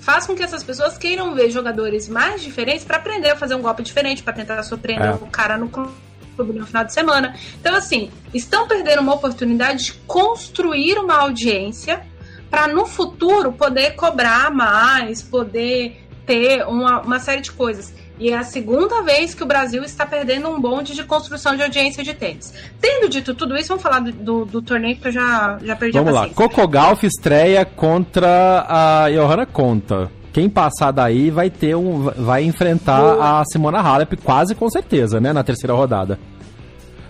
faz 0.00 0.26
com 0.26 0.34
que 0.34 0.42
essas 0.42 0.62
pessoas 0.62 0.96
queiram 0.96 1.34
ver 1.34 1.50
jogadores 1.50 2.08
mais 2.08 2.42
diferentes 2.42 2.84
para 2.84 2.96
aprender 2.96 3.30
a 3.30 3.36
fazer 3.36 3.54
um 3.54 3.62
golpe 3.62 3.82
diferente, 3.82 4.22
para 4.22 4.32
tentar 4.32 4.62
surpreender 4.62 5.10
é. 5.10 5.12
o 5.12 5.26
cara 5.26 5.56
no 5.56 5.68
clube 5.68 5.92
no 6.38 6.66
final 6.66 6.84
de 6.84 6.92
semana. 6.92 7.36
Então, 7.60 7.74
assim, 7.74 8.10
estão 8.32 8.66
perdendo 8.66 9.02
uma 9.02 9.14
oportunidade 9.14 9.84
de 9.84 9.92
construir 10.06 10.98
uma 10.98 11.16
audiência 11.16 12.02
para 12.50 12.66
no 12.66 12.86
futuro 12.86 13.52
poder 13.52 13.94
cobrar 13.94 14.50
mais, 14.50 15.22
poder 15.22 16.02
ter 16.26 16.66
uma, 16.66 17.00
uma 17.00 17.20
série 17.20 17.42
de 17.42 17.52
coisas. 17.52 17.92
E 18.20 18.30
é 18.30 18.36
a 18.36 18.42
segunda 18.42 19.02
vez 19.02 19.32
que 19.32 19.42
o 19.42 19.46
Brasil 19.46 19.82
está 19.82 20.04
perdendo 20.04 20.50
um 20.50 20.60
bonde 20.60 20.94
de 20.94 21.02
construção 21.04 21.56
de 21.56 21.62
audiência 21.62 22.04
de 22.04 22.12
tênis. 22.12 22.52
Tendo 22.78 23.08
dito 23.08 23.34
tudo 23.34 23.56
isso, 23.56 23.68
vamos 23.68 23.82
falar 23.82 24.00
do, 24.00 24.12
do, 24.12 24.44
do 24.44 24.62
torneio 24.62 24.96
que 24.96 25.08
eu 25.08 25.12
já, 25.12 25.58
já 25.64 25.74
perdi 25.74 25.96
vamos 25.96 26.14
a 26.14 26.20
Vamos 26.20 26.36
lá. 26.36 26.48
Coco 26.48 26.68
Golf 26.68 27.02
estreia 27.02 27.64
contra 27.64 28.66
a 28.68 29.10
Johanna 29.10 29.46
Conta. 29.46 30.10
Quem 30.34 30.50
passar 30.50 30.92
daí 30.92 31.30
vai 31.30 31.48
ter 31.48 31.74
um. 31.74 32.10
vai 32.10 32.44
enfrentar 32.44 33.00
a 33.18 33.42
Simona 33.50 33.80
Halep, 33.80 34.18
quase 34.18 34.54
com 34.54 34.68
certeza, 34.68 35.18
né? 35.18 35.32
Na 35.32 35.42
terceira 35.42 35.72
rodada. 35.72 36.18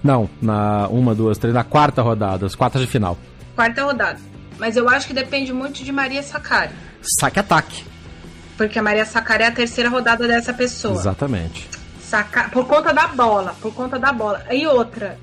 Não, 0.03 0.31
na 0.41 0.87
uma, 0.89 1.13
duas, 1.13 1.37
três, 1.37 1.53
na 1.53 1.65
quarta 1.65 2.03
rodada, 2.03 2.47
as 2.47 2.55
quartas 2.55 2.81
de 2.81 2.87
final. 2.87 3.19
Quarta 3.57 3.83
rodada. 3.83 4.19
Mas 4.59 4.77
eu 4.77 4.89
acho 4.89 5.09
que 5.09 5.13
depende 5.13 5.53
muito 5.53 5.83
de 5.83 5.91
Maria 5.91 6.23
Sakari. 6.23 6.71
Saque-ataque. 7.03 7.90
Porque 8.61 8.79
a 8.79 8.83
Maria 8.83 9.07
Sacar 9.07 9.41
é 9.41 9.47
a 9.47 9.51
terceira 9.51 9.89
rodada 9.89 10.29
dessa 10.29 10.53
pessoa. 10.53 10.95
Exatamente. 10.95 11.67
Saca... 11.99 12.51
Por 12.51 12.67
conta 12.67 12.93
da 12.93 13.07
bola, 13.07 13.57
por 13.59 13.73
conta 13.73 13.99
da 13.99 14.13
bola. 14.13 14.45
E 14.51 14.67
outra. 14.67 15.19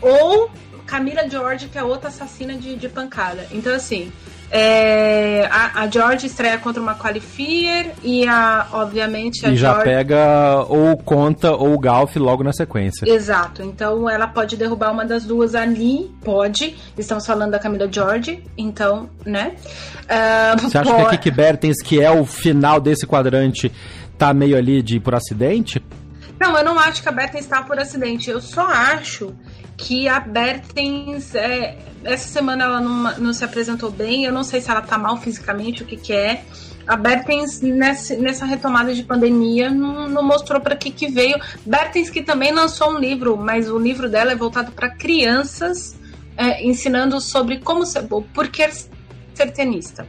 Ou 0.00 0.50
Camila 0.86 1.28
George, 1.28 1.68
que 1.68 1.76
é 1.76 1.84
outra 1.84 2.08
assassina 2.08 2.54
de, 2.54 2.74
de 2.74 2.88
pancada. 2.88 3.46
Então, 3.50 3.74
assim, 3.74 4.10
é, 4.54 5.48
a, 5.50 5.82
a, 5.82 5.88
George 5.88 6.26
estreia 6.26 6.58
contra 6.58 6.80
uma 6.80 6.94
qualifier 6.94 7.94
e 8.02 8.28
a, 8.28 8.66
obviamente, 8.72 9.46
a 9.46 9.48
E 9.48 9.56
já 9.56 9.70
George... 9.70 9.84
pega 9.84 10.66
ou 10.68 10.94
conta 10.98 11.52
ou 11.52 11.80
Golf 11.80 12.16
logo 12.16 12.44
na 12.44 12.52
sequência. 12.52 13.08
Exato. 13.08 13.62
Então 13.62 14.10
ela 14.10 14.26
pode 14.26 14.58
derrubar 14.58 14.92
uma 14.92 15.06
das 15.06 15.24
duas 15.24 15.54
ali, 15.54 16.14
pode. 16.22 16.76
Estamos 16.98 17.24
falando 17.26 17.52
da 17.52 17.58
Camila 17.58 17.88
George, 17.90 18.44
então, 18.58 19.08
né? 19.24 19.54
Uh, 20.02 20.60
Você 20.60 20.76
acha 20.76 20.94
que 20.94 21.00
a 21.00 21.08
Kiki 21.08 21.30
Bertens, 21.30 21.80
que 21.82 21.98
é 21.98 22.10
o 22.10 22.26
final 22.26 22.78
desse 22.78 23.06
quadrante, 23.06 23.72
tá 24.18 24.34
meio 24.34 24.58
ali 24.58 24.82
de 24.82 25.00
por 25.00 25.14
acidente? 25.14 25.82
Não, 26.38 26.58
eu 26.58 26.64
não 26.64 26.78
acho 26.78 27.02
que 27.02 27.08
a 27.08 27.12
Bertens 27.12 27.44
está 27.44 27.62
por 27.62 27.78
acidente. 27.78 28.28
Eu 28.28 28.42
só 28.42 28.66
acho 28.66 29.32
que 29.82 30.08
a 30.08 30.20
Bertens, 30.20 31.34
é, 31.34 31.76
essa 32.04 32.28
semana 32.28 32.64
ela 32.64 32.80
não, 32.80 33.18
não, 33.18 33.32
se 33.32 33.44
apresentou 33.44 33.90
bem, 33.90 34.24
eu 34.24 34.32
não 34.32 34.44
sei 34.44 34.60
se 34.60 34.70
ela 34.70 34.80
tá 34.80 34.96
mal 34.96 35.16
fisicamente, 35.16 35.82
o 35.82 35.86
que 35.86 35.96
que 35.96 36.12
é, 36.12 36.44
a 36.86 36.96
Bertens, 36.96 37.60
nessa, 37.60 38.16
nessa 38.16 38.44
retomada 38.44 38.94
de 38.94 39.02
pandemia, 39.02 39.70
não, 39.70 40.08
não 40.08 40.22
mostrou 40.22 40.60
para 40.60 40.76
que, 40.76 40.90
que 40.90 41.08
veio. 41.08 41.36
Bertens, 41.66 42.10
que 42.10 42.22
também 42.22 42.52
lançou 42.52 42.92
um 42.92 42.98
livro, 42.98 43.36
mas 43.36 43.68
o 43.68 43.78
livro 43.78 44.08
dela 44.08 44.32
é 44.32 44.36
voltado 44.36 44.72
para 44.72 44.88
crianças, 44.90 45.96
é, 46.36 46.64
ensinando 46.64 47.20
sobre 47.20 47.58
como 47.58 47.84
ser, 47.84 48.04
por 48.04 48.48
que 48.48 48.68
ser 48.70 49.52
tenista. 49.52 50.06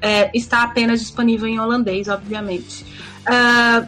É, 0.00 0.30
está 0.34 0.62
apenas 0.62 1.00
disponível 1.00 1.48
em 1.48 1.58
holandês, 1.58 2.08
obviamente. 2.08 2.84
Uh, 3.26 3.86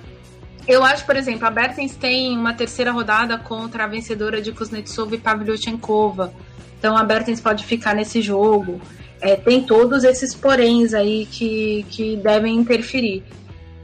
eu 0.69 0.85
acho, 0.85 1.07
por 1.07 1.17
exemplo, 1.17 1.47
a 1.47 1.51
Bertens 1.51 1.97
tem 1.97 2.37
uma 2.37 2.53
terceira 2.53 2.93
rodada 2.93 3.39
contra 3.39 3.85
a 3.85 3.87
vencedora 3.87 4.43
de 4.43 4.53
Kuznetsov 4.53 5.15
e 5.15 5.19
Pavlyuchenkova. 5.19 6.33
Então 6.79 6.95
a 6.95 7.03
Bertens 7.03 7.41
pode 7.41 7.65
ficar 7.65 7.95
nesse 7.95 8.21
jogo. 8.21 8.79
É, 9.19 9.35
tem 9.35 9.63
todos 9.63 10.05
esses 10.05 10.35
poréns 10.35 10.93
aí 10.93 11.27
que, 11.27 11.87
que 11.89 12.17
devem 12.17 12.55
interferir. 12.55 13.25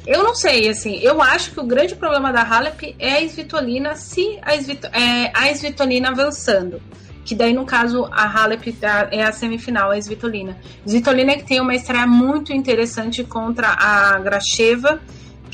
Eu 0.07 0.23
não 0.23 0.35
sei, 0.35 0.69
assim, 0.69 0.99
eu 0.99 1.23
acho 1.23 1.53
que 1.53 1.61
o 1.61 1.65
grande 1.65 1.97
problema 1.97 2.31
da 2.31 2.43
Halep 2.43 2.95
é 2.99 3.15
a 3.15 3.23
Svitolina 3.23 3.97
se 3.97 4.39
a, 4.43 4.55
Svit 4.55 4.85
é, 4.93 5.33
a 5.35 5.51
Svitolina 5.55 6.11
avançando. 6.11 6.83
Que 7.25 7.35
daí, 7.35 7.55
no 7.55 7.65
caso, 7.65 8.07
a 8.13 8.25
Halep 8.27 8.77
é 9.11 9.25
a 9.25 9.33
semifinal, 9.33 9.91
a 9.91 9.97
Svitolina. 9.97 10.59
Svitolina 10.87 11.35
que 11.37 11.45
tem 11.45 11.59
uma 11.59 11.75
estreia 11.75 12.07
muito 12.07 12.53
interessante 12.53 13.25
contra 13.25 13.69
a 13.69 14.19
Gracheva, 14.19 15.01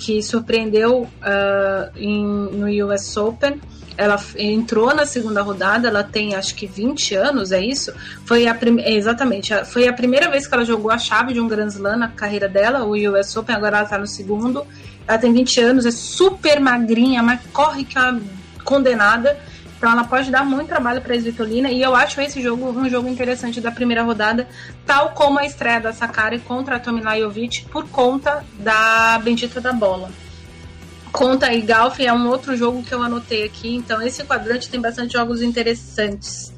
que 0.01 0.23
surpreendeu 0.23 1.03
uh, 1.03 1.97
em, 1.97 2.25
no 2.25 2.87
US 2.87 3.17
Open 3.19 3.61
ela 3.97 4.19
entrou 4.39 4.95
na 4.95 5.05
segunda 5.05 5.43
rodada, 5.43 5.89
ela 5.89 6.03
tem 6.03 6.35
acho 6.35 6.55
que 6.55 6.67
20 6.67 7.15
anos, 7.17 7.53
é 7.53 7.63
isso? 7.63 7.93
Foi 8.25 8.47
a 8.47 8.55
prim... 8.55 8.81
exatamente, 8.81 9.53
foi 9.67 9.87
a 9.87 9.93
primeira 9.93 10.31
vez 10.31 10.47
que 10.47 10.55
ela 10.55 10.65
jogou 10.65 10.91
a 10.91 10.97
chave 10.97 11.35
de 11.35 11.41
um 11.41 11.47
Grand 11.47 11.67
Slam 11.67 11.99
na 11.99 12.09
carreira 12.09 12.49
dela, 12.49 12.83
o 12.83 12.93
US 12.93 13.37
Open, 13.37 13.55
agora 13.55 13.79
ela 13.79 13.87
tá 13.87 13.99
no 13.99 14.07
segundo. 14.07 14.67
Ela 15.07 15.19
tem 15.19 15.31
20 15.35 15.61
anos, 15.61 15.85
é 15.85 15.91
super 15.91 16.59
magrinha, 16.61 17.23
mas 17.23 17.41
corre 17.53 17.85
que 17.85 17.99
é 17.99 18.15
condenada. 18.65 19.37
Então 19.81 19.91
ela 19.91 20.05
pode 20.05 20.31
dar 20.31 20.45
muito 20.45 20.69
trabalho 20.69 21.01
para 21.01 21.15
a 21.15 21.17
Svitolina 21.17 21.71
e 21.71 21.81
eu 21.81 21.97
acho 21.97 22.21
esse 22.21 22.43
jogo 22.43 22.69
um 22.69 22.87
jogo 22.87 23.09
interessante 23.09 23.63
da 23.63 23.73
primeira 23.73 24.03
rodada, 24.03 24.47
tal 24.85 25.13
como 25.13 25.39
a 25.39 25.47
estreia 25.47 25.81
da 25.81 25.91
Sakari 25.91 26.39
contra 26.41 26.77
a 26.77 26.79
Tomilajovic 26.79 27.65
por 27.65 27.89
conta 27.89 28.45
da 28.59 29.19
bendita 29.25 29.59
da 29.59 29.73
bola. 29.73 30.11
Conta 31.11 31.51
e 31.55 31.63
Golf 31.63 31.99
é 31.99 32.13
um 32.13 32.29
outro 32.29 32.55
jogo 32.55 32.83
que 32.83 32.93
eu 32.93 33.03
anotei 33.03 33.45
aqui, 33.45 33.75
então 33.75 34.03
esse 34.03 34.23
quadrante 34.23 34.69
tem 34.69 34.79
bastante 34.79 35.15
jogos 35.15 35.41
interessantes 35.41 36.53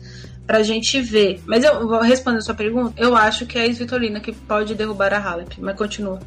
pra 0.44 0.64
gente 0.64 1.00
ver. 1.00 1.40
Mas 1.46 1.62
eu 1.62 1.86
vou 1.86 2.00
responder 2.00 2.38
a 2.38 2.42
sua 2.42 2.56
pergunta. 2.56 2.92
Eu 2.96 3.16
acho 3.16 3.46
que 3.46 3.56
é 3.56 3.62
a 3.62 3.72
Svitolina 3.72 4.18
que 4.18 4.32
pode 4.32 4.74
derrubar 4.74 5.14
a 5.14 5.18
Halep, 5.18 5.60
mas 5.60 5.78
continua. 5.78 6.18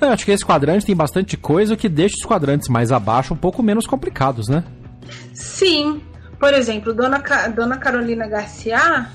Eu 0.00 0.08
acho 0.08 0.24
que 0.24 0.30
esse 0.30 0.44
quadrante 0.44 0.86
tem 0.86 0.96
bastante 0.96 1.36
coisa 1.36 1.76
que 1.76 1.86
deixa 1.86 2.14
os 2.18 2.26
quadrantes 2.26 2.66
mais 2.66 2.90
abaixo 2.90 3.34
um 3.34 3.36
pouco 3.36 3.62
menos 3.62 3.86
complicados, 3.86 4.48
né? 4.48 4.64
Sim. 5.32 6.02
Por 6.38 6.54
exemplo, 6.54 6.94
Dona, 6.94 7.20
Ca... 7.20 7.48
Dona 7.48 7.76
Carolina 7.78 8.26
Garcia 8.26 9.08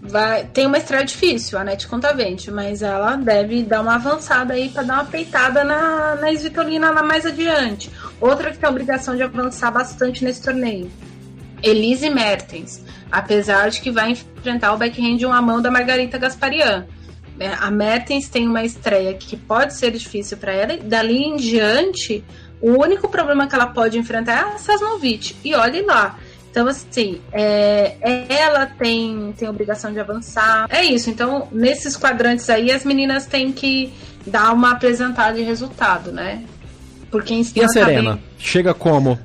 vai 0.00 0.44
tem 0.44 0.66
uma 0.66 0.78
estreia 0.78 1.04
difícil, 1.04 1.58
a 1.58 1.64
Net 1.64 1.86
Contavente, 1.86 2.50
mas 2.50 2.82
ela 2.82 3.16
deve 3.16 3.62
dar 3.62 3.82
uma 3.82 3.96
avançada 3.96 4.54
aí 4.54 4.68
para 4.68 4.82
dar 4.82 4.94
uma 4.94 5.04
peitada 5.04 5.64
na, 5.64 6.16
na 6.16 6.32
Svitolina 6.32 6.90
lá 6.90 7.02
mais 7.02 7.26
adiante. 7.26 7.90
Outra 8.20 8.50
que 8.50 8.58
tem 8.58 8.66
a 8.66 8.70
obrigação 8.70 9.14
de 9.16 9.22
avançar 9.22 9.70
bastante 9.70 10.24
nesse 10.24 10.42
torneio. 10.42 10.90
Elise 11.62 12.08
Mertens, 12.08 12.84
apesar 13.10 13.68
de 13.70 13.80
que 13.80 13.90
vai 13.90 14.12
enfrentar 14.12 14.72
o 14.72 14.78
backhand 14.78 15.16
de 15.16 15.26
uma 15.26 15.42
mão 15.42 15.60
da 15.60 15.70
Margarita 15.70 16.16
Gasparian. 16.16 16.86
É, 17.40 17.48
a 17.48 17.70
Mertens 17.70 18.28
tem 18.28 18.48
uma 18.48 18.64
estreia 18.64 19.14
que 19.14 19.36
pode 19.36 19.74
ser 19.74 19.92
difícil 19.92 20.36
para 20.36 20.52
ela, 20.52 20.72
e 20.72 20.78
dali 20.78 21.18
em 21.18 21.36
diante, 21.36 22.24
o 22.60 22.72
único 22.72 23.08
problema 23.08 23.46
que 23.46 23.54
ela 23.54 23.66
pode 23.66 23.98
enfrentar 23.98 24.32
é 24.32 24.54
a 24.54 24.58
Sasnovic. 24.58 25.36
E 25.44 25.54
olhe 25.54 25.82
lá, 25.82 26.18
então, 26.50 26.66
assim, 26.66 27.20
é, 27.32 27.94
ela 28.28 28.66
tem, 28.66 29.32
tem 29.38 29.48
obrigação 29.48 29.92
de 29.92 30.00
avançar. 30.00 30.66
É 30.70 30.82
isso. 30.82 31.10
Então, 31.10 31.46
nesses 31.52 31.96
quadrantes 31.96 32.48
aí, 32.50 32.72
as 32.72 32.84
meninas 32.84 33.26
têm 33.26 33.52
que 33.52 33.92
dar 34.26 34.52
uma 34.52 34.72
apresentada 34.72 35.36
de 35.36 35.42
resultado, 35.42 36.10
né? 36.10 36.42
Porque 37.10 37.34
E 37.54 37.62
a 37.62 37.68
Serena? 37.68 38.18
Chega 38.38 38.74
como? 38.74 39.18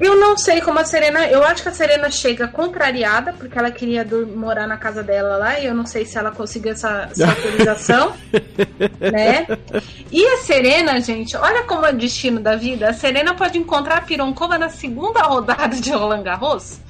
Eu 0.00 0.16
não 0.16 0.36
sei 0.36 0.62
como 0.62 0.78
a 0.78 0.84
Serena. 0.84 1.26
Eu 1.26 1.44
acho 1.44 1.62
que 1.62 1.68
a 1.68 1.72
Serena 1.72 2.10
chega 2.10 2.48
contrariada, 2.48 3.34
porque 3.34 3.58
ela 3.58 3.70
queria 3.70 4.06
morar 4.34 4.66
na 4.66 4.78
casa 4.78 5.02
dela 5.02 5.36
lá, 5.36 5.60
e 5.60 5.66
eu 5.66 5.74
não 5.74 5.84
sei 5.84 6.06
se 6.06 6.16
ela 6.16 6.30
conseguiu 6.30 6.72
essa, 6.72 7.08
essa 7.10 7.28
autorização. 7.28 8.14
né? 8.98 9.46
E 10.10 10.26
a 10.26 10.38
Serena, 10.38 10.98
gente, 11.00 11.36
olha 11.36 11.64
como 11.64 11.84
é 11.84 11.90
o 11.90 11.96
destino 11.96 12.40
da 12.40 12.56
vida. 12.56 12.88
A 12.88 12.94
Serena 12.94 13.34
pode 13.34 13.58
encontrar 13.58 13.98
a 13.98 14.00
Pironcova 14.00 14.56
na 14.56 14.70
segunda 14.70 15.20
rodada 15.22 15.76
de 15.76 15.92
Roland 15.92 16.22
Garros. 16.22 16.80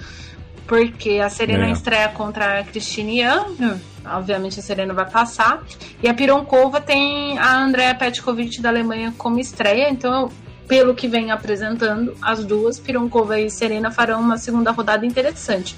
Porque 0.69 1.19
a 1.19 1.29
Serena 1.29 1.67
é. 1.67 1.73
estreia 1.73 2.09
contra 2.11 2.61
a 2.61 2.65
Cristine 2.65 3.23
Young. 3.23 3.81
Obviamente 4.07 4.61
a 4.61 4.63
Serena 4.63 4.95
vai 4.95 5.11
passar. 5.11 5.65
E 6.01 6.09
a 6.09 6.15
Pironkova 6.15 6.81
tem 6.81 7.37
a 7.41 7.59
Andrea 7.59 7.93
Petkovic 7.93 8.63
da 8.63 8.69
Alemanha 8.69 9.13
como 9.19 9.41
estreia. 9.41 9.91
Então 9.91 10.31
pelo 10.71 10.95
que 10.95 11.09
vem 11.09 11.33
apresentando, 11.33 12.15
as 12.23 12.45
duas, 12.45 12.79
Pironkova 12.79 13.41
e 13.41 13.51
Serena, 13.51 13.91
farão 13.91 14.21
uma 14.21 14.39
segunda 14.39 14.71
rodada 14.71 15.05
interessante. 15.05 15.75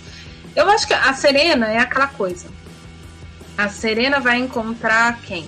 Eu 0.55 0.69
acho 0.69 0.87
que 0.87 0.93
a 0.93 1.15
Serena 1.15 1.67
é 1.67 1.79
aquela 1.79 2.09
coisa. 2.09 2.47
A 3.57 3.71
Serena 3.71 4.21
vai 4.21 4.39
encontrar 4.39 5.19
quem? 5.23 5.47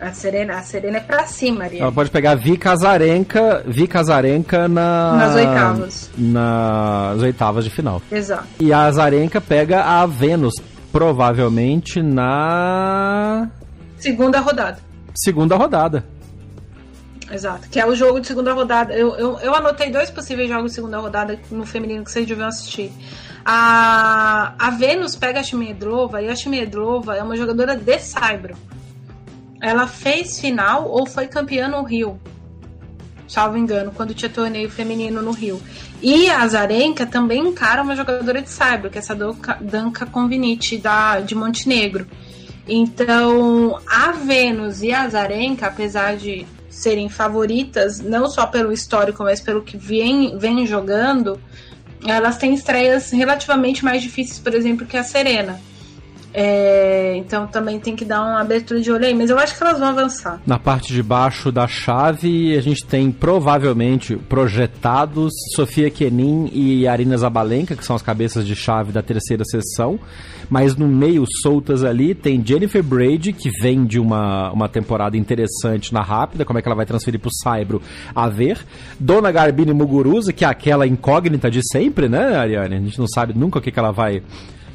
A 0.00 0.12
Serena, 0.12 0.58
a 0.58 0.62
Serena 0.62 0.98
é 0.98 1.00
pra 1.00 1.26
cima, 1.26 1.64
Maria. 1.64 1.82
Ela 1.82 1.90
pode 1.90 2.10
pegar 2.10 2.36
Vika 2.36 2.70
Azarenka, 2.70 3.64
Vika 3.66 3.98
Azarenka 3.98 4.68
na... 4.68 5.16
nas 5.16 5.34
oitavas. 5.34 6.10
Nas 6.16 7.22
oitavas 7.22 7.64
de 7.64 7.70
final. 7.70 8.00
Exato. 8.10 8.46
E 8.60 8.72
a 8.72 8.84
Azarenka 8.84 9.40
pega 9.40 9.82
a 9.82 10.06
Vênus, 10.06 10.54
provavelmente 10.92 12.00
na. 12.00 13.48
Segunda 13.98 14.38
rodada. 14.38 14.78
Segunda 15.12 15.56
rodada. 15.56 16.04
Exato, 17.30 17.68
que 17.68 17.78
é 17.78 17.86
o 17.86 17.94
jogo 17.94 18.20
de 18.20 18.26
segunda 18.26 18.52
rodada. 18.52 18.92
Eu, 18.92 19.14
eu, 19.14 19.38
eu 19.38 19.54
anotei 19.54 19.90
dois 19.90 20.10
possíveis 20.10 20.48
jogos 20.48 20.72
de 20.72 20.74
segunda 20.74 20.98
rodada 20.98 21.38
no 21.50 21.64
feminino 21.64 22.04
que 22.04 22.10
vocês 22.10 22.26
deviam 22.26 22.48
assistir. 22.48 22.92
A, 23.44 24.54
a 24.58 24.70
Vênus 24.70 25.14
pega 25.14 25.38
a 25.38 25.42
Shmedrova 25.42 26.20
e 26.20 26.28
a 26.28 26.34
Shmedrova 26.34 27.16
é 27.16 27.22
uma 27.22 27.36
jogadora 27.36 27.76
de 27.76 27.98
Saibro. 28.00 28.56
Ela 29.62 29.86
fez 29.86 30.40
final 30.40 30.88
ou 30.88 31.06
foi 31.06 31.28
campeã 31.28 31.68
no 31.68 31.82
Rio, 31.82 32.18
salvo 33.28 33.56
engano, 33.56 33.92
quando 33.94 34.12
tinha 34.12 34.28
torneio 34.28 34.68
feminino 34.68 35.22
no 35.22 35.30
Rio. 35.30 35.60
E 36.02 36.28
a 36.28 36.42
Azarenka 36.42 37.06
também 37.06 37.46
encara 37.46 37.82
uma 37.82 37.94
jogadora 37.94 38.42
de 38.42 38.50
Saibro, 38.50 38.90
que 38.90 38.98
é 38.98 39.00
essa 39.00 39.14
Danka 39.14 40.04
Convinite 40.06 40.78
da, 40.78 41.20
de 41.20 41.34
Montenegro. 41.34 42.06
Então, 42.66 43.78
a 43.86 44.12
Vênus 44.12 44.82
e 44.82 44.92
a 44.92 45.02
Azarenka, 45.02 45.66
apesar 45.66 46.16
de 46.16 46.46
serem 46.70 47.08
favoritas, 47.08 48.00
não 48.00 48.28
só 48.28 48.46
pelo 48.46 48.72
histórico, 48.72 49.24
mas 49.24 49.40
pelo 49.40 49.62
que 49.62 49.76
vem, 49.76 50.38
vem 50.38 50.64
jogando, 50.66 51.38
elas 52.06 52.38
têm 52.38 52.54
estreias 52.54 53.10
relativamente 53.10 53.84
mais 53.84 54.00
difíceis, 54.00 54.38
por 54.38 54.54
exemplo, 54.54 54.86
que 54.86 54.96
a 54.96 55.02
Serena. 55.02 55.60
É, 56.32 57.16
então 57.16 57.46
também 57.46 57.80
tem 57.80 57.96
que 57.96 58.04
dar 58.04 58.20
uma 58.20 58.40
abertura 58.40 58.80
de 58.80 58.90
olho 58.90 59.04
aí, 59.04 59.14
mas 59.14 59.30
eu 59.30 59.38
acho 59.38 59.56
que 59.56 59.62
elas 59.62 59.78
vão 59.78 59.88
avançar. 59.88 60.40
Na 60.46 60.58
parte 60.58 60.92
de 60.92 61.02
baixo 61.02 61.50
da 61.50 61.66
chave, 61.66 62.56
a 62.56 62.60
gente 62.60 62.84
tem 62.84 63.10
provavelmente 63.10 64.16
projetados 64.16 65.32
Sofia 65.56 65.90
Kenin 65.90 66.48
e 66.52 66.86
Arina 66.86 67.16
Zabalenka, 67.16 67.74
que 67.74 67.84
são 67.84 67.96
as 67.96 68.02
cabeças 68.02 68.46
de 68.46 68.54
chave 68.54 68.92
da 68.92 69.02
terceira 69.02 69.44
sessão. 69.44 69.98
Mas 70.48 70.74
no 70.74 70.88
meio, 70.88 71.24
soltas 71.42 71.84
ali, 71.84 72.12
tem 72.12 72.44
Jennifer 72.44 72.82
Brady, 72.82 73.32
que 73.32 73.50
vem 73.60 73.84
de 73.84 74.00
uma, 74.00 74.50
uma 74.50 74.68
temporada 74.68 75.16
interessante 75.16 75.94
na 75.94 76.02
rápida, 76.02 76.44
como 76.44 76.58
é 76.58 76.62
que 76.62 76.66
ela 76.66 76.74
vai 76.74 76.86
transferir 76.86 77.20
pro 77.20 77.30
Saibro 77.32 77.80
a 78.14 78.28
ver. 78.28 78.58
Dona 78.98 79.30
Garbine 79.30 79.72
Muguruza, 79.72 80.32
que 80.32 80.44
é 80.44 80.48
aquela 80.48 80.88
incógnita 80.88 81.48
de 81.48 81.60
sempre, 81.70 82.08
né, 82.08 82.36
Ariane? 82.36 82.74
A 82.74 82.80
gente 82.80 82.98
não 82.98 83.06
sabe 83.06 83.32
nunca 83.32 83.60
o 83.60 83.62
que, 83.62 83.70
que 83.70 83.78
ela 83.78 83.92
vai 83.92 84.22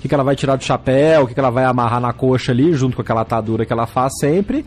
que, 0.05 0.09
que 0.09 0.13
ela 0.13 0.23
vai 0.23 0.35
tirar 0.35 0.55
do 0.55 0.63
chapéu, 0.63 1.23
o 1.23 1.27
que, 1.27 1.33
que 1.33 1.39
ela 1.39 1.49
vai 1.49 1.65
amarrar 1.65 1.99
na 1.99 2.13
coxa 2.13 2.51
ali, 2.51 2.73
junto 2.73 2.95
com 2.95 3.01
aquela 3.01 3.21
atadura 3.21 3.65
que 3.65 3.73
ela 3.73 3.87
faz 3.87 4.13
sempre. 4.19 4.63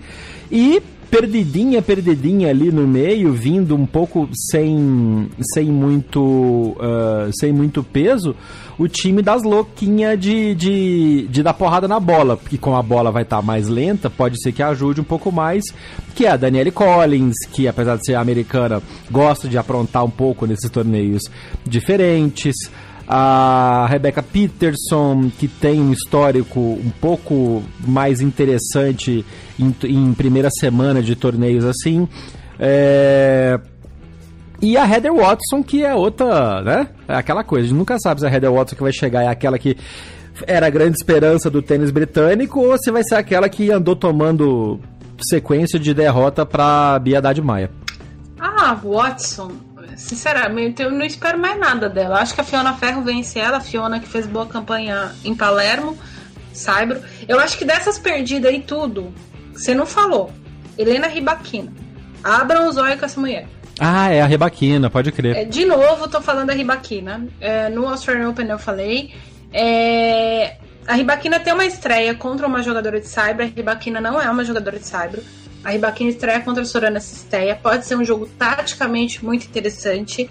E 0.50 0.82
perdidinha, 1.08 1.80
perdidinha 1.80 2.50
ali 2.50 2.70
no 2.72 2.86
meio, 2.86 3.32
vindo 3.32 3.74
um 3.74 3.86
pouco 3.86 4.28
sem, 4.50 5.28
sem 5.54 5.66
muito 5.66 6.20
uh, 6.20 7.30
sem 7.38 7.52
muito 7.52 7.82
peso, 7.82 8.34
o 8.78 8.86
time 8.86 9.22
das 9.22 9.42
louquinhas 9.42 10.18
de, 10.18 10.54
de, 10.54 11.28
de 11.28 11.42
dar 11.42 11.54
porrada 11.54 11.88
na 11.88 11.98
bola, 11.98 12.36
porque 12.36 12.58
como 12.58 12.76
a 12.76 12.82
bola 12.82 13.10
vai 13.10 13.22
estar 13.22 13.36
tá 13.36 13.42
mais 13.42 13.68
lenta, 13.68 14.10
pode 14.10 14.42
ser 14.42 14.52
que 14.52 14.62
ajude 14.62 15.00
um 15.00 15.04
pouco 15.04 15.32
mais, 15.32 15.64
que 16.14 16.26
é 16.26 16.30
a 16.30 16.36
Danielle 16.36 16.70
Collins, 16.72 17.36
que 17.52 17.66
apesar 17.66 17.96
de 17.96 18.04
ser 18.04 18.14
americana, 18.14 18.82
gosta 19.10 19.48
de 19.48 19.56
aprontar 19.56 20.04
um 20.04 20.10
pouco 20.10 20.46
nesses 20.46 20.68
torneios 20.68 21.22
diferentes. 21.64 22.54
A 23.10 23.86
Rebecca 23.88 24.22
Peterson, 24.22 25.30
que 25.38 25.48
tem 25.48 25.80
um 25.80 25.92
histórico 25.92 26.60
um 26.60 26.90
pouco 27.00 27.62
mais 27.86 28.20
interessante 28.20 29.24
em, 29.58 29.74
em 29.84 30.12
primeira 30.12 30.50
semana 30.50 31.02
de 31.02 31.16
torneios 31.16 31.64
assim. 31.64 32.06
É... 32.58 33.58
E 34.60 34.76
a 34.76 34.86
Heather 34.86 35.14
Watson, 35.14 35.62
que 35.62 35.84
é 35.84 35.94
outra, 35.94 36.60
né? 36.62 36.88
É 37.06 37.14
aquela 37.14 37.42
coisa, 37.44 37.64
a 37.64 37.68
gente 37.68 37.78
nunca 37.78 37.98
sabe 37.98 38.20
se 38.20 38.26
a 38.26 38.30
Heather 38.30 38.52
Watson 38.52 38.76
que 38.76 38.82
vai 38.82 38.92
chegar 38.92 39.22
é 39.22 39.28
aquela 39.28 39.58
que 39.58 39.76
era 40.46 40.66
a 40.66 40.70
grande 40.70 40.96
esperança 40.96 41.48
do 41.48 41.62
tênis 41.62 41.90
britânico 41.90 42.60
ou 42.60 42.76
se 42.78 42.90
vai 42.90 43.02
ser 43.04 43.14
aquela 43.14 43.48
que 43.48 43.70
andou 43.70 43.96
tomando 43.96 44.80
sequência 45.20 45.78
de 45.78 45.94
derrota 45.94 46.44
para 46.44 46.98
Bia 46.98 47.18
Haddad 47.18 47.40
Maia. 47.40 47.70
Ah, 48.38 48.74
Watson, 48.74 49.52
sinceramente, 49.98 50.80
eu 50.80 50.92
não 50.92 51.04
espero 51.04 51.36
mais 51.38 51.58
nada 51.58 51.88
dela. 51.88 52.20
Acho 52.20 52.32
que 52.32 52.40
a 52.40 52.44
Fiona 52.44 52.72
Ferro 52.74 53.02
vence 53.02 53.38
ela, 53.38 53.58
a 53.58 53.60
Fiona 53.60 53.98
que 53.98 54.08
fez 54.08 54.26
boa 54.26 54.46
campanha 54.46 55.12
em 55.24 55.34
Palermo, 55.34 55.98
Saibro. 56.52 57.02
Eu 57.26 57.40
acho 57.40 57.58
que 57.58 57.64
dessas 57.64 57.98
perdidas 57.98 58.50
aí 58.50 58.62
tudo, 58.62 59.12
você 59.52 59.74
não 59.74 59.84
falou. 59.84 60.30
Helena 60.78 61.08
Ribaquina. 61.08 61.72
Abram 62.22 62.68
os 62.68 62.76
olhos 62.76 62.98
com 62.98 63.04
essa 63.04 63.20
mulher. 63.20 63.48
Ah, 63.80 64.12
é 64.12 64.22
a 64.22 64.26
Ribaquina, 64.26 64.88
pode 64.88 65.10
crer. 65.10 65.36
É, 65.36 65.44
de 65.44 65.64
novo, 65.64 66.08
tô 66.08 66.20
falando 66.20 66.46
da 66.46 66.54
Ribaquina. 66.54 67.26
É, 67.40 67.68
no 67.68 67.86
Australian 67.88 68.30
Open 68.30 68.48
eu 68.48 68.58
falei. 68.58 69.12
É, 69.52 70.56
a 70.86 70.94
Ribaquina 70.94 71.40
tem 71.40 71.52
uma 71.52 71.66
estreia 71.66 72.14
contra 72.14 72.46
uma 72.46 72.62
jogadora 72.62 73.00
de 73.00 73.08
Cyber. 73.08 73.46
A 73.46 73.56
Ribaquina 73.56 74.00
não 74.00 74.20
é 74.20 74.30
uma 74.30 74.44
jogadora 74.44 74.78
de 74.78 74.86
Cyber. 74.86 75.22
A 75.64 75.70
Ribaquina 75.70 76.10
estreia 76.10 76.40
contra 76.40 76.62
a 76.62 76.66
Sorana 76.66 77.00
Cisteia. 77.00 77.56
Pode 77.56 77.86
ser 77.86 77.96
um 77.96 78.04
jogo 78.04 78.26
taticamente 78.38 79.24
muito 79.24 79.46
interessante. 79.46 80.28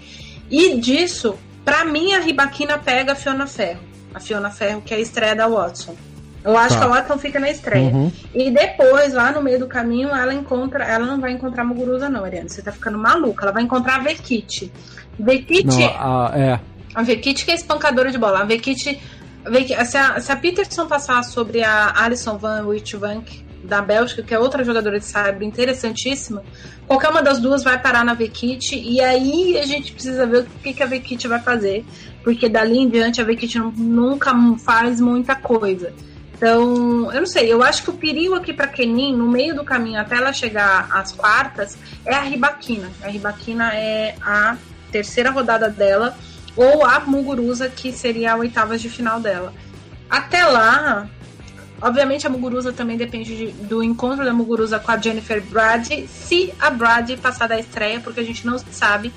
E 0.50 0.76
disso, 0.76 1.36
para 1.64 1.84
mim, 1.84 2.14
a 2.14 2.20
Ribaquina 2.20 2.78
pega 2.78 3.12
a 3.12 3.14
Fiona 3.14 3.46
Ferro. 3.46 3.80
A 4.14 4.20
Fiona 4.20 4.50
Ferro, 4.50 4.80
que 4.80 4.94
é 4.94 4.96
a 4.96 5.00
estreia 5.00 5.36
da 5.36 5.46
Watson. 5.46 5.94
Eu 6.42 6.56
acho 6.56 6.74
tá. 6.74 6.80
que 6.80 6.84
a 6.86 6.88
Watson 6.88 7.18
fica 7.18 7.38
na 7.38 7.50
estreia. 7.50 7.90
Uhum. 7.90 8.10
E 8.34 8.50
depois, 8.50 9.12
lá 9.12 9.30
no 9.32 9.42
meio 9.42 9.58
do 9.58 9.66
caminho, 9.66 10.08
ela 10.08 10.32
encontra. 10.32 10.84
Ela 10.84 11.04
não 11.04 11.20
vai 11.20 11.32
encontrar 11.32 11.62
a 11.62 11.66
Muguruza, 11.66 12.08
não, 12.08 12.24
Ariane. 12.24 12.48
Você 12.48 12.62
tá 12.62 12.72
ficando 12.72 12.96
maluca. 12.96 13.44
Ela 13.44 13.52
vai 13.52 13.62
encontrar 13.62 13.96
a 13.96 13.98
Vekit. 13.98 14.72
Vekit. 15.18 15.68
a, 15.98 16.32
é. 16.34 16.60
A 16.94 17.02
Vekit 17.02 17.44
que 17.44 17.50
é 17.50 17.54
espancadora 17.54 18.10
de 18.10 18.18
bola. 18.18 18.40
A 18.40 18.44
Vekit. 18.44 18.98
Se 19.86 19.96
a, 19.96 20.20
se 20.20 20.32
a 20.32 20.36
Peterson 20.36 20.86
passar 20.86 21.22
sobre 21.22 21.62
a 21.62 21.92
Alison 21.96 22.36
Van 22.38 22.66
Witvank 22.66 23.47
da 23.64 23.82
Bélgica, 23.82 24.22
que 24.22 24.34
é 24.34 24.38
outra 24.38 24.64
jogadora 24.64 24.98
de 24.98 25.04
cyber 25.04 25.42
interessantíssima, 25.42 26.42
qualquer 26.86 27.10
uma 27.10 27.22
das 27.22 27.38
duas 27.38 27.62
vai 27.62 27.80
parar 27.80 28.04
na 28.04 28.14
Vekit 28.14 28.76
e 28.76 29.00
aí 29.00 29.58
a 29.58 29.66
gente 29.66 29.92
precisa 29.92 30.26
ver 30.26 30.40
o 30.40 30.44
que, 30.62 30.72
que 30.72 30.82
a 30.82 30.86
Vekit 30.86 31.26
vai 31.28 31.40
fazer, 31.40 31.84
porque 32.22 32.48
dali 32.48 32.78
em 32.78 32.88
diante 32.88 33.20
a 33.20 33.24
Vekit 33.24 33.58
nunca 33.58 34.32
faz 34.58 35.00
muita 35.00 35.34
coisa. 35.34 35.92
Então, 36.38 37.12
eu 37.12 37.20
não 37.20 37.26
sei, 37.26 37.52
eu 37.52 37.64
acho 37.64 37.82
que 37.82 37.90
o 37.90 37.94
perigo 37.94 38.36
aqui 38.36 38.52
para 38.52 38.68
Kenin, 38.68 39.16
no 39.16 39.28
meio 39.28 39.56
do 39.56 39.64
caminho 39.64 40.00
até 40.00 40.16
ela 40.16 40.32
chegar 40.32 40.88
às 40.92 41.10
quartas, 41.10 41.76
é 42.06 42.14
a 42.14 42.20
Ribaquina. 42.20 42.88
A 43.02 43.08
Ribaquina 43.08 43.74
é 43.74 44.14
a 44.22 44.56
terceira 44.92 45.30
rodada 45.30 45.68
dela, 45.68 46.16
ou 46.56 46.84
a 46.84 47.00
Muguruza, 47.00 47.68
que 47.68 47.90
seria 47.90 48.34
a 48.34 48.36
oitavas 48.36 48.80
de 48.80 48.88
final 48.88 49.18
dela. 49.18 49.52
Até 50.08 50.44
lá, 50.44 51.08
obviamente 51.80 52.26
a 52.26 52.30
Muguruza 52.30 52.72
também 52.72 52.96
depende 52.96 53.36
de, 53.36 53.46
do 53.64 53.82
encontro 53.82 54.24
da 54.24 54.32
Muguruza 54.32 54.78
com 54.78 54.90
a 54.90 54.96
Jennifer 54.96 55.42
Brad, 55.42 55.88
se 56.06 56.52
a 56.58 56.70
Brad 56.70 57.10
passar 57.18 57.48
da 57.48 57.58
estreia, 57.58 58.00
porque 58.00 58.20
a 58.20 58.24
gente 58.24 58.46
não 58.46 58.58
sabe 58.58 59.12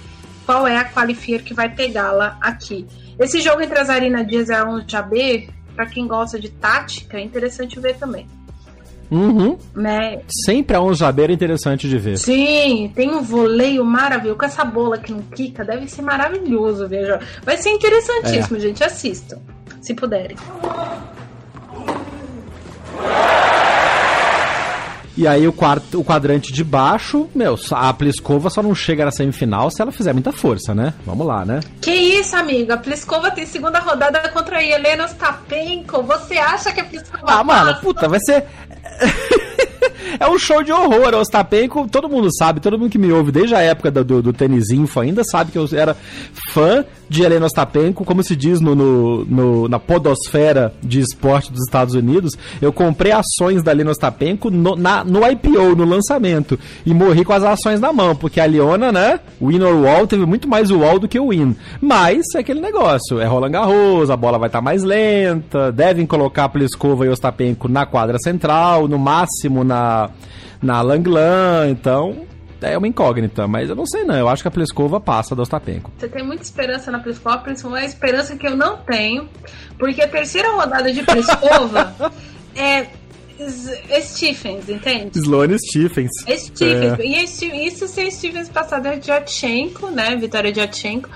qual 0.46 0.68
é 0.68 0.78
a 0.78 0.86
qualifier 0.86 1.44
que 1.44 1.54
vai 1.54 1.70
pegá-la 1.70 2.38
aqui. 2.42 2.86
Esse 3.20 3.42
jogo 3.42 3.62
entre 3.62 3.80
a 3.80 3.84
Zarina 3.84 4.26
Dias 4.26 4.50
e 4.50 4.54
a 4.54 4.62
Alonso 4.62 4.86
Jabé 4.88 5.48
para 5.76 5.86
quem 5.86 6.08
gosta 6.08 6.40
de 6.40 6.50
tática, 6.50 7.18
é 7.18 7.22
interessante 7.22 7.80
ver 7.80 7.96
também. 7.96 8.28
Uhum. 9.10 9.58
Né? 9.76 10.22
Sempre 10.46 10.78
a 10.78 10.94
jabeira 10.94 11.34
é 11.34 11.36
interessante 11.36 11.90
de 11.90 11.98
ver. 11.98 12.18
Sim, 12.18 12.92
tem 12.96 13.10
um 13.10 13.22
voleio 13.22 13.84
maravilhoso. 13.84 14.38
Com 14.38 14.46
essa 14.46 14.64
bola 14.64 14.98
que 14.98 15.12
não 15.12 15.22
quica, 15.22 15.66
deve 15.66 15.88
ser 15.90 16.02
maravilhoso. 16.02 16.88
Veja. 16.88 17.20
Vai 17.44 17.58
ser 17.58 17.72
interessantíssimo, 17.72 18.56
é. 18.56 18.60
gente. 18.60 18.84
Assistam, 18.84 19.40
se 19.82 19.94
puderem. 19.94 20.38
E 25.22 25.28
aí 25.28 25.48
o, 25.48 25.54
quarto, 25.54 26.00
o 26.00 26.04
quadrante 26.04 26.52
de 26.52 26.64
baixo, 26.64 27.30
meu, 27.36 27.56
a 27.74 27.94
Pliskova 27.94 28.50
só 28.50 28.64
não 28.64 28.74
chega 28.74 29.06
na 29.06 29.12
semifinal 29.12 29.70
se 29.70 29.80
ela 29.80 29.92
fizer 29.92 30.14
muita 30.14 30.32
força, 30.32 30.74
né? 30.74 30.96
Vamos 31.06 31.28
lá, 31.28 31.46
né? 31.46 31.60
Que 31.80 31.92
isso, 31.92 32.36
amiga? 32.36 32.74
A 32.74 32.78
Pliskova 32.78 33.30
tem 33.30 33.46
segunda 33.46 33.78
rodada 33.78 34.28
contra 34.30 34.58
a 34.58 34.64
Helena 34.64 35.06
Ostapenko. 35.06 36.02
Você 36.02 36.40
acha 36.40 36.72
que 36.72 36.80
a 36.80 36.86
Pliskova 36.86 37.24
Ah, 37.28 37.44
mano, 37.44 37.80
puta, 37.82 38.10
vai 38.10 38.20
ser... 38.20 38.46
é 40.20 40.28
um 40.28 40.40
show 40.40 40.64
de 40.64 40.72
horror. 40.72 41.14
Ostapenko, 41.14 41.88
todo 41.88 42.10
mundo 42.10 42.28
sabe, 42.36 42.60
todo 42.60 42.80
mundo 42.80 42.90
que 42.90 42.98
me 42.98 43.12
ouve 43.12 43.32
desde 43.32 43.54
a 43.54 43.62
época 43.62 43.92
do, 43.92 44.04
do, 44.04 44.22
do 44.24 44.34
Tênis 44.34 44.72
Info 44.72 45.02
ainda 45.02 45.24
sabe 45.24 45.52
que 45.52 45.58
eu 45.60 45.70
era 45.72 45.96
fã 46.52 46.84
de 47.12 47.24
Helena 47.24 47.46
Ostapenko, 47.46 48.06
como 48.06 48.24
se 48.24 48.38
diz 48.38 48.62
no, 48.62 48.74
no, 48.74 49.26
no, 49.26 49.68
na 49.68 49.78
podosfera 49.78 50.74
de 50.82 51.02
esporte 51.02 51.52
dos 51.52 51.62
Estados 51.66 51.94
Unidos. 51.94 52.38
Eu 52.62 52.72
comprei 52.72 53.12
ações 53.12 53.62
da 53.62 53.74
Helena 53.74 53.92
Ostapenko 53.92 54.50
no, 54.50 54.78
no 54.78 55.28
IPO, 55.30 55.76
no 55.76 55.84
lançamento, 55.84 56.58
e 56.86 56.94
morri 56.94 57.26
com 57.26 57.34
as 57.34 57.44
ações 57.44 57.82
na 57.82 57.92
mão, 57.92 58.16
porque 58.16 58.40
a 58.40 58.46
Leona, 58.46 58.94
né, 58.94 59.20
win 59.42 59.62
or 59.62 59.84
wall, 59.84 60.08
teve 60.08 60.26
muito 60.26 60.48
mais 60.48 60.72
wall 60.72 61.00
do 61.00 61.08
que 61.08 61.20
o 61.20 61.32
win. 61.32 61.54
Mas 61.82 62.24
é 62.34 62.40
aquele 62.40 62.62
negócio, 62.62 63.20
é 63.20 63.26
Roland 63.26 63.52
Garros, 63.52 64.10
a 64.10 64.16
bola 64.16 64.40
vai 64.40 64.48
estar 64.48 64.60
tá 64.60 64.64
mais 64.64 64.82
lenta, 64.82 65.70
devem 65.70 66.06
colocar 66.06 66.48
Pliskova 66.48 67.06
e 67.06 67.10
Ostapenko 67.10 67.68
na 67.68 67.86
quadra 67.86 68.18
central, 68.20 68.88
no 68.88 68.98
máximo 68.98 69.66
na, 69.66 70.10
na 70.64 70.82
Langlan, 70.82 71.68
então 71.72 72.32
é 72.70 72.78
uma 72.78 72.88
incógnita, 72.88 73.48
mas 73.48 73.70
eu 73.70 73.76
não 73.76 73.86
sei 73.86 74.04
não. 74.04 74.16
Eu 74.16 74.30
acho 74.30 74.44
que 74.44 74.48
a 74.48 74.52
Pliskova 74.52 75.00
passa 75.00 75.36
do 75.36 75.42
Ostapenko. 75.42 75.92
Você 75.98 76.08
tem 76.08 76.24
muita 76.26 76.44
esperança 76.44 76.92
na 76.92 77.00
Pliskova, 77.00 77.40
principalmente 77.40 77.86
a 77.86 77.88
esperança 77.88 78.36
que 78.36 78.48
eu 78.48 78.56
não 78.56 78.78
tenho, 78.78 79.28
porque 79.78 80.02
a 80.02 80.08
terceira 80.08 80.52
rodada 80.52 80.92
de 80.92 81.04
Pliskova 81.04 81.96
é 82.56 82.88
Stephens, 84.02 84.70
entende? 84.70 85.18
Sloane 85.18 85.58
Stephens. 85.58 86.12
Stephens. 86.22 87.00
É. 87.00 87.04
E 87.04 87.68
isso 87.68 87.88
se 87.88 88.12
Stephens 88.12 88.50
passar 88.50 88.80
de 88.80 89.06
Jatchenko, 89.06 89.90
né? 89.90 90.16
Vitória 90.16 90.52
de 90.52 90.60
Jatchenko. 90.60 91.10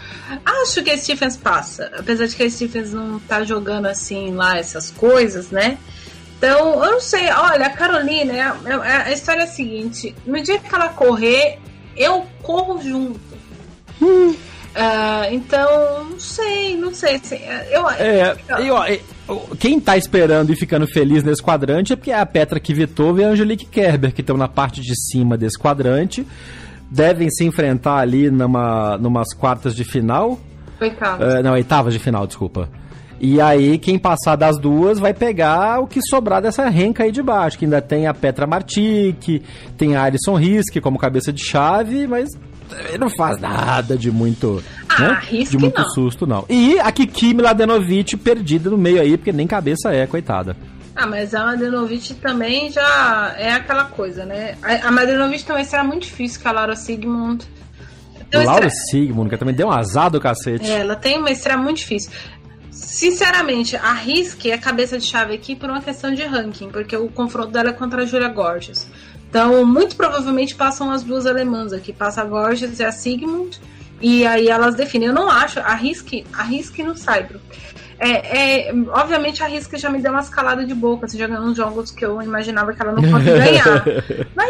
Acho 0.43 0.83
que 0.83 0.89
a 0.89 0.97
Stephens 0.97 1.37
passa. 1.37 1.91
Apesar 1.97 2.25
de 2.25 2.35
que 2.35 2.43
a 2.43 2.49
Stephens 2.49 2.93
não 2.93 3.19
tá 3.19 3.43
jogando 3.43 3.85
assim 3.85 4.33
lá 4.33 4.57
essas 4.57 4.89
coisas, 4.89 5.51
né? 5.51 5.77
Então, 6.37 6.83
eu 6.83 6.91
não 6.91 6.99
sei. 6.99 7.29
Olha, 7.31 7.67
a 7.67 7.69
Carolina, 7.69 8.33
é, 8.33 8.37
é, 8.37 8.91
a 9.07 9.11
história 9.11 9.41
é 9.41 9.43
a 9.43 9.47
seguinte: 9.47 10.15
no 10.25 10.41
dia 10.41 10.59
que 10.59 10.73
ela 10.73 10.89
correr, 10.89 11.59
eu 11.95 12.25
corro 12.41 12.81
junto. 12.81 13.19
Hum. 14.01 14.35
Uh, 14.75 15.31
então, 15.33 16.03
não 16.03 16.19
sei, 16.19 16.75
não 16.75 16.93
sei. 16.93 17.21
Eu, 17.71 17.89
é, 17.91 18.35
eu, 18.59 18.75
eu, 19.27 19.55
quem 19.57 19.79
tá 19.79 19.95
esperando 19.95 20.51
e 20.51 20.55
ficando 20.55 20.85
feliz 20.85 21.23
nesse 21.23 21.41
quadrante 21.41 21.93
é 21.93 21.95
porque 21.95 22.11
é 22.11 22.19
a 22.19 22.25
Petra 22.25 22.59
Kvitova 22.59 23.21
e 23.21 23.23
a 23.23 23.29
Angelique 23.29 23.65
Kerber, 23.65 24.13
que 24.13 24.19
estão 24.19 24.35
na 24.35 24.49
parte 24.49 24.81
de 24.81 24.93
cima 25.09 25.37
desse 25.37 25.57
quadrante. 25.57 26.27
Devem 26.91 27.29
se 27.29 27.45
enfrentar 27.45 27.99
ali 27.99 28.29
numa, 28.29 28.97
numas 28.97 29.33
quartas 29.33 29.73
de 29.73 29.85
final. 29.85 30.37
Oitavas. 30.79 31.33
Uh, 31.35 31.41
não, 31.41 31.53
oitavas 31.53 31.93
de 31.93 31.99
final, 31.99 32.27
desculpa. 32.27 32.69
E 33.27 33.41
aí, 33.41 33.79
quem 33.79 33.97
passar 33.97 34.35
das 34.35 34.59
duas 34.59 34.99
vai 34.99 35.11
pegar 35.11 35.79
o 35.79 35.87
que 35.87 35.99
sobrar 35.99 36.43
dessa 36.43 36.69
renca 36.69 37.05
aí 37.05 37.11
de 37.11 37.23
baixo. 37.23 37.57
Que 37.57 37.65
ainda 37.65 37.81
tem 37.81 38.05
a 38.05 38.13
Petra 38.13 38.45
Martic, 38.45 39.41
tem 39.75 39.95
a 39.95 40.03
Alison 40.03 40.35
Risk 40.35 40.79
como 40.79 40.99
cabeça 40.99 41.33
de 41.33 41.43
chave, 41.43 42.05
mas 42.05 42.29
não 42.99 43.09
faz 43.09 43.41
nada 43.41 43.97
de 43.97 44.11
muito. 44.11 44.63
Ah, 44.87 45.01
né? 45.01 45.43
De 45.49 45.57
muito 45.57 45.81
não. 45.81 45.89
susto, 45.89 46.27
não. 46.27 46.45
E 46.47 46.79
a 46.79 46.91
Kiki 46.91 47.33
Mladenovic 47.33 48.15
perdida 48.15 48.69
no 48.69 48.77
meio 48.77 49.01
aí, 49.01 49.17
porque 49.17 49.31
nem 49.31 49.47
cabeça 49.47 49.91
é, 49.91 50.05
coitada. 50.05 50.55
Ah, 50.95 51.07
mas 51.07 51.33
a 51.33 51.45
Mladenovic 51.45 52.13
também 52.13 52.71
já 52.71 53.33
é 53.39 53.53
aquela 53.53 53.85
coisa, 53.85 54.23
né? 54.23 54.55
A 54.61 54.91
Mladenovic 54.91 55.43
também 55.43 55.65
será 55.65 55.83
muito 55.83 56.03
difícil 56.03 56.39
que 56.39 56.47
a 56.47 56.51
Laura 56.51 56.75
Sigmund. 56.75 57.43
Então, 58.27 58.43
Laura 58.43 58.69
Sigmund, 58.69 59.29
que 59.29 59.37
também 59.37 59.55
deu 59.55 59.67
um 59.67 59.71
azar 59.71 60.09
do 60.09 60.19
cacete. 60.19 60.69
É, 60.69 60.79
ela 60.79 60.95
tem 60.95 61.17
uma 61.17 61.31
estreia 61.31 61.57
muito 61.57 61.77
difícil. 61.77 62.11
Sinceramente, 62.85 63.75
arrisque 63.75 64.51
a 64.51 64.59
cabeça 64.59 64.99
de 64.99 65.05
chave 65.05 65.33
aqui 65.33 65.55
por 65.55 65.69
uma 65.69 65.81
questão 65.81 66.13
de 66.13 66.21
ranking, 66.21 66.69
porque 66.69 66.95
o 66.95 67.07
confronto 67.09 67.49
dela 67.49 67.69
é 67.69 67.73
contra 67.73 68.03
a 68.03 68.05
Julia 68.05 68.29
Gorges. 68.29 68.87
Então, 69.27 69.65
muito 69.65 69.95
provavelmente 69.95 70.53
passam 70.53 70.91
as 70.91 71.01
duas 71.01 71.25
alemãs 71.25 71.73
aqui, 71.73 71.91
passa 71.91 72.21
a 72.21 72.25
Gorges 72.25 72.79
e 72.79 72.83
a 72.83 72.91
Sigmund, 72.91 73.59
e 73.99 74.25
aí 74.25 74.47
elas 74.47 74.75
definem. 74.75 75.07
Eu 75.07 75.13
não 75.15 75.27
acho, 75.27 75.59
arrisque, 75.59 76.25
arrisque 76.31 76.83
no 76.83 76.95
Saibro. 76.95 77.41
É, 77.97 78.67
é, 78.67 78.73
obviamente 78.89 79.41
a 79.41 79.47
Risca 79.47 79.77
já 79.77 79.89
me 79.89 80.01
deu 80.01 80.11
uma 80.11 80.21
escalada 80.21 80.65
de 80.65 80.75
boca, 80.75 81.07
assim, 81.07 81.17
jogando 81.17 81.47
uns 81.47 81.57
jogos 81.57 81.91
que 81.91 82.05
eu 82.05 82.21
imaginava 82.21 82.73
que 82.73 82.81
ela 82.81 82.91
não 82.91 83.01
fosse 83.01 83.25
ganhar. 83.33 83.83
Mas 84.35 84.49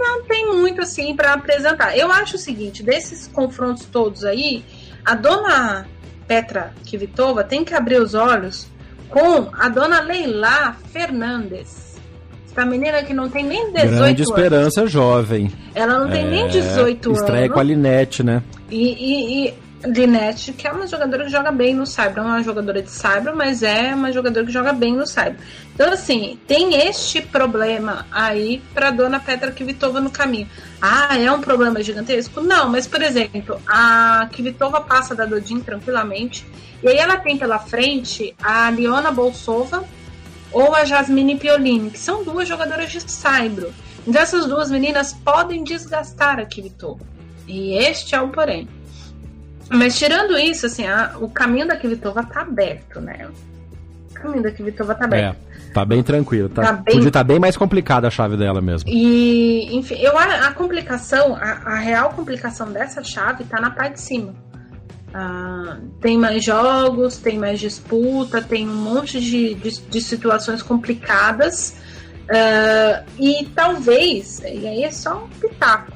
não 0.00 0.24
tem 0.24 0.46
muito 0.46 0.82
assim 0.82 1.16
para 1.16 1.32
apresentar. 1.32 1.96
Eu 1.96 2.12
acho 2.12 2.36
o 2.36 2.38
seguinte, 2.38 2.82
desses 2.82 3.26
confrontos 3.28 3.86
todos 3.86 4.24
aí, 4.24 4.62
a 5.04 5.14
dona 5.14 5.86
Petra 6.32 6.72
Kvitova 6.88 7.44
tem 7.44 7.62
que 7.62 7.74
abrir 7.74 8.00
os 8.00 8.14
olhos 8.14 8.66
com 9.10 9.50
a 9.52 9.68
dona 9.68 10.00
Leila 10.00 10.74
Fernandes. 10.90 12.00
Essa 12.50 12.64
menina 12.64 13.02
que 13.02 13.12
não 13.12 13.28
tem 13.28 13.44
nem 13.44 13.70
18 13.70 13.88
Grande 13.90 14.02
anos. 14.02 14.20
esperança 14.20 14.86
jovem. 14.86 15.52
Ela 15.74 15.98
não 15.98 16.10
tem 16.10 16.26
nem 16.26 16.48
18 16.48 17.06
anos. 17.10 17.20
Estreia 17.20 17.50
com 17.50 17.60
a 17.60 17.62
Linette, 17.62 18.22
né? 18.22 18.42
E, 18.70 18.78
e, 18.78 19.46
e 19.48 19.54
Linette, 19.84 20.52
que 20.52 20.66
é 20.66 20.72
uma 20.72 20.86
jogadora 20.86 21.24
que 21.24 21.30
joga 21.30 21.50
bem 21.50 21.74
no 21.74 21.84
Cyber, 21.84 22.22
não 22.22 22.30
é 22.30 22.34
uma 22.34 22.42
jogadora 22.42 22.80
de 22.80 22.90
Cyber, 22.90 23.34
mas 23.34 23.62
é 23.62 23.94
uma 23.94 24.12
jogadora 24.12 24.46
que 24.46 24.52
joga 24.52 24.72
bem 24.72 24.94
no 24.94 25.06
Cyber. 25.06 25.36
Então, 25.74 25.92
assim, 25.92 26.38
tem 26.46 26.74
este 26.86 27.20
problema 27.20 28.06
aí 28.12 28.62
pra 28.72 28.90
dona 28.90 29.18
Petra 29.18 29.50
Kvitova 29.50 30.00
no 30.00 30.10
caminho. 30.10 30.48
Ah, 30.80 31.18
é 31.18 31.30
um 31.32 31.40
problema 31.40 31.82
gigantesco? 31.82 32.40
Não, 32.40 32.68
mas, 32.68 32.86
por 32.86 33.02
exemplo, 33.02 33.60
a 33.66 34.28
Kvitova 34.32 34.80
passa 34.80 35.14
da 35.14 35.24
Dodin 35.24 35.60
tranquilamente, 35.60 36.46
e 36.82 36.88
aí 36.88 36.96
ela 36.96 37.16
tem 37.16 37.36
pela 37.36 37.58
frente 37.58 38.34
a 38.40 38.70
Liona 38.70 39.10
Bolsova 39.10 39.84
ou 40.52 40.74
a 40.74 40.84
Jasmine 40.84 41.36
Piolini, 41.36 41.90
que 41.90 41.98
são 41.98 42.22
duas 42.22 42.46
jogadoras 42.46 42.90
de 42.90 43.00
Cyber. 43.00 43.70
Então, 44.06 44.22
essas 44.22 44.46
duas 44.46 44.70
meninas 44.70 45.12
podem 45.12 45.64
desgastar 45.64 46.38
a 46.38 46.46
Kvitova. 46.46 47.00
E 47.48 47.74
este 47.74 48.14
é 48.14 48.20
o 48.20 48.28
porém. 48.28 48.68
Mas 49.72 49.98
tirando 49.98 50.36
isso, 50.38 50.66
assim, 50.66 50.86
a, 50.86 51.16
o 51.20 51.28
caminho 51.28 51.66
da 51.66 51.76
Kvitova 51.76 52.22
tá 52.24 52.42
aberto, 52.42 53.00
né? 53.00 53.28
O 54.10 54.14
caminho 54.14 54.42
da 54.42 54.50
Kvitova 54.50 54.94
tá 54.94 55.04
aberto. 55.06 55.36
É, 55.36 55.72
tá 55.72 55.84
bem 55.84 56.02
tranquilo. 56.02 56.48
Tá, 56.48 56.62
Tá 56.62 56.72
bem- 56.74 56.94
Podia 56.94 57.08
estar 57.08 57.24
bem 57.24 57.38
mais 57.38 57.56
complicada 57.56 58.06
a 58.06 58.10
chave 58.10 58.36
dela 58.36 58.60
mesmo. 58.60 58.88
E, 58.90 59.74
enfim, 59.76 59.96
eu 59.96 60.16
a, 60.18 60.24
a 60.48 60.52
complicação, 60.52 61.34
a, 61.34 61.72
a 61.72 61.78
real 61.78 62.10
complicação 62.10 62.70
dessa 62.70 63.02
chave 63.02 63.44
tá 63.44 63.60
na 63.60 63.70
parte 63.70 63.94
de 63.94 64.00
cima. 64.02 64.34
Ah, 65.14 65.78
tem 66.00 66.16
mais 66.16 66.42
jogos, 66.44 67.18
tem 67.18 67.38
mais 67.38 67.60
disputa, 67.60 68.40
tem 68.40 68.66
um 68.68 68.74
monte 68.74 69.20
de, 69.20 69.54
de, 69.54 69.80
de 69.80 70.00
situações 70.00 70.62
complicadas. 70.62 71.76
Ah, 72.30 73.02
e 73.18 73.46
talvez, 73.54 74.40
e 74.40 74.66
aí 74.66 74.84
é 74.84 74.90
só 74.90 75.24
um 75.24 75.28
pitaco, 75.28 75.92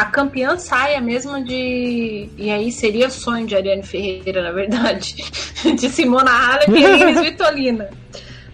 a 0.00 0.04
campeã 0.06 0.56
saia 0.56 1.00
mesmo 1.00 1.42
de. 1.44 2.28
E 2.36 2.50
aí 2.50 2.70
seria 2.70 3.10
sonho 3.10 3.46
de 3.46 3.56
Ariane 3.56 3.82
Ferreira, 3.82 4.42
na 4.42 4.52
verdade. 4.52 5.16
De 5.76 5.88
Simona 5.90 6.30
Halep 6.30 6.70
e 6.70 6.84
Iris 6.84 7.20
Vitolina. 7.20 7.90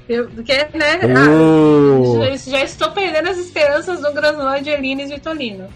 Eu, 0.08 0.28
porque, 0.28 0.54
né? 0.54 1.00
ah, 1.16 1.28
Oh. 1.30 2.18
já, 2.18 2.36
já 2.36 2.62
estou 2.62 2.90
perdendo 2.92 3.28
as 3.28 3.38
esperanças 3.38 4.00
do 4.00 4.12
Grand 4.12 4.32
Slam 4.32 4.62
de 4.62 4.70
Elines 4.70 5.10
Vitolino. 5.10 5.68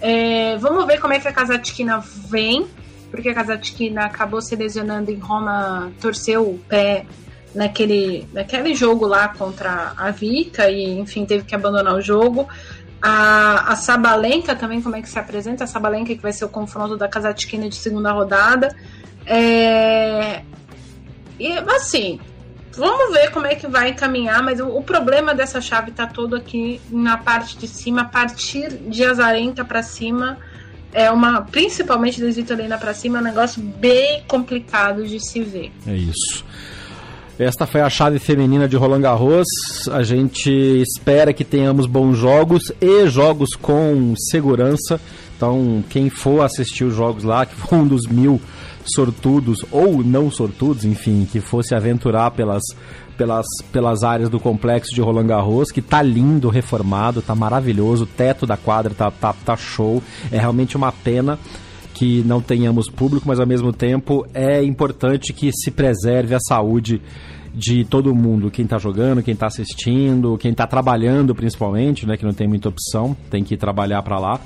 É, 0.00 0.56
vamos 0.58 0.86
ver 0.86 0.98
como 0.98 1.12
é 1.14 1.18
que 1.20 1.28
a 1.28 1.32
Kazatkina 1.32 2.02
vem, 2.28 2.66
porque 3.10 3.28
a 3.28 3.34
Kazatkina 3.34 4.06
acabou 4.06 4.40
se 4.40 4.56
lesionando 4.56 5.10
em 5.10 5.18
Roma, 5.18 5.92
torceu 6.00 6.42
o 6.42 6.58
pé 6.68 7.04
naquele, 7.54 8.26
naquele 8.32 8.74
jogo 8.74 9.06
lá 9.06 9.28
contra 9.28 9.92
a 9.96 10.10
Vika 10.10 10.70
e, 10.70 10.98
enfim, 10.98 11.24
teve 11.26 11.44
que 11.44 11.54
abandonar 11.54 11.94
o 11.94 12.00
jogo. 12.00 12.48
A, 13.02 13.72
a 13.72 13.76
Sabalenka 13.76 14.54
também, 14.54 14.82
como 14.82 14.96
é 14.96 15.02
que 15.02 15.08
se 15.08 15.18
apresenta? 15.18 15.64
A 15.64 15.66
Sabalenka 15.66 16.14
que 16.14 16.22
vai 16.22 16.32
ser 16.32 16.44
o 16.44 16.48
confronto 16.48 16.96
da 16.96 17.08
Kazatkina 17.08 17.68
de 17.68 17.76
segunda 17.76 18.12
rodada. 18.12 18.76
É, 19.26 20.42
e, 21.38 21.52
assim, 21.76 22.20
Vamos 22.76 23.12
ver 23.12 23.30
como 23.30 23.46
é 23.46 23.54
que 23.54 23.66
vai 23.66 23.90
encaminhar, 23.90 24.42
mas 24.42 24.60
o, 24.60 24.68
o 24.68 24.82
problema 24.82 25.34
dessa 25.34 25.60
chave 25.60 25.90
tá 25.90 26.06
todo 26.06 26.36
aqui 26.36 26.80
na 26.88 27.16
parte 27.16 27.58
de 27.58 27.66
cima, 27.66 28.02
a 28.02 28.04
partir 28.04 28.70
de 28.70 29.04
Azarenka 29.04 29.64
para 29.64 29.82
cima, 29.82 30.38
é 30.92 31.10
uma, 31.10 31.42
principalmente 31.42 32.20
da 32.20 32.30
Vitorina 32.30 32.78
para 32.78 32.94
cima, 32.94 33.18
é 33.18 33.20
um 33.20 33.24
negócio 33.24 33.60
bem 33.60 34.22
complicado 34.26 35.06
de 35.06 35.20
se 35.20 35.42
ver. 35.42 35.72
É 35.86 35.94
isso. 35.94 36.44
Esta 37.40 37.66
foi 37.66 37.80
a 37.80 37.88
chave 37.88 38.18
feminina 38.18 38.68
de 38.68 38.76
Roland 38.76 39.00
Garros. 39.00 39.46
A 39.90 40.02
gente 40.02 40.50
espera 40.50 41.32
que 41.32 41.42
tenhamos 41.42 41.86
bons 41.86 42.18
jogos 42.18 42.70
e 42.78 43.08
jogos 43.08 43.56
com 43.56 44.12
segurança. 44.30 45.00
Então, 45.34 45.82
quem 45.88 46.10
for 46.10 46.42
assistir 46.42 46.84
os 46.84 46.94
jogos 46.94 47.24
lá, 47.24 47.46
que 47.46 47.54
for 47.54 47.76
um 47.76 47.86
dos 47.86 48.06
mil 48.06 48.38
sortudos 48.84 49.64
ou 49.70 50.04
não 50.04 50.30
sortudos, 50.30 50.84
enfim, 50.84 51.26
que 51.32 51.40
fosse 51.40 51.74
aventurar 51.74 52.30
pelas, 52.32 52.62
pelas, 53.16 53.46
pelas 53.72 54.04
áreas 54.04 54.28
do 54.28 54.38
complexo 54.38 54.94
de 54.94 55.00
Roland 55.00 55.28
Garros, 55.28 55.70
que 55.70 55.80
tá 55.80 56.02
lindo, 56.02 56.50
reformado, 56.50 57.22
tá 57.22 57.34
maravilhoso, 57.34 58.04
o 58.04 58.06
teto 58.06 58.44
da 58.44 58.58
quadra 58.58 58.92
tá, 58.92 59.10
tá, 59.10 59.32
tá 59.32 59.56
show. 59.56 60.02
É 60.30 60.38
realmente 60.38 60.76
uma 60.76 60.92
pena 60.92 61.38
que 62.00 62.22
não 62.24 62.40
tenhamos 62.40 62.88
público, 62.88 63.28
mas 63.28 63.38
ao 63.38 63.46
mesmo 63.46 63.74
tempo 63.74 64.26
é 64.32 64.64
importante 64.64 65.34
que 65.34 65.52
se 65.52 65.70
preserve 65.70 66.34
a 66.34 66.38
saúde 66.40 66.98
de 67.54 67.84
todo 67.84 68.14
mundo, 68.14 68.50
quem 68.50 68.64
está 68.64 68.78
jogando, 68.78 69.22
quem 69.22 69.34
está 69.34 69.48
assistindo, 69.48 70.38
quem 70.38 70.50
está 70.50 70.66
trabalhando 70.66 71.34
principalmente, 71.34 72.06
né, 72.06 72.16
que 72.16 72.24
não 72.24 72.32
tem 72.32 72.48
muita 72.48 72.70
opção, 72.70 73.14
tem 73.28 73.44
que 73.44 73.54
trabalhar 73.54 74.02
para 74.02 74.18
lá, 74.18 74.40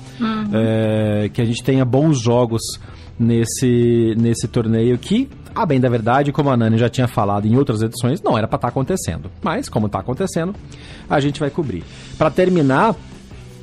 é, 0.51 1.29
que 1.29 1.41
a 1.41 1.45
gente 1.45 1.63
tenha 1.63 1.85
bons 1.85 2.21
jogos 2.21 2.61
nesse, 3.17 4.15
nesse 4.17 4.49
torneio 4.49 4.97
que, 4.97 5.29
a 5.55 5.65
bem 5.65 5.79
da 5.79 5.87
verdade, 5.87 6.33
como 6.33 6.49
a 6.49 6.57
Nani 6.57 6.77
já 6.77 6.89
tinha 6.89 7.07
falado 7.07 7.47
em 7.47 7.55
outras 7.55 7.81
edições, 7.81 8.21
não 8.21 8.37
era 8.37 8.49
para 8.49 8.57
estar 8.57 8.67
acontecendo, 8.67 9.31
mas 9.41 9.69
como 9.69 9.85
está 9.85 9.99
acontecendo, 9.99 10.53
a 11.09 11.21
gente 11.21 11.39
vai 11.39 11.49
cobrir. 11.49 11.85
Para 12.17 12.29
terminar, 12.29 12.97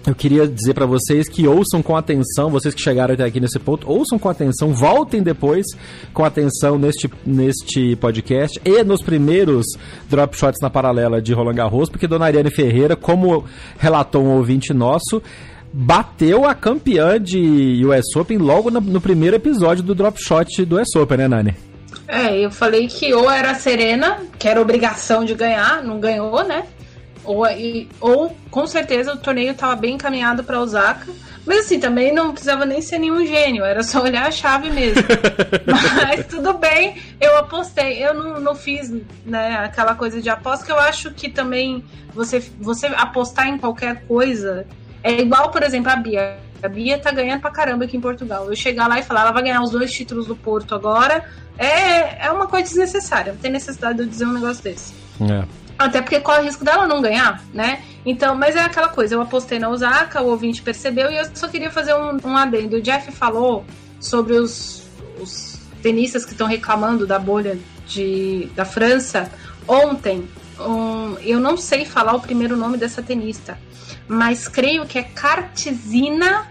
eu 0.07 0.15
queria 0.15 0.49
dizer 0.49 0.75
para 0.75 0.87
vocês 0.87 1.29
que 1.29 1.47
ouçam 1.47 1.83
com 1.83 1.97
atenção, 1.97 2.51
vocês 2.51 2.75
que 2.75 2.83
chegaram 2.83 3.15
até 3.15 3.25
aqui 3.25 3.39
nesse 3.39 3.59
ponto, 3.59 3.89
ouçam 3.89 4.19
com 4.19 4.29
atenção, 4.29 4.75
voltem 4.75 5.23
depois 5.23 5.65
com 6.13 6.25
atenção 6.25 6.77
neste, 6.77 7.11
neste 7.25 7.95
podcast 7.97 8.61
e 8.65 8.83
nos 8.83 9.01
primeiros 9.01 9.65
drop 10.09 10.37
shots 10.37 10.59
na 10.61 10.69
paralela 10.69 11.23
de 11.23 11.33
Roland 11.33 11.55
Garros, 11.55 11.89
porque 11.89 12.09
Dona 12.09 12.27
Ariane 12.27 12.51
Ferreira, 12.51 12.97
como 12.97 13.45
relatou 13.79 14.25
um 14.25 14.37
ouvinte 14.37 14.73
nosso, 14.73 15.23
bateu 15.73 16.45
a 16.45 16.55
campeã 16.55 17.21
de 17.21 17.83
US 17.87 18.17
Open 18.17 18.39
logo 18.39 18.71
no, 18.71 18.81
no 18.81 19.01
primeiro 19.01 19.37
episódio 19.37 19.85
do 19.85 19.95
drop 19.95 20.21
shot 20.21 20.65
do 20.65 20.81
US 20.81 20.95
Open, 20.97 21.19
né, 21.19 21.29
Nani? 21.29 21.55
É, 22.09 22.45
eu 22.45 22.51
falei 22.51 22.89
que 22.89 23.15
ou 23.15 23.31
era 23.31 23.53
a 23.53 23.55
Serena, 23.55 24.19
que 24.39 24.49
era 24.49 24.61
obrigação 24.61 25.25
de 25.25 25.35
ganhar, 25.35 25.83
não 25.83 26.01
ganhou, 26.01 26.43
né? 26.45 26.65
Ou, 27.25 27.47
e- 27.47 27.89
ou 28.01 28.37
com 28.51 28.67
certeza 28.67 29.13
o 29.13 29.17
torneio 29.17 29.53
estava 29.53 29.77
bem 29.77 29.95
encaminhado 29.95 30.43
para 30.45 30.61
Osaka. 30.61 31.07
Mas 31.45 31.67
assim, 31.67 31.81
também 31.81 32.15
não 32.15 32.31
precisava 32.33 32.65
nem 32.65 32.81
ser 32.81 32.99
nenhum 32.99 33.27
gênio, 33.27 33.65
era 33.65 33.83
só 33.83 34.01
olhar 34.03 34.27
a 34.27 34.31
chave 34.31 34.71
mesmo. 34.71 35.03
Mas 35.67 36.27
tudo 36.27 36.53
bem, 36.55 36.97
eu 37.21 37.37
apostei. 37.37 38.05
Eu 38.05 38.15
não, 38.15 38.41
não 38.41 38.55
fiz 38.55 38.93
né, 39.27 39.57
aquela 39.65 39.95
coisa 39.95 40.21
de 40.23 40.31
aposta 40.31 40.65
que 40.65 40.71
eu 40.73 40.79
acho 40.79 41.11
que 41.13 41.29
também 41.29 41.85
você, 42.15 42.39
você 42.61 42.87
apostar 42.87 43.49
em 43.49 43.59
qualquer 43.59 44.05
coisa 44.07 44.67
é 45.03 45.21
igual, 45.21 45.51
por 45.51 45.63
exemplo, 45.63 45.91
a 45.91 45.97
Bia. 45.97 46.39
A 46.63 46.69
Bia 46.69 46.97
tá 46.97 47.11
ganhando 47.11 47.41
pra 47.41 47.51
caramba 47.51 47.87
aqui 47.87 47.97
em 47.97 48.01
Portugal. 48.01 48.47
Eu 48.49 48.55
chegar 48.55 48.87
lá 48.87 49.01
e 49.01 49.03
falar, 49.03 49.23
ela 49.23 49.33
vai 49.33 49.43
ganhar 49.43 49.61
os 49.63 49.71
dois 49.71 49.91
títulos 49.93 50.27
do 50.29 50.37
Porto 50.37 50.77
agora, 50.77 51.25
é, 51.59 52.25
é 52.27 52.31
uma 52.31 52.47
coisa 52.47 52.69
desnecessária. 52.69 53.33
Não 53.33 53.41
tem 53.41 53.51
necessidade 53.51 53.97
de 53.97 54.03
eu 54.05 54.09
dizer 54.09 54.27
um 54.27 54.33
negócio 54.33 54.63
desse. 54.63 54.95
É. 55.21 55.45
Até 55.83 56.01
porque 56.01 56.21
corre 56.21 56.41
o 56.41 56.45
risco 56.45 56.65
dela 56.65 56.87
não 56.87 57.03
ganhar, 57.03 57.43
né? 57.53 57.83
Então, 58.05 58.35
mas 58.35 58.57
é 58.57 58.61
aquela 58.61 58.89
coisa, 58.89 59.15
eu 59.15 59.21
apostei 59.21 59.59
na 59.59 59.69
Osaka, 59.69 60.21
o 60.21 60.29
ouvinte 60.29 60.63
percebeu 60.63 61.11
e 61.11 61.17
eu 61.17 61.25
só 61.35 61.49
queria 61.49 61.71
fazer 61.71 61.95
um, 61.95 62.19
um 62.25 62.37
adendo. 62.37 62.77
O 62.77 62.83
Jeff 62.83 63.13
falou 63.13 63.65
sobre 64.01 64.35
os, 64.35 64.85
os 65.21 65.59
tenistas 65.83 66.25
que 66.25 66.33
estão 66.33 66.47
reclamando 66.47 67.07
da 67.07 67.19
bolha 67.19 67.59
de, 67.87 68.49
da 68.57 68.65
França. 68.65 69.31
Ontem, 69.69 70.29
um, 70.59 71.17
eu 71.21 71.39
não 71.39 71.57
sei 71.57 71.85
falar 71.85 72.15
o 72.15 72.21
primeiro 72.21 72.57
nome 72.57 72.77
dessa 72.77 73.03
tenista, 73.03 73.59
mas 74.09 74.49
creio 74.49 74.85
que 74.85 74.99
é 74.99 75.03
Kartzina 75.03 76.51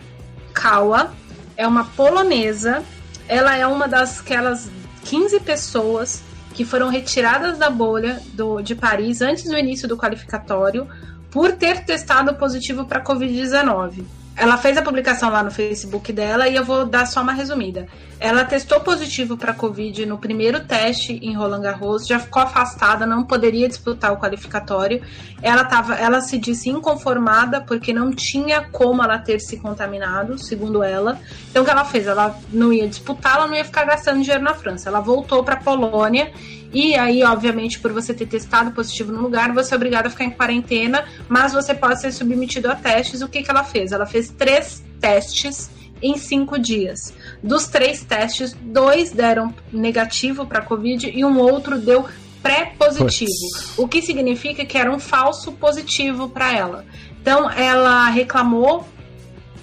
Kawa, 0.54 1.14
é 1.58 1.68
uma 1.68 1.84
polonesa. 1.84 2.84
Ela 3.28 3.56
é 3.58 3.68
uma 3.68 3.88
das 3.88 4.20
aquelas 4.20 4.70
15 5.06 5.40
pessoas 5.42 6.24
que 6.62 6.66
foram 6.66 6.90
retiradas 6.90 7.58
da 7.58 7.72
bolha 7.72 8.22
do, 8.34 8.62
de 8.62 8.76
Paris 8.76 9.20
antes 9.20 9.46
do 9.46 9.58
início 9.58 9.88
do 9.88 9.98
qualificatório 9.98 10.88
por 11.32 11.54
ter 11.54 11.84
testado 11.84 12.36
positivo 12.36 12.86
para 12.86 13.04
Covid-19. 13.04 14.04
Ela 14.42 14.58
fez 14.58 14.76
a 14.76 14.82
publicação 14.82 15.30
lá 15.30 15.44
no 15.44 15.52
Facebook 15.52 16.12
dela 16.12 16.48
e 16.48 16.56
eu 16.56 16.66
vou 16.66 16.84
dar 16.84 17.06
só 17.06 17.22
uma 17.22 17.32
resumida. 17.32 17.88
Ela 18.20 18.44
testou 18.44 18.80
positivo 18.80 19.38
para 19.38 19.54
Covid 19.54 20.04
no 20.08 20.18
primeiro 20.18 20.62
teste 20.62 21.14
em 21.22 21.36
Roland 21.36 21.62
Garros, 21.62 22.08
já 22.08 22.18
ficou 22.18 22.42
afastada, 22.42 23.06
não 23.06 23.24
poderia 23.24 23.68
disputar 23.68 24.12
o 24.12 24.18
qualificatório. 24.18 25.00
Ela, 25.44 25.64
tava, 25.64 25.94
ela 25.94 26.22
se 26.22 26.40
disse 26.40 26.72
inconformada 26.72 27.62
porque 27.62 27.94
não 27.94 28.10
tinha 28.10 28.62
como 28.62 29.04
ela 29.04 29.20
ter 29.20 29.40
se 29.40 29.58
contaminado, 29.58 30.40
segundo 30.40 30.82
ela. 30.82 31.20
Então 31.52 31.62
o 31.62 31.66
que 31.66 31.70
ela 31.70 31.86
fez? 31.86 32.08
Ela 32.08 32.36
não 32.52 32.74
ia 32.74 32.88
disputar, 32.88 33.36
ela 33.36 33.46
não 33.46 33.54
ia 33.54 33.64
ficar 33.64 33.86
gastando 33.86 34.24
dinheiro 34.24 34.44
na 34.44 34.56
França. 34.56 34.90
Ela 34.90 35.02
voltou 35.02 35.44
para 35.44 35.58
Polônia 35.58 36.32
e 36.74 36.96
aí, 36.96 37.24
obviamente, 37.24 37.80
por 37.80 37.92
você 37.92 38.14
ter 38.14 38.26
testado 38.26 38.72
positivo 38.72 39.12
no 39.12 39.22
lugar, 39.22 39.52
você 39.54 39.74
é 39.74 39.78
obrigado 39.78 40.08
a 40.08 40.10
ficar 40.10 40.24
em 40.24 40.32
quarentena, 40.32 41.06
mas 41.28 41.52
você 41.52 41.74
pode 41.74 42.00
ser 42.00 42.12
submetido 42.14 42.72
a 42.72 42.76
testes. 42.76 43.22
O 43.22 43.28
que, 43.28 43.44
que 43.44 43.52
ela 43.52 43.64
fez? 43.64 43.92
Ela 43.92 44.06
fez 44.06 44.30
três 44.30 44.82
testes 45.00 45.70
em 46.02 46.18
cinco 46.18 46.58
dias. 46.58 47.14
Dos 47.44 47.68
três 47.68 48.04
testes, 48.04 48.56
dois 48.62 49.12
deram 49.12 49.54
negativo 49.72 50.46
para 50.46 50.62
Covid 50.62 51.12
e 51.14 51.26
um 51.26 51.38
outro 51.38 51.78
deu 51.78 52.06
pré-positivo. 52.42 53.32
O 53.78 53.88
que 53.88 54.02
significa 54.02 54.66
que 54.66 54.78
era 54.78 54.92
um 54.92 54.98
falso 54.98 55.52
positivo 55.52 56.30
para 56.30 56.56
ela. 56.56 56.86
Então, 57.22 57.52
ela 57.52 58.10
reclamou 58.10 58.88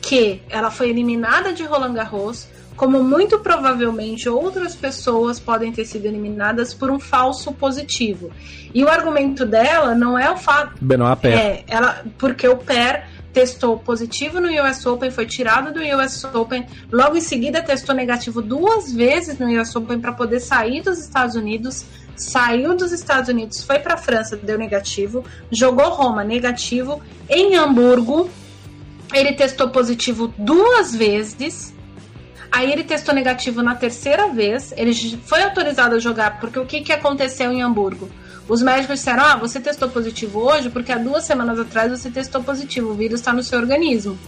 que 0.01 0.43
ela 0.49 0.71
foi 0.71 0.91
eliminada 0.91 1.53
de 1.53 1.65
Roland 1.65 1.95
Garros, 1.95 2.47
como 2.79 3.03
muito 3.03 3.41
provavelmente 3.41 4.29
outras 4.29 4.75
pessoas 4.75 5.41
podem 5.41 5.73
ter 5.73 5.85
sido 5.85 6.07
eliminadas 6.07 6.73
por 6.73 6.91
um 6.91 7.01
falso 7.01 7.53
positivo. 7.53 8.31
E 8.73 8.85
o 8.85 8.89
argumento 8.89 9.45
dela 9.45 9.97
não 9.97 10.17
é 10.17 10.31
o 10.31 10.37
fato. 10.37 10.73
Benoit 10.81 11.21
Per. 11.21 11.33
É, 11.33 11.65
ela, 11.67 12.05
porque 12.17 12.47
o 12.47 12.57
Per 12.57 13.05
testou 13.33 13.79
positivo 13.79 14.41
no 14.41 14.49
US 14.63 14.87
Open, 14.87 15.11
foi 15.11 15.27
tirado 15.27 15.73
do 15.73 15.81
US 15.81 16.25
Open, 16.33 16.67
logo 16.91 17.17
em 17.17 17.21
seguida 17.21 17.61
testou 17.61 17.95
negativo 17.95 18.41
duas 18.41 18.93
vezes 18.93 19.39
no 19.39 19.61
US 19.61 19.75
Open 19.75 19.99
para 20.01 20.13
poder 20.13 20.41
sair 20.41 20.81
dos 20.81 20.99
Estados 20.99 21.35
Unidos. 21.35 21.85
Saiu 22.17 22.77
dos 22.77 22.91
Estados 22.91 23.29
Unidos, 23.29 23.63
foi 23.63 23.79
para 23.79 23.95
a 23.95 23.97
França, 23.97 24.37
deu 24.37 24.59
negativo, 24.59 25.25
jogou 25.53 25.89
Roma 25.91 26.25
negativo, 26.25 27.01
em 27.29 27.55
Hamburgo 27.55 28.29
ele 29.13 29.33
testou 29.33 29.69
positivo 29.71 30.33
duas 30.37 30.95
vezes. 30.95 31.75
Aí 32.51 32.73
ele 32.73 32.85
testou 32.85 33.15
negativo 33.15 33.63
na 33.63 33.75
terceira 33.75 34.29
vez. 34.29 34.73
Ele 34.77 34.95
foi 35.25 35.43
autorizado 35.43 35.95
a 35.95 35.99
jogar, 35.99 36.41
porque 36.41 36.59
o 36.59 36.67
que, 36.67 36.81
que 36.81 36.93
aconteceu 36.93 37.53
em 37.53 37.63
Hamburgo? 37.63 38.09
Os 38.49 38.63
médicos 38.63 38.99
disseram: 38.99 39.23
Ah, 39.25 39.37
você 39.37 39.61
testou 39.61 39.89
positivo 39.89 40.41
hoje 40.41 40.71
porque 40.71 40.91
há 40.91 40.99
duas 40.99 41.25
semanas 41.25 41.59
atrás 41.59 41.91
você 41.91 42.11
testou 42.11 42.43
positivo, 42.43 42.91
o 42.91 42.95
vírus 42.95 43.21
está 43.21 43.33
no 43.33 43.43
seu 43.43 43.59
organismo. 43.59 44.19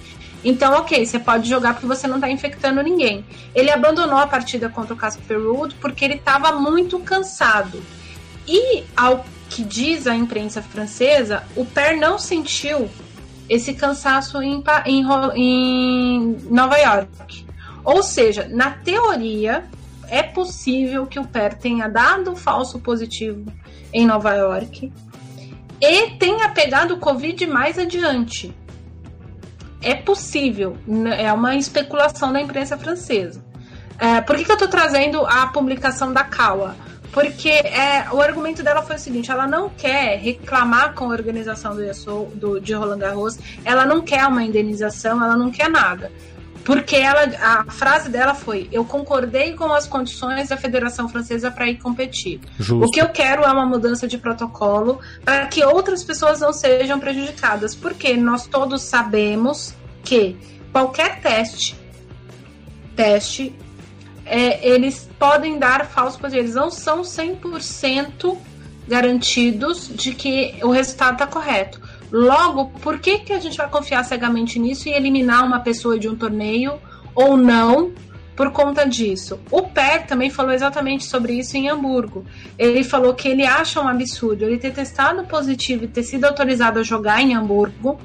Então, 0.45 0.75
ok, 0.75 1.05
você 1.05 1.19
pode 1.19 1.49
jogar 1.49 1.75
porque 1.75 1.87
você 1.87 2.07
não 2.07 2.17
está 2.17 2.31
infectando 2.31 2.83
ninguém. 2.83 3.25
Ele 3.55 3.71
abandonou 3.71 4.19
a 4.19 4.27
partida 4.27 4.69
contra 4.69 4.95
o 4.95 4.97
Casper 4.97 5.39
Ruud 5.39 5.75
porque 5.81 6.05
ele 6.05 6.15
estava 6.15 6.53
muito 6.53 6.99
cansado. 7.01 7.83
E, 8.49 8.85
ao 8.97 9.25
que 9.51 9.63
diz 9.63 10.07
a 10.07 10.15
imprensa 10.15 10.63
francesa, 10.63 11.43
o 11.57 11.65
Per 11.65 11.99
não 11.99 12.19
sentiu 12.19 12.89
esse 13.49 13.75
cansaço 13.75 14.41
em, 14.41 14.63
em, 14.87 15.05
em 15.35 16.37
Nova 16.49 16.79
York. 16.79 17.45
Ou 17.85 18.03
seja, 18.03 18.49
na 18.49 18.71
teoria, 18.71 19.65
é 20.09 20.23
possível 20.23 21.07
que 21.07 21.19
o 21.19 21.27
Per 21.27 21.55
tenha 21.55 21.89
dado 21.89 22.35
falso 22.37 22.81
positivo 22.81 23.45
em 23.93 24.07
Nova 24.07 24.35
York 24.35 24.93
e 25.81 26.11
tenha 26.19 26.49
pegado 26.51 26.95
o 26.95 26.99
Covid 26.99 27.47
mais 27.47 27.79
adiante. 27.79 28.55
É 29.83 29.95
possível, 29.95 30.77
é 31.17 31.33
uma 31.33 31.57
especulação 31.57 32.33
da 32.33 32.41
imprensa 32.41 32.77
francesa. 32.77 33.43
É, 33.99 34.21
por 34.21 34.37
que, 34.37 34.45
que 34.45 34.51
eu 34.51 34.55
estou 34.55 34.69
trazendo 34.69 35.25
a 35.27 35.47
publicação 35.47 36.13
da 36.13 36.25
Kawa? 36.25 36.75
Porque 37.13 37.49
é, 37.49 38.07
o 38.13 38.21
argumento 38.21 38.63
dela 38.63 38.83
foi 38.83 38.97
o 38.97 38.99
seguinte: 38.99 39.31
ela 39.31 39.47
não 39.47 39.69
quer 39.69 40.19
reclamar 40.19 40.95
com 40.95 41.07
a 41.07 41.09
organização 41.09 41.75
do, 41.75 42.25
do 42.35 42.61
de 42.61 42.73
Roland 42.73 42.99
Garros, 42.99 43.39
ela 43.65 43.85
não 43.85 44.01
quer 44.01 44.27
uma 44.27 44.43
indenização, 44.43 45.23
ela 45.23 45.37
não 45.37 45.51
quer 45.51 45.69
nada. 45.69 46.11
Porque 46.71 46.95
ela, 46.95 47.23
a 47.41 47.65
frase 47.65 48.09
dela 48.09 48.33
foi: 48.33 48.69
Eu 48.71 48.85
concordei 48.85 49.55
com 49.55 49.73
as 49.73 49.89
condições 49.89 50.51
da 50.51 50.57
Federação 50.57 51.09
Francesa 51.09 51.51
para 51.51 51.69
ir 51.69 51.79
competir. 51.79 52.41
Justo. 52.61 52.87
O 52.87 52.91
que 52.93 53.01
eu 53.01 53.09
quero 53.09 53.43
é 53.43 53.51
uma 53.51 53.67
mudança 53.67 54.07
de 54.07 54.17
protocolo 54.17 55.01
para 55.25 55.47
que 55.47 55.65
outras 55.65 56.05
pessoas 56.05 56.39
não 56.39 56.53
sejam 56.53 57.01
prejudicadas. 57.01 57.75
Porque 57.75 58.17
nós 58.17 58.47
todos 58.47 58.83
sabemos 58.83 59.75
que 60.05 60.37
qualquer 60.71 61.21
teste, 61.21 61.77
teste, 62.95 63.53
é, 64.25 64.65
eles 64.65 65.11
podem 65.19 65.59
dar 65.59 65.87
falsos 65.87 66.21
positivos. 66.21 66.51
Eles 66.51 66.55
não 66.55 66.71
são 66.71 67.03
100% 67.03 68.39
garantidos 68.87 69.89
de 69.89 70.15
que 70.15 70.55
o 70.63 70.71
resultado 70.71 71.15
está 71.15 71.27
correto. 71.27 71.81
Logo, 72.11 72.67
por 72.81 72.99
que, 72.99 73.21
que 73.21 73.33
a 73.33 73.39
gente 73.39 73.57
vai 73.57 73.69
confiar 73.69 74.05
cegamente 74.05 74.59
nisso 74.59 74.89
e 74.89 74.93
eliminar 74.93 75.45
uma 75.45 75.61
pessoa 75.61 75.99
de 75.99 76.09
um 76.09 76.17
torneio 76.17 76.75
ou 77.15 77.37
não 77.37 77.93
por 78.35 78.51
conta 78.51 78.85
disso? 78.85 79.39
O 79.51 79.63
Per 79.63 80.07
também 80.07 80.29
falou 80.29 80.53
exatamente 80.53 81.05
sobre 81.05 81.35
isso 81.35 81.57
em 81.57 81.69
Hamburgo. 81.69 82.25
Ele 82.59 82.83
falou 82.83 83.15
que 83.15 83.29
ele 83.29 83.47
acha 83.47 83.81
um 83.81 83.87
absurdo 83.87 84.45
ele 84.45 84.59
ter 84.59 84.73
testado 84.73 85.25
positivo 85.25 85.85
e 85.85 85.89
ter 85.89 86.03
sido 86.03 86.25
autorizado 86.25 86.81
a 86.81 86.83
jogar 86.83 87.23
em 87.23 87.35
Hamburgo, 87.35 88.01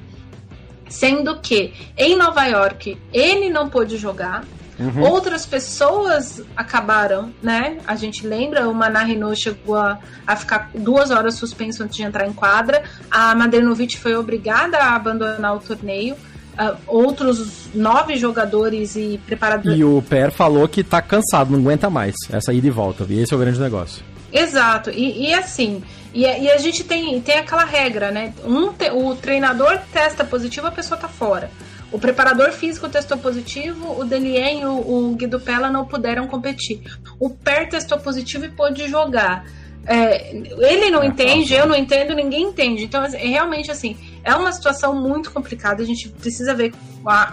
sendo 0.87 1.39
que 1.39 1.73
em 1.97 2.15
Nova 2.15 2.45
York 2.45 2.97
ele 3.11 3.49
não 3.49 3.69
pôde 3.69 3.97
jogar. 3.97 4.43
Uhum. 4.77 5.03
Outras 5.03 5.45
pessoas 5.45 6.41
acabaram, 6.55 7.31
né? 7.41 7.77
A 7.87 7.95
gente 7.95 8.27
lembra, 8.27 8.67
o 8.67 8.73
Renault 8.73 9.41
chegou 9.41 9.75
a, 9.75 9.99
a, 10.27 10.35
ficar 10.35 10.69
duas 10.73 11.11
horas 11.11 11.35
suspenso 11.35 11.83
antes 11.83 11.95
de 11.95 12.03
entrar 12.03 12.27
em 12.27 12.33
quadra. 12.33 12.83
A 13.09 13.33
Madrenovic 13.33 13.97
foi 13.97 14.15
obrigada 14.15 14.77
a 14.77 14.95
abandonar 14.95 15.55
o 15.55 15.59
torneio. 15.59 16.15
Uh, 16.55 16.77
outros 16.87 17.67
nove 17.73 18.15
jogadores 18.15 18.95
e 18.95 19.19
preparadores. 19.25 19.77
E 19.77 19.83
o 19.83 20.01
Per 20.01 20.31
falou 20.31 20.67
que 20.69 20.83
tá 20.85 21.01
cansado, 21.01 21.51
não 21.51 21.59
aguenta 21.59 21.89
mais 21.89 22.15
essa 22.29 22.53
ida 22.53 22.67
e 22.67 22.69
volta. 22.69 23.05
E 23.09 23.19
esse 23.19 23.33
é 23.33 23.35
o 23.35 23.39
grande 23.39 23.59
negócio. 23.59 24.03
Exato. 24.31 24.89
E, 24.89 25.27
e 25.27 25.33
assim, 25.33 25.83
e, 26.13 26.21
e, 26.21 26.49
a 26.49 26.57
gente 26.57 26.83
tem, 26.85 27.19
tem 27.21 27.39
aquela 27.39 27.65
regra, 27.65 28.09
né? 28.09 28.33
Um 28.45 28.71
te, 28.71 28.89
o 28.89 29.13
treinador 29.15 29.77
testa 29.91 30.23
positivo, 30.23 30.67
a 30.67 30.71
pessoa 30.71 30.97
tá 30.97 31.09
fora. 31.09 31.51
O 31.95 31.97
preparador 31.97 32.51
físico 32.51 32.89
testou 32.89 33.17
positivo, 33.17 33.97
o 33.97 34.03
Delien 34.03 34.59
e 34.59 34.65
o, 34.65 35.11
o 35.11 35.15
Guido 35.15 35.39
Pella 35.39 35.69
não 35.69 35.85
puderam 35.85 36.27
competir. 36.27 36.81
O 37.17 37.29
Per 37.29 37.69
testou 37.69 37.97
positivo 37.97 38.43
e 38.43 38.49
pôde 38.49 38.85
jogar. 38.89 39.45
É, 39.85 40.35
ele 40.35 40.91
não 40.91 41.01
é 41.01 41.07
entende, 41.07 41.53
eu 41.53 41.65
não 41.65 41.73
entendo, 41.73 42.13
ninguém 42.13 42.43
entende. 42.43 42.83
Então, 42.83 43.01
assim, 43.01 43.15
é 43.15 43.27
realmente 43.27 43.71
assim, 43.71 43.95
é 44.25 44.35
uma 44.35 44.51
situação 44.51 44.93
muito 44.93 45.31
complicada. 45.31 45.81
A 45.81 45.85
gente 45.85 46.09
precisa 46.09 46.53
ver. 46.53 46.73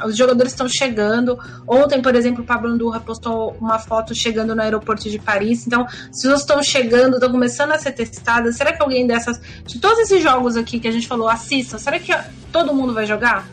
os 0.06 0.16
jogadores 0.16 0.52
estão 0.52 0.68
chegando. 0.68 1.36
Ontem, 1.66 2.00
por 2.00 2.14
exemplo, 2.14 2.44
o 2.44 2.46
Pablo 2.46 2.70
Andurra 2.70 3.00
postou 3.00 3.56
uma 3.60 3.80
foto 3.80 4.14
chegando 4.14 4.54
no 4.54 4.62
aeroporto 4.62 5.10
de 5.10 5.18
Paris. 5.18 5.66
Então, 5.66 5.88
se 6.12 6.28
eles 6.28 6.38
estão 6.38 6.62
chegando, 6.62 7.14
estão 7.14 7.32
começando 7.32 7.72
a 7.72 7.80
ser 7.80 7.90
testadas, 7.90 8.54
será 8.54 8.72
que 8.72 8.80
alguém 8.80 9.08
dessas. 9.08 9.40
De 9.66 9.80
todos 9.80 9.98
esses 9.98 10.22
jogos 10.22 10.56
aqui 10.56 10.78
que 10.78 10.86
a 10.86 10.92
gente 10.92 11.08
falou, 11.08 11.28
assistam, 11.28 11.78
será 11.78 11.98
que 11.98 12.12
todo 12.52 12.72
mundo 12.72 12.94
vai 12.94 13.06
jogar? 13.06 13.44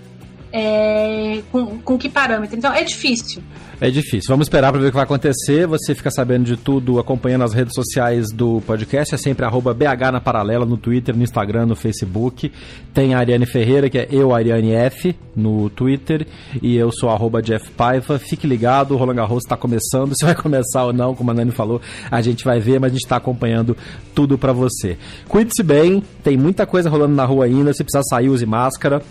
É, 0.51 1.41
com, 1.51 1.79
com 1.79 1.97
que 1.97 2.09
parâmetro. 2.09 2.57
Então 2.57 2.73
é 2.73 2.83
difícil. 2.83 3.41
É 3.81 3.89
difícil. 3.89 4.27
Vamos 4.27 4.47
esperar 4.47 4.73
para 4.73 4.81
ver 4.81 4.87
o 4.87 4.89
que 4.89 4.95
vai 4.95 5.05
acontecer. 5.05 5.65
Você 5.65 5.95
fica 5.95 6.11
sabendo 6.11 6.43
de 6.43 6.57
tudo 6.57 6.99
acompanhando 6.99 7.45
as 7.45 7.53
redes 7.53 7.73
sociais 7.73 8.27
do 8.29 8.61
podcast. 8.67 9.15
É 9.15 9.17
sempre 9.17 9.45
arroba 9.45 9.73
BH 9.73 10.11
na 10.11 10.19
paralela 10.19 10.65
no 10.65 10.75
Twitter, 10.75 11.15
no 11.15 11.23
Instagram, 11.23 11.65
no 11.65 11.77
Facebook. 11.77 12.51
Tem 12.93 13.13
a 13.13 13.19
Ariane 13.19 13.45
Ferreira, 13.45 13.89
que 13.89 13.97
é 13.97 14.07
eu, 14.11 14.35
Ariane 14.35 14.73
F, 14.73 15.15
no 15.33 15.69
Twitter. 15.69 16.27
E 16.61 16.75
eu 16.75 16.91
sou 16.91 17.09
arroba 17.09 17.41
Jeff 17.41 17.71
Paiva. 17.71 18.19
Fique 18.19 18.45
ligado, 18.45 18.93
o 18.93 18.97
Roland 18.97 19.15
Garros 19.15 19.43
está 19.45 19.55
começando. 19.55 20.11
Se 20.19 20.25
vai 20.25 20.35
começar 20.35 20.83
ou 20.83 20.91
não, 20.91 21.15
como 21.15 21.31
a 21.31 21.33
Nani 21.33 21.51
falou, 21.51 21.81
a 22.11 22.21
gente 22.21 22.43
vai 22.43 22.59
ver, 22.59 22.81
mas 22.81 22.91
a 22.91 22.93
gente 22.95 23.05
está 23.05 23.15
acompanhando 23.15 23.77
tudo 24.13 24.37
para 24.37 24.51
você. 24.51 24.97
Cuide-se 25.29 25.63
bem, 25.63 26.03
tem 26.21 26.35
muita 26.35 26.65
coisa 26.65 26.89
rolando 26.89 27.15
na 27.15 27.23
rua 27.23 27.45
ainda. 27.45 27.71
Se 27.71 27.81
precisar 27.81 28.03
sair, 28.03 28.27
use 28.27 28.45
máscara. 28.45 29.01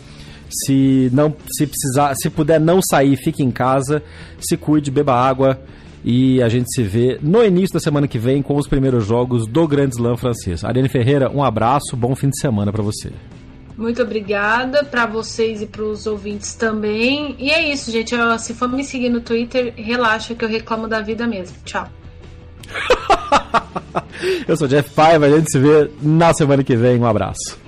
Se 0.50 1.10
não, 1.12 1.34
se 1.52 1.66
precisar, 1.66 2.14
se 2.14 2.30
puder 2.30 2.60
não 2.60 2.80
sair, 2.82 3.16
fique 3.16 3.42
em 3.42 3.50
casa, 3.50 4.02
se 4.40 4.56
cuide, 4.56 4.90
beba 4.90 5.14
água 5.14 5.60
e 6.04 6.42
a 6.42 6.48
gente 6.48 6.72
se 6.72 6.82
vê 6.82 7.18
no 7.20 7.44
início 7.44 7.74
da 7.74 7.80
semana 7.80 8.06
que 8.06 8.18
vem 8.18 8.42
com 8.42 8.56
os 8.56 8.66
primeiros 8.66 9.04
jogos 9.04 9.46
do 9.46 9.66
Grande 9.66 9.96
Slam 9.96 10.16
francês. 10.16 10.64
Ariane 10.64 10.88
Ferreira, 10.88 11.30
um 11.30 11.42
abraço, 11.42 11.96
bom 11.96 12.14
fim 12.14 12.28
de 12.30 12.40
semana 12.40 12.72
para 12.72 12.82
você. 12.82 13.10
Muito 13.76 14.02
obrigada 14.02 14.82
para 14.82 15.06
vocês 15.06 15.62
e 15.62 15.66
para 15.66 15.82
os 15.82 16.06
ouvintes 16.06 16.54
também. 16.54 17.36
E 17.38 17.50
é 17.50 17.72
isso, 17.72 17.92
gente. 17.92 18.12
Eu, 18.12 18.36
se 18.38 18.52
for 18.52 18.68
me 18.68 18.82
seguir 18.82 19.08
no 19.08 19.20
Twitter, 19.20 19.72
relaxa 19.76 20.34
que 20.34 20.44
eu 20.44 20.48
reclamo 20.48 20.88
da 20.88 21.00
vida 21.00 21.26
mesmo. 21.28 21.56
Tchau. 21.64 21.88
eu 24.48 24.56
sou 24.56 24.66
Jeff 24.66 24.90
Paiva, 24.94 25.26
a 25.26 25.30
gente 25.30 25.52
se 25.52 25.58
vê 25.60 25.90
na 26.02 26.34
semana 26.34 26.64
que 26.64 26.74
vem. 26.74 26.98
Um 26.98 27.06
abraço. 27.06 27.67